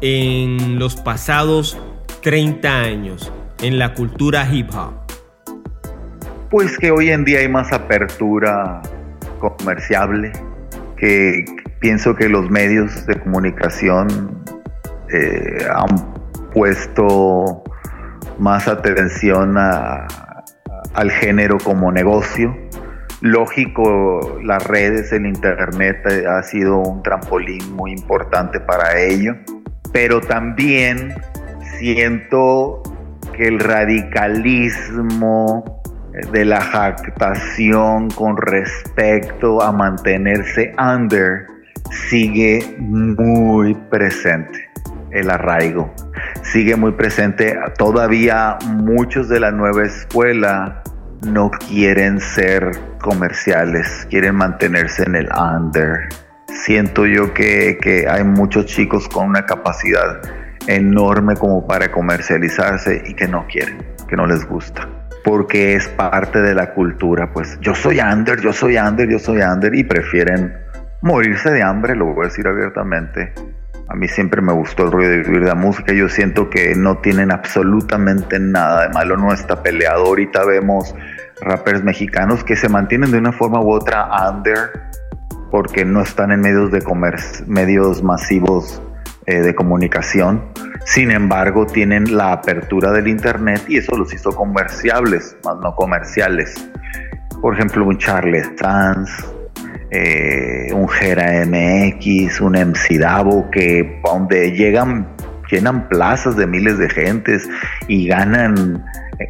en 0.00 0.78
los 0.78 0.96
pasados 0.96 1.78
30 2.22 2.80
años 2.80 3.32
en 3.62 3.78
la 3.78 3.94
cultura 3.94 4.46
hip 4.50 4.68
hop? 4.74 4.94
Pues 6.50 6.78
que 6.78 6.90
hoy 6.90 7.10
en 7.10 7.24
día 7.24 7.40
hay 7.40 7.48
más 7.48 7.72
apertura 7.72 8.80
comerciable, 9.40 10.30
pienso 11.80 12.14
que 12.14 12.28
los 12.28 12.50
medios 12.50 13.06
de 13.06 13.18
comunicación 13.20 14.44
eh, 15.12 15.66
han 15.74 16.14
puesto 16.52 17.64
más 18.38 18.68
atención 18.68 19.56
al 19.58 21.10
género 21.10 21.58
como 21.58 21.90
negocio. 21.92 22.56
Lógico, 23.20 24.38
las 24.42 24.66
redes, 24.66 25.12
el 25.12 25.26
internet 25.26 25.98
eh, 26.10 26.24
ha 26.26 26.42
sido 26.42 26.78
un 26.78 27.02
trampolín 27.02 27.74
muy 27.74 27.92
importante 27.92 28.60
para 28.60 28.98
ello, 28.98 29.34
pero 29.92 30.20
también 30.20 31.14
siento 31.78 32.82
que 33.34 33.48
el 33.48 33.60
radicalismo 33.60 35.82
de 36.32 36.44
la 36.44 36.60
jactación 36.60 38.08
con 38.10 38.36
respecto 38.36 39.60
a 39.60 39.72
mantenerse 39.72 40.72
under 40.78 41.46
sigue 41.90 42.76
muy 42.78 43.74
presente 43.74 44.70
el 45.10 45.30
arraigo. 45.30 45.92
Sigue 46.42 46.76
muy 46.76 46.92
presente. 46.92 47.56
Todavía 47.78 48.58
muchos 48.66 49.28
de 49.28 49.40
la 49.40 49.50
nueva 49.50 49.84
escuela 49.84 50.82
no 51.26 51.50
quieren 51.50 52.20
ser 52.20 52.70
comerciales, 53.00 54.06
quieren 54.10 54.36
mantenerse 54.36 55.04
en 55.04 55.16
el 55.16 55.28
under. 55.36 56.08
Siento 56.48 57.06
yo 57.06 57.32
que, 57.34 57.78
que 57.80 58.08
hay 58.08 58.24
muchos 58.24 58.66
chicos 58.66 59.08
con 59.08 59.28
una 59.28 59.46
capacidad 59.46 60.20
enorme 60.66 61.34
como 61.36 61.66
para 61.66 61.90
comercializarse 61.90 63.02
y 63.06 63.14
que 63.14 63.28
no 63.28 63.46
quieren, 63.46 63.84
que 64.08 64.16
no 64.16 64.26
les 64.26 64.46
gusta 64.46 64.88
porque 65.24 65.74
es 65.74 65.88
parte 65.88 66.42
de 66.42 66.54
la 66.54 66.74
cultura, 66.74 67.32
pues 67.32 67.58
yo 67.60 67.74
soy 67.74 67.98
under, 67.98 68.40
yo 68.40 68.52
soy 68.52 68.76
under, 68.76 69.08
yo 69.08 69.18
soy 69.18 69.40
under 69.40 69.74
y 69.74 69.82
prefieren 69.82 70.54
morirse 71.00 71.50
de 71.50 71.62
hambre, 71.62 71.96
lo 71.96 72.06
voy 72.12 72.26
a 72.26 72.28
decir 72.28 72.46
abiertamente. 72.46 73.32
A 73.88 73.94
mí 73.94 74.06
siempre 74.06 74.40
me 74.42 74.52
gustó 74.52 74.84
el 74.84 74.92
ruido 74.92 75.10
de 75.10 75.18
vivir 75.18 75.42
la 75.42 75.54
música. 75.54 75.92
Yo 75.92 76.08
siento 76.08 76.48
que 76.48 76.74
no 76.74 76.98
tienen 76.98 77.30
absolutamente 77.30 78.38
nada 78.40 78.84
de 78.84 78.94
malo. 78.94 79.16
No 79.18 79.30
está 79.30 79.62
peleado. 79.62 80.06
Ahorita 80.06 80.44
vemos 80.46 80.94
rappers 81.42 81.84
mexicanos 81.84 82.42
que 82.44 82.56
se 82.56 82.70
mantienen 82.70 83.10
de 83.10 83.18
una 83.18 83.32
forma 83.32 83.60
u 83.60 83.70
otra 83.70 84.08
under 84.30 84.70
porque 85.50 85.84
no 85.84 86.00
están 86.00 86.32
en 86.32 86.40
medios 86.40 86.72
de 86.72 86.80
comercio, 86.80 87.44
medios 87.46 88.02
masivos 88.02 88.82
eh, 89.26 89.40
de 89.40 89.54
comunicación. 89.54 90.44
Sin 90.84 91.10
embargo, 91.10 91.66
tienen 91.66 92.16
la 92.16 92.32
apertura 92.32 92.92
del 92.92 93.08
Internet 93.08 93.62
y 93.68 93.78
eso 93.78 93.96
los 93.96 94.12
hizo 94.12 94.30
comerciables, 94.32 95.36
más 95.44 95.56
no 95.62 95.74
comerciales. 95.74 96.54
Por 97.40 97.54
ejemplo, 97.54 97.86
un 97.86 97.96
Charles 97.98 98.50
Sanz, 98.58 99.10
eh, 99.90 100.72
un 100.74 100.88
Gera 100.88 101.44
MX, 101.46 102.40
un 102.40 102.54
MC 102.54 102.98
Davo, 102.98 103.50
que 103.50 104.00
donde 104.04 104.52
llegan, 104.52 105.08
llenan 105.50 105.88
plazas 105.88 106.36
de 106.36 106.46
miles 106.46 106.78
de 106.78 106.90
gentes 106.90 107.48
y 107.88 108.06
ganan 108.06 108.84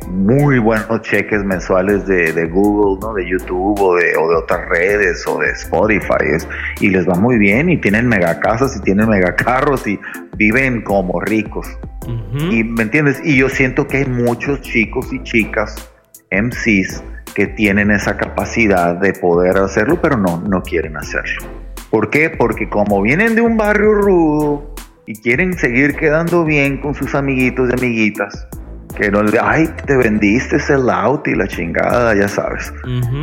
muy 0.09 0.59
buenos 0.59 1.03
cheques 1.03 1.45
mensuales 1.45 2.07
de, 2.07 2.47
Google, 2.47 2.99
¿no? 3.01 3.15
de 3.15 3.29
YouTube 3.29 3.81
o 3.81 3.95
de, 3.97 4.17
otras 4.17 4.69
redes 4.69 5.27
o 5.27 5.39
de 5.39 5.51
Spotify 5.51 6.39
y 6.81 6.91
les 6.91 7.09
va 7.09 7.15
muy 7.15 7.39
bien 7.39 7.69
y 7.69 7.79
tienen 7.79 8.09
megacasas 8.09 8.77
y 8.77 8.81
tienen 8.81 9.09
megacarros 9.09 9.87
y 9.87 9.99
viven 10.37 10.83
como 10.83 11.21
ricos. 11.21 11.67
Y 12.51 12.65
me 12.65 12.83
entiendes, 12.83 13.21
y 13.25 13.39
yo 13.39 13.49
siento 13.49 13.87
que 13.87 13.99
hay 13.99 14.07
muchos 14.07 14.61
chicos 14.61 15.11
y 15.13 15.23
chicas 15.23 15.91
MCs 16.31 17.03
que 17.35 17.47
tienen 17.47 17.91
esa 17.91 18.17
capacidad 18.17 18.95
de 18.97 19.13
poder 19.15 19.57
hacerlo, 19.57 20.01
pero 20.03 20.17
no, 20.19 20.41
no 20.41 20.63
quieren 20.63 20.97
hacerlo. 20.97 21.49
¿Por 21.91 22.11
qué? 22.11 22.31
Porque 22.31 22.69
como 22.69 23.01
vienen 23.03 23.35
de 23.35 23.41
un 23.41 23.57
barrio 23.57 23.95
rudo 23.95 24.75
y 25.07 25.15
quieren 25.17 25.55
seguir 25.55 25.97
quedando 25.97 26.45
bien 26.45 26.79
con 26.79 26.95
sus 26.95 27.15
amiguitos 27.15 27.71
y 27.71 27.73
amiguitas, 27.73 28.47
que 28.97 29.11
no 29.11 29.23
le, 29.23 29.39
ay, 29.41 29.69
te 29.87 29.97
vendiste 29.97 30.57
ese 30.57 30.75
out 30.75 31.27
y 31.27 31.35
la 31.35 31.47
chingada, 31.49 32.15
ya 32.15 32.29
sabes. 32.29 32.73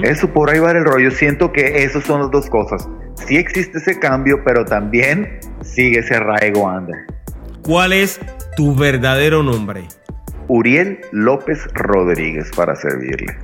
Eso 0.04 0.32
por 0.32 0.50
ahí 0.50 0.60
va 0.60 0.72
el 0.72 0.84
rollo. 0.84 1.12
Siento 1.12 1.52
que 1.52 1.84
esas 1.84 2.04
son 2.04 2.22
las 2.22 2.32
dos 2.32 2.50
cosas. 2.50 2.88
Sí 3.16 3.38
existe 3.38 3.78
ese 3.78 4.00
cambio, 4.00 4.42
pero 4.44 4.66
también 4.66 5.40
sigue 5.62 6.00
ese 6.00 6.16
arraigo 6.16 6.66
under. 6.66 6.96
¿Cuál 7.62 7.94
es 7.94 8.20
tu 8.56 8.76
verdadero 8.76 9.44
nombre? 9.44 9.88
Uriel 10.48 11.00
López 11.12 11.68
Rodríguez 11.74 12.52
para 12.56 12.76
servirle. 12.76 13.38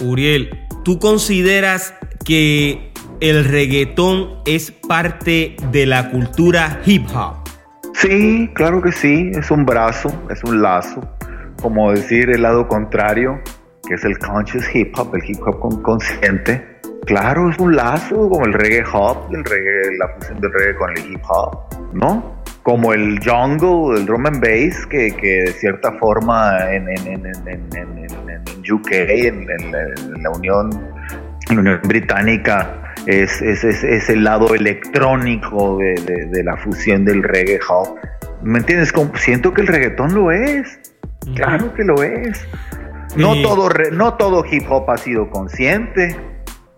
Uriel, 0.00 0.50
¿tú 0.84 0.98
consideras 0.98 1.94
que 2.24 2.92
el 3.20 3.44
reggaetón 3.44 4.40
es 4.44 4.70
parte 4.70 5.56
de 5.70 5.86
la 5.86 6.10
cultura 6.10 6.80
hip 6.84 7.06
hop? 7.14 7.36
Sí, 7.94 8.50
claro 8.54 8.82
que 8.82 8.92
sí, 8.92 9.30
es 9.34 9.50
un 9.50 9.64
brazo, 9.64 10.12
es 10.28 10.42
un 10.44 10.60
lazo, 10.60 11.00
como 11.64 11.92
decir 11.92 12.28
el 12.28 12.42
lado 12.42 12.68
contrario, 12.68 13.40
que 13.88 13.94
es 13.94 14.04
el 14.04 14.18
conscious 14.18 14.66
hip 14.74 14.92
hop, 14.98 15.14
el 15.14 15.22
hip 15.26 15.40
hop 15.46 15.80
consciente. 15.80 16.62
Claro, 17.06 17.48
es 17.48 17.58
un 17.58 17.74
lazo, 17.74 18.28
como 18.28 18.44
el 18.44 18.52
reggae 18.52 18.84
hop, 18.92 19.32
el 19.32 19.42
reggae, 19.42 19.96
la 19.98 20.08
fusión 20.10 20.42
del 20.42 20.52
reggae 20.52 20.74
con 20.74 20.90
el 20.90 21.10
hip 21.10 21.22
hop, 21.26 21.58
¿no? 21.94 22.42
Como 22.62 22.92
el 22.92 23.18
jungle, 23.18 23.98
el 23.98 24.04
drum 24.04 24.26
and 24.26 24.42
bass, 24.42 24.86
que, 24.90 25.10
de 25.10 25.52
cierta 25.52 25.92
forma 25.92 26.70
en, 26.70 26.86
en, 26.86 27.06
en, 27.06 27.48
en 27.48 28.70
UK, 28.70 28.90
en, 28.90 29.46
la 30.22 30.30
Unión, 30.36 30.68
la 31.48 31.60
Unión 31.60 31.80
Británica, 31.84 32.92
es, 33.06 33.40
es, 33.40 33.64
es, 33.64 34.10
el 34.10 34.22
lado 34.22 34.54
electrónico 34.54 35.78
de, 35.78 36.26
de, 36.30 36.44
la 36.44 36.58
fusión 36.58 37.06
del 37.06 37.22
reggae 37.22 37.58
hop. 37.66 37.96
¿Me 38.42 38.58
entiendes? 38.58 38.92
Como, 38.92 39.16
siento 39.16 39.54
que 39.54 39.62
el 39.62 39.66
reggaetón 39.66 40.12
lo 40.12 40.30
es. 40.30 40.78
Claro 41.34 41.72
que 41.74 41.84
lo 41.84 42.02
es. 42.02 42.46
No, 43.16 43.34
todo, 43.42 43.68
no 43.92 44.14
todo 44.14 44.44
hip 44.50 44.64
hop 44.68 44.90
ha 44.90 44.96
sido 44.96 45.30
consciente. 45.30 46.16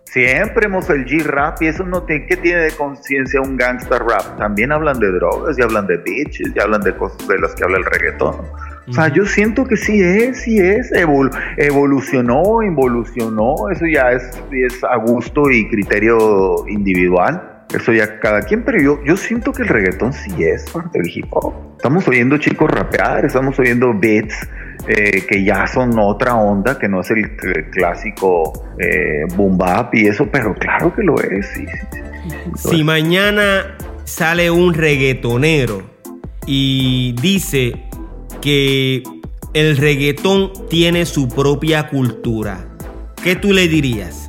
Siempre 0.05 0.67
hemos 0.67 0.89
el 0.89 1.05
G-rap 1.05 1.61
y 1.61 1.67
eso 1.67 1.85
no 1.85 2.03
tiene, 2.05 2.27
¿qué 2.27 2.37
tiene 2.37 2.63
de 2.63 2.71
conciencia 2.71 3.41
un 3.41 3.57
gangster 3.57 4.03
rap? 4.03 4.39
También 4.39 4.73
hablan 4.73 4.99
de 4.99 5.11
drogas 5.13 5.59
y 5.59 5.63
hablan 5.63 5.87
de 5.87 5.99
bitches 5.99 6.53
y 6.55 6.61
hablan 6.61 6.81
de 6.81 6.95
cosas 6.97 7.27
de 7.29 7.39
las 7.39 7.55
que 7.55 7.65
habla 7.65 7.79
el 7.79 7.85
reggaetón. 7.85 8.37
O 8.89 8.93
sea, 8.93 9.09
yo 9.09 9.27
siento 9.27 9.67
que 9.67 9.77
sí 9.77 10.01
es, 10.01 10.43
sí 10.43 10.59
es, 10.59 10.93
evolucionó, 10.93 12.63
involucionó, 12.63 13.69
eso 13.71 13.85
ya 13.85 14.13
es, 14.13 14.41
es 14.53 14.85
a 14.85 14.97
gusto 14.97 15.51
y 15.51 15.69
criterio 15.69 16.67
individual. 16.69 17.56
Eso 17.75 17.93
ya 17.93 18.21
cada 18.21 18.43
quien, 18.43 18.65
pero 18.65 18.81
yo, 18.81 19.01
yo 19.05 19.17
siento 19.17 19.53
que 19.53 19.63
el 19.63 19.69
reggaetón 19.69 20.13
sí 20.13 20.45
es 20.45 20.71
parte 20.71 21.01
del 21.01 21.11
hip 21.13 21.27
hop. 21.31 21.53
Estamos 21.77 22.07
oyendo 22.07 22.39
chicos 22.39 22.71
rapear, 22.71 23.25
estamos 23.25 23.59
oyendo 23.59 23.93
beats 23.93 24.49
eh, 24.89 25.27
que 25.29 25.43
ya 25.43 25.67
son 25.67 25.99
otra 25.99 26.37
onda, 26.37 26.79
que 26.79 26.89
no 26.89 27.01
es 27.01 27.11
el, 27.11 27.37
clásico 27.73 28.53
eh, 28.79 29.25
boom 29.35 29.59
bap 29.59 29.93
y 29.95 30.07
eso, 30.07 30.29
pero 30.31 30.55
claro 30.55 30.95
que 30.95 31.03
lo 31.03 31.21
es. 31.21 31.51
si 32.55 32.85
mañana 32.85 33.77
sale 34.05 34.51
un 34.51 34.73
reggaetonero 34.73 35.83
y 36.47 37.17
dice 37.21 37.83
que 38.41 39.03
el 39.55 39.77
reggaetón 39.77 40.53
tiene 40.71 41.05
su 41.05 41.29
propia 41.29 41.89
cultura, 41.89 42.65
¿qué 43.25 43.35
tú 43.35 43.53
le 43.53 43.67
dirías? 43.67 44.29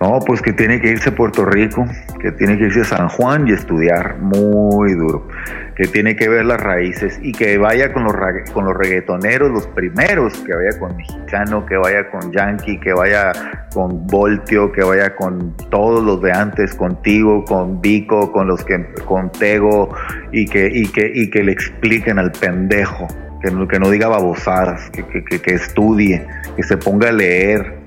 No, 0.00 0.18
pues 0.26 0.42
que 0.42 0.52
tiene 0.52 0.80
que 0.80 0.88
irse 0.88 1.10
a 1.10 1.14
Puerto 1.14 1.44
Rico, 1.44 1.86
que 2.22 2.30
tiene 2.30 2.56
que 2.56 2.66
irse 2.66 2.82
a 2.82 2.84
San 2.84 3.08
Juan 3.08 3.48
y 3.48 3.52
estudiar 3.52 4.16
muy 4.18 4.94
duro, 4.94 5.26
que 5.74 5.88
tiene 5.88 6.14
que 6.14 6.28
ver 6.28 6.44
las 6.44 6.60
raíces 6.60 7.18
y 7.20 7.32
que 7.32 7.58
vaya 7.58 7.92
con 7.92 8.04
los, 8.04 8.14
con 8.52 8.64
los 8.64 8.76
reggaetoneros, 8.76 9.50
los 9.50 9.66
primeros, 9.66 10.38
que 10.38 10.54
vaya 10.54 10.78
con 10.78 10.96
Mexicano, 10.96 11.66
que 11.66 11.76
vaya 11.76 12.08
con 12.10 12.30
Yankee, 12.30 12.78
que 12.78 12.92
vaya 12.92 13.32
con 13.74 14.06
Voltio, 14.06 14.70
que 14.70 14.84
vaya 14.84 15.16
con 15.16 15.56
todos 15.68 16.04
los 16.04 16.22
de 16.22 16.30
antes, 16.32 16.74
contigo, 16.74 17.44
con 17.44 17.80
Vico, 17.80 18.30
con 18.30 18.46
los 18.46 18.64
que, 18.64 18.86
con 19.04 19.32
Tego, 19.32 19.92
y 20.30 20.46
que, 20.46 20.70
y 20.72 20.86
que, 20.86 21.10
y 21.12 21.28
que 21.28 21.42
le 21.42 21.50
expliquen 21.50 22.20
al 22.20 22.30
pendejo, 22.30 23.08
que 23.42 23.50
no, 23.50 23.66
que 23.66 23.80
no 23.80 23.90
diga 23.90 24.06
babosadas, 24.06 24.90
que, 24.90 25.04
que, 25.04 25.40
que 25.40 25.54
estudie, 25.54 26.24
que 26.54 26.62
se 26.62 26.76
ponga 26.76 27.08
a 27.08 27.12
leer, 27.12 27.81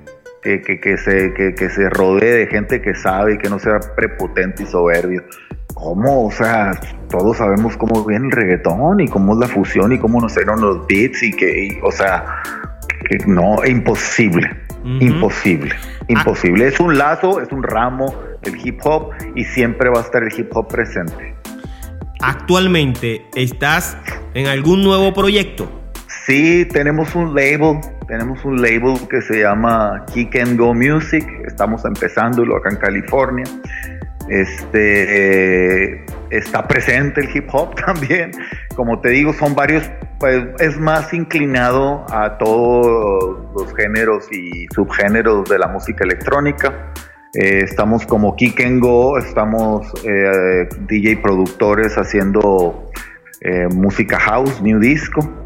que, 0.46 0.80
que, 0.80 0.98
se, 0.98 1.34
que, 1.34 1.70
se 1.70 1.90
rodee 1.90 2.32
de 2.32 2.48
gente 2.48 2.80
que 2.80 2.94
sabe 2.94 3.34
y 3.34 3.38
que 3.40 3.50
no 3.50 3.58
sea 3.58 3.80
prepotente 3.96 4.62
y 4.62 4.66
soberbio. 4.68 5.24
¿Cómo? 5.74 6.28
O 6.28 6.32
sea, 6.32 6.80
todos 7.10 7.38
sabemos 7.38 7.76
cómo 7.78 8.06
viene 8.06 8.28
el 8.28 8.32
reggaetón 8.32 9.00
y 9.00 9.08
cómo 9.08 9.34
es 9.34 9.40
la 9.40 9.48
fusión 9.48 9.92
y 9.92 9.98
cómo 9.98 10.22
nos 10.22 10.34
salieron 10.34 10.62
los 10.62 10.86
beats 10.88 11.24
y 11.24 11.32
que, 11.32 11.80
o 11.82 11.92
sea, 11.92 12.44
que 13.10 13.18
no, 13.26 13.66
imposible, 13.66 14.48
imposible, 15.00 15.76
imposible. 16.08 16.68
Es 16.68 16.80
un 16.80 16.96
lazo, 16.96 17.42
es 17.42 17.52
un 17.52 17.64
ramo, 17.64 18.14
el 18.44 18.56
hip 18.64 18.80
hop 18.84 19.14
y 19.34 19.44
siempre 19.46 19.90
va 19.90 20.00
a 20.00 20.04
estar 20.04 20.22
el 20.22 20.30
hip 20.38 20.56
hop 20.56 20.68
presente. 20.68 21.36
Actualmente, 22.22 23.26
¿estás 23.36 23.98
en 24.36 24.46
algún 24.46 24.84
nuevo 24.84 25.12
proyecto? 25.12 25.85
Sí, 26.26 26.66
tenemos 26.66 27.14
un 27.14 27.36
label, 27.36 27.80
tenemos 28.08 28.44
un 28.46 28.60
label 28.60 28.98
que 29.12 29.22
se 29.22 29.42
llama 29.42 30.04
Kick 30.12 30.36
and 30.38 30.58
Go 30.58 30.74
Music, 30.74 31.24
estamos 31.46 31.86
empezándolo 31.86 32.58
acá 32.58 32.70
en 32.70 32.78
California. 32.78 33.46
Este 34.28 36.04
está 36.32 36.68
presente 36.68 37.22
el 37.22 37.30
hip 37.32 37.48
hop 37.54 37.76
también. 37.86 38.32
Como 38.76 39.00
te 39.02 39.10
digo, 39.10 39.34
son 39.34 39.54
varios, 39.54 39.88
pues 40.20 40.44
es 40.58 40.80
más 40.80 41.14
inclinado 41.14 42.04
a 42.10 42.40
todos 42.40 43.54
los 43.56 43.76
géneros 43.76 44.28
y 44.32 44.66
subgéneros 44.74 45.48
de 45.48 45.60
la 45.60 45.68
música 45.68 46.06
electrónica. 46.06 46.92
Eh, 47.36 47.60
estamos 47.66 48.04
como 48.08 48.36
Kick 48.36 48.62
and 48.62 48.82
Go, 48.82 49.20
estamos 49.20 49.94
eh, 50.04 50.68
DJ 50.88 51.18
productores 51.18 51.94
haciendo 52.00 52.90
eh, 53.42 53.68
música 53.68 54.20
house, 54.20 54.60
new 54.64 54.80
disco. 54.80 55.45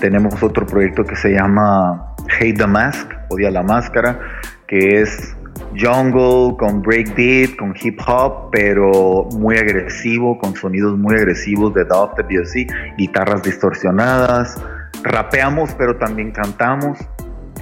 Tenemos 0.00 0.42
otro 0.42 0.66
proyecto 0.66 1.04
que 1.04 1.16
se 1.16 1.32
llama 1.32 2.14
Hate 2.38 2.54
the 2.54 2.66
Mask, 2.66 3.08
Odia 3.28 3.50
la 3.50 3.62
Máscara, 3.62 4.18
que 4.66 5.00
es 5.00 5.34
jungle, 5.78 6.56
con 6.58 6.82
breakbeat, 6.82 7.56
con 7.56 7.74
hip 7.80 8.00
hop, 8.06 8.50
pero 8.50 9.28
muy 9.32 9.56
agresivo, 9.56 10.38
con 10.38 10.54
sonidos 10.54 10.98
muy 10.98 11.16
agresivos 11.16 11.74
de 11.74 11.84
de 11.84 12.22
BSC, 12.22 12.66
guitarras 12.96 13.42
distorsionadas. 13.42 14.62
Rapeamos, 15.02 15.74
pero 15.74 15.96
también 15.96 16.30
cantamos 16.30 16.98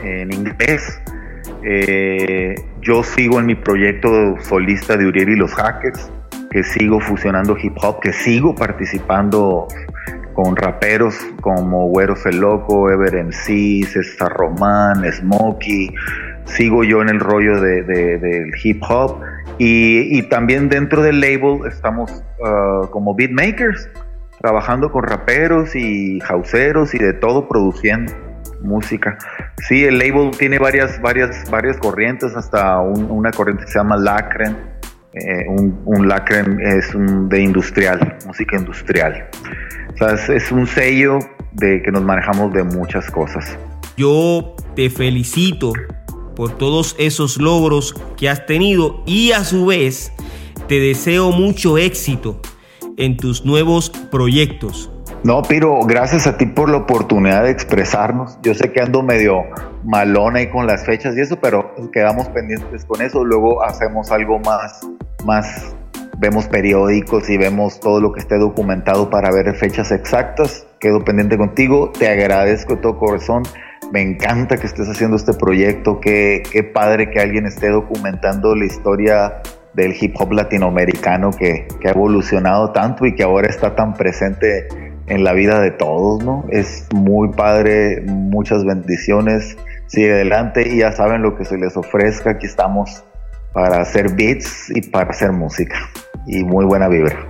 en 0.02 0.32
inglés. 0.32 1.00
Eh, 1.62 2.54
yo 2.80 3.02
sigo 3.02 3.38
en 3.38 3.46
mi 3.46 3.54
proyecto 3.54 4.36
solista 4.40 4.96
de 4.96 5.06
Uriel 5.06 5.30
y 5.30 5.36
los 5.36 5.54
Hackers, 5.54 6.10
que 6.50 6.62
sigo 6.62 7.00
fusionando 7.00 7.56
hip 7.60 7.76
hop, 7.82 8.00
que 8.00 8.12
sigo 8.12 8.54
participando 8.54 9.68
con 10.42 10.56
raperos 10.56 11.16
como 11.42 11.88
Güeros 11.88 12.24
el 12.24 12.40
Loco, 12.40 12.90
Ever 12.90 13.26
MC, 13.26 13.84
César 13.86 14.32
Román, 14.32 15.04
Smokey, 15.12 15.92
sigo 16.46 16.82
yo 16.82 17.02
en 17.02 17.10
el 17.10 17.20
rollo 17.20 17.60
de, 17.60 17.82
del 17.82 18.50
hip 18.62 18.82
hop 18.88 19.20
y, 19.58 20.22
también 20.30 20.70
dentro 20.70 21.02
del 21.02 21.20
label 21.20 21.66
estamos 21.68 22.24
uh, 22.38 22.88
como 22.88 23.14
beatmakers, 23.14 23.90
trabajando 24.40 24.90
con 24.90 25.02
raperos 25.02 25.76
y 25.76 26.20
houseeros 26.20 26.94
y 26.94 26.98
de 26.98 27.12
todo 27.12 27.46
produciendo 27.46 28.10
música. 28.62 29.18
Sí, 29.68 29.84
el 29.84 29.98
label 29.98 30.30
tiene 30.38 30.58
varias, 30.58 31.02
varias, 31.02 31.50
varias 31.50 31.76
corrientes, 31.76 32.34
hasta 32.34 32.80
una 32.80 33.30
corriente 33.30 33.64
que 33.64 33.72
se 33.72 33.78
llama 33.78 33.98
Lacren. 33.98 34.56
Eh, 35.12 35.44
un, 35.48 35.82
un, 35.84 36.08
Lacren 36.08 36.60
es 36.60 36.94
un 36.94 37.28
de 37.28 37.42
industrial, 37.42 38.16
música 38.26 38.56
industrial. 38.56 39.28
Sea, 40.00 40.14
es, 40.14 40.28
es 40.30 40.50
un 40.50 40.66
sello 40.66 41.18
de 41.52 41.82
que 41.82 41.92
nos 41.92 42.02
manejamos 42.02 42.52
de 42.54 42.62
muchas 42.62 43.10
cosas. 43.10 43.56
Yo 43.98 44.56
te 44.74 44.88
felicito 44.88 45.74
por 46.34 46.56
todos 46.56 46.96
esos 46.98 47.36
logros 47.36 47.94
que 48.16 48.30
has 48.30 48.46
tenido 48.46 49.02
y 49.04 49.32
a 49.32 49.44
su 49.44 49.66
vez 49.66 50.10
te 50.68 50.80
deseo 50.80 51.32
mucho 51.32 51.76
éxito 51.76 52.40
en 52.96 53.18
tus 53.18 53.44
nuevos 53.44 53.90
proyectos. 53.90 54.90
No, 55.22 55.42
Piro, 55.42 55.80
gracias 55.82 56.26
a 56.26 56.38
ti 56.38 56.46
por 56.46 56.70
la 56.70 56.78
oportunidad 56.78 57.44
de 57.44 57.50
expresarnos. 57.50 58.38
Yo 58.42 58.54
sé 58.54 58.72
que 58.72 58.80
ando 58.80 59.02
medio 59.02 59.42
malona 59.84 60.38
ahí 60.38 60.48
con 60.48 60.66
las 60.66 60.86
fechas 60.86 61.14
y 61.14 61.20
eso, 61.20 61.38
pero 61.38 61.74
quedamos 61.92 62.26
pendientes 62.28 62.86
con 62.86 63.02
eso. 63.02 63.22
Luego 63.22 63.62
hacemos 63.62 64.10
algo 64.10 64.38
más, 64.38 64.80
más, 65.26 65.76
vemos 66.20 66.46
periódicos 66.46 67.30
y 67.30 67.38
vemos 67.38 67.80
todo 67.80 67.98
lo 68.00 68.12
que 68.12 68.20
esté 68.20 68.36
documentado 68.36 69.08
para 69.08 69.32
ver 69.32 69.54
fechas 69.54 69.90
exactas. 69.90 70.66
Quedo 70.78 71.02
pendiente 71.02 71.38
contigo. 71.38 71.90
Te 71.98 72.08
agradezco 72.08 72.76
de 72.76 72.82
todo 72.82 72.98
corazón 72.98 73.42
me 73.92 74.02
encanta 74.02 74.56
que 74.56 74.66
estés 74.66 74.88
haciendo 74.88 75.16
este 75.16 75.32
proyecto, 75.34 76.00
qué, 76.00 76.42
qué 76.50 76.62
padre 76.62 77.10
que 77.10 77.20
alguien 77.20 77.46
esté 77.46 77.70
documentando 77.70 78.54
la 78.54 78.64
historia 78.64 79.42
del 79.74 79.94
hip 80.00 80.14
hop 80.18 80.32
latinoamericano 80.32 81.30
que, 81.30 81.66
que, 81.80 81.88
ha 81.88 81.90
evolucionado 81.90 82.72
tanto 82.72 83.06
y 83.06 83.14
que 83.14 83.22
ahora 83.22 83.48
está 83.48 83.74
tan 83.74 83.94
presente 83.94 84.68
en 85.06 85.24
la 85.24 85.32
vida 85.32 85.60
de 85.60 85.72
todos, 85.72 86.22
¿no? 86.22 86.44
Es 86.50 86.86
muy 86.94 87.30
padre, 87.30 88.02
muchas 88.06 88.64
bendiciones, 88.64 89.56
sigue 89.86 90.12
adelante 90.12 90.68
y 90.68 90.78
ya 90.78 90.92
saben 90.92 91.22
lo 91.22 91.36
que 91.36 91.44
se 91.44 91.56
les 91.56 91.76
ofrezca, 91.76 92.30
aquí 92.30 92.46
estamos 92.46 93.04
para 93.52 93.80
hacer 93.80 94.14
beats 94.14 94.70
y 94.70 94.82
para 94.82 95.10
hacer 95.10 95.32
música 95.32 95.76
y 96.26 96.44
muy 96.44 96.64
buena 96.64 96.88
vibra. 96.88 97.26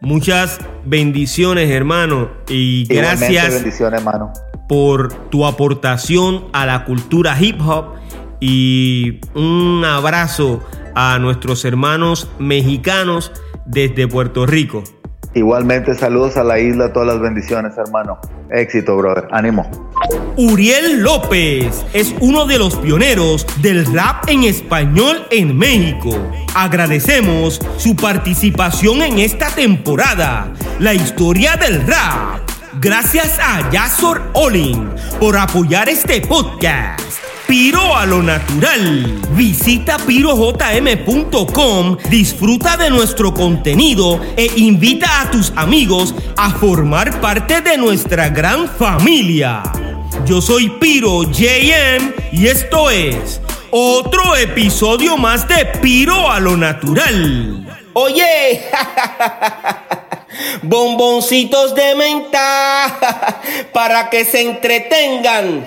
Muchas 0.00 0.58
bendiciones, 0.84 1.70
hermano, 1.70 2.30
y 2.48 2.86
gracias. 2.86 3.54
bendiciones, 3.54 4.00
hermano 4.00 4.32
por 4.72 5.12
tu 5.28 5.44
aportación 5.44 6.46
a 6.54 6.64
la 6.64 6.86
cultura 6.86 7.36
hip 7.38 7.60
hop 7.60 7.96
y 8.40 9.20
un 9.34 9.84
abrazo 9.84 10.64
a 10.94 11.18
nuestros 11.18 11.66
hermanos 11.66 12.30
mexicanos 12.38 13.32
desde 13.66 14.08
Puerto 14.08 14.46
Rico. 14.46 14.82
Igualmente 15.34 15.94
saludos 15.94 16.36
a 16.36 16.44
la 16.44 16.58
isla, 16.58 16.92
todas 16.92 17.08
las 17.08 17.20
bendiciones 17.20 17.76
hermano. 17.78 18.18
Éxito, 18.50 18.96
brother. 18.96 19.28
Ánimo. 19.30 19.70
Uriel 20.36 21.02
López 21.02 21.84
es 21.92 22.14
uno 22.20 22.46
de 22.46 22.58
los 22.58 22.76
pioneros 22.76 23.46
del 23.62 23.86
rap 23.94 24.28
en 24.28 24.44
español 24.44 25.26
en 25.30 25.56
México. 25.56 26.10
Agradecemos 26.54 27.60
su 27.78 27.96
participación 27.96 29.02
en 29.02 29.18
esta 29.18 29.48
temporada. 29.48 30.52
La 30.78 30.92
historia 30.92 31.56
del 31.56 31.86
rap 31.86 32.42
Gracias 32.80 33.38
a 33.38 33.70
Yasor 33.70 34.22
Olin 34.32 34.90
por 35.20 35.36
apoyar 35.36 35.88
este 35.88 36.20
podcast. 36.22 37.21
Piro 37.52 37.94
a 37.94 38.06
lo 38.06 38.22
natural. 38.22 39.20
Visita 39.32 39.98
pirojm.com, 39.98 41.98
disfruta 42.08 42.78
de 42.78 42.88
nuestro 42.88 43.34
contenido 43.34 44.18
e 44.38 44.50
invita 44.56 45.20
a 45.20 45.30
tus 45.30 45.52
amigos 45.54 46.14
a 46.38 46.48
formar 46.52 47.20
parte 47.20 47.60
de 47.60 47.76
nuestra 47.76 48.30
gran 48.30 48.70
familia. 48.70 49.62
Yo 50.24 50.40
soy 50.40 50.70
Piro 50.80 51.24
JM 51.24 52.14
y 52.32 52.46
esto 52.46 52.88
es 52.88 53.42
otro 53.70 54.34
episodio 54.34 55.18
más 55.18 55.46
de 55.46 55.66
Piro 55.82 56.30
a 56.30 56.40
lo 56.40 56.56
natural. 56.56 57.66
Oye, 57.92 58.62
bomboncitos 60.62 61.74
de 61.74 61.96
menta 61.96 63.38
para 63.74 64.08
que 64.08 64.24
se 64.24 64.40
entretengan. 64.40 65.66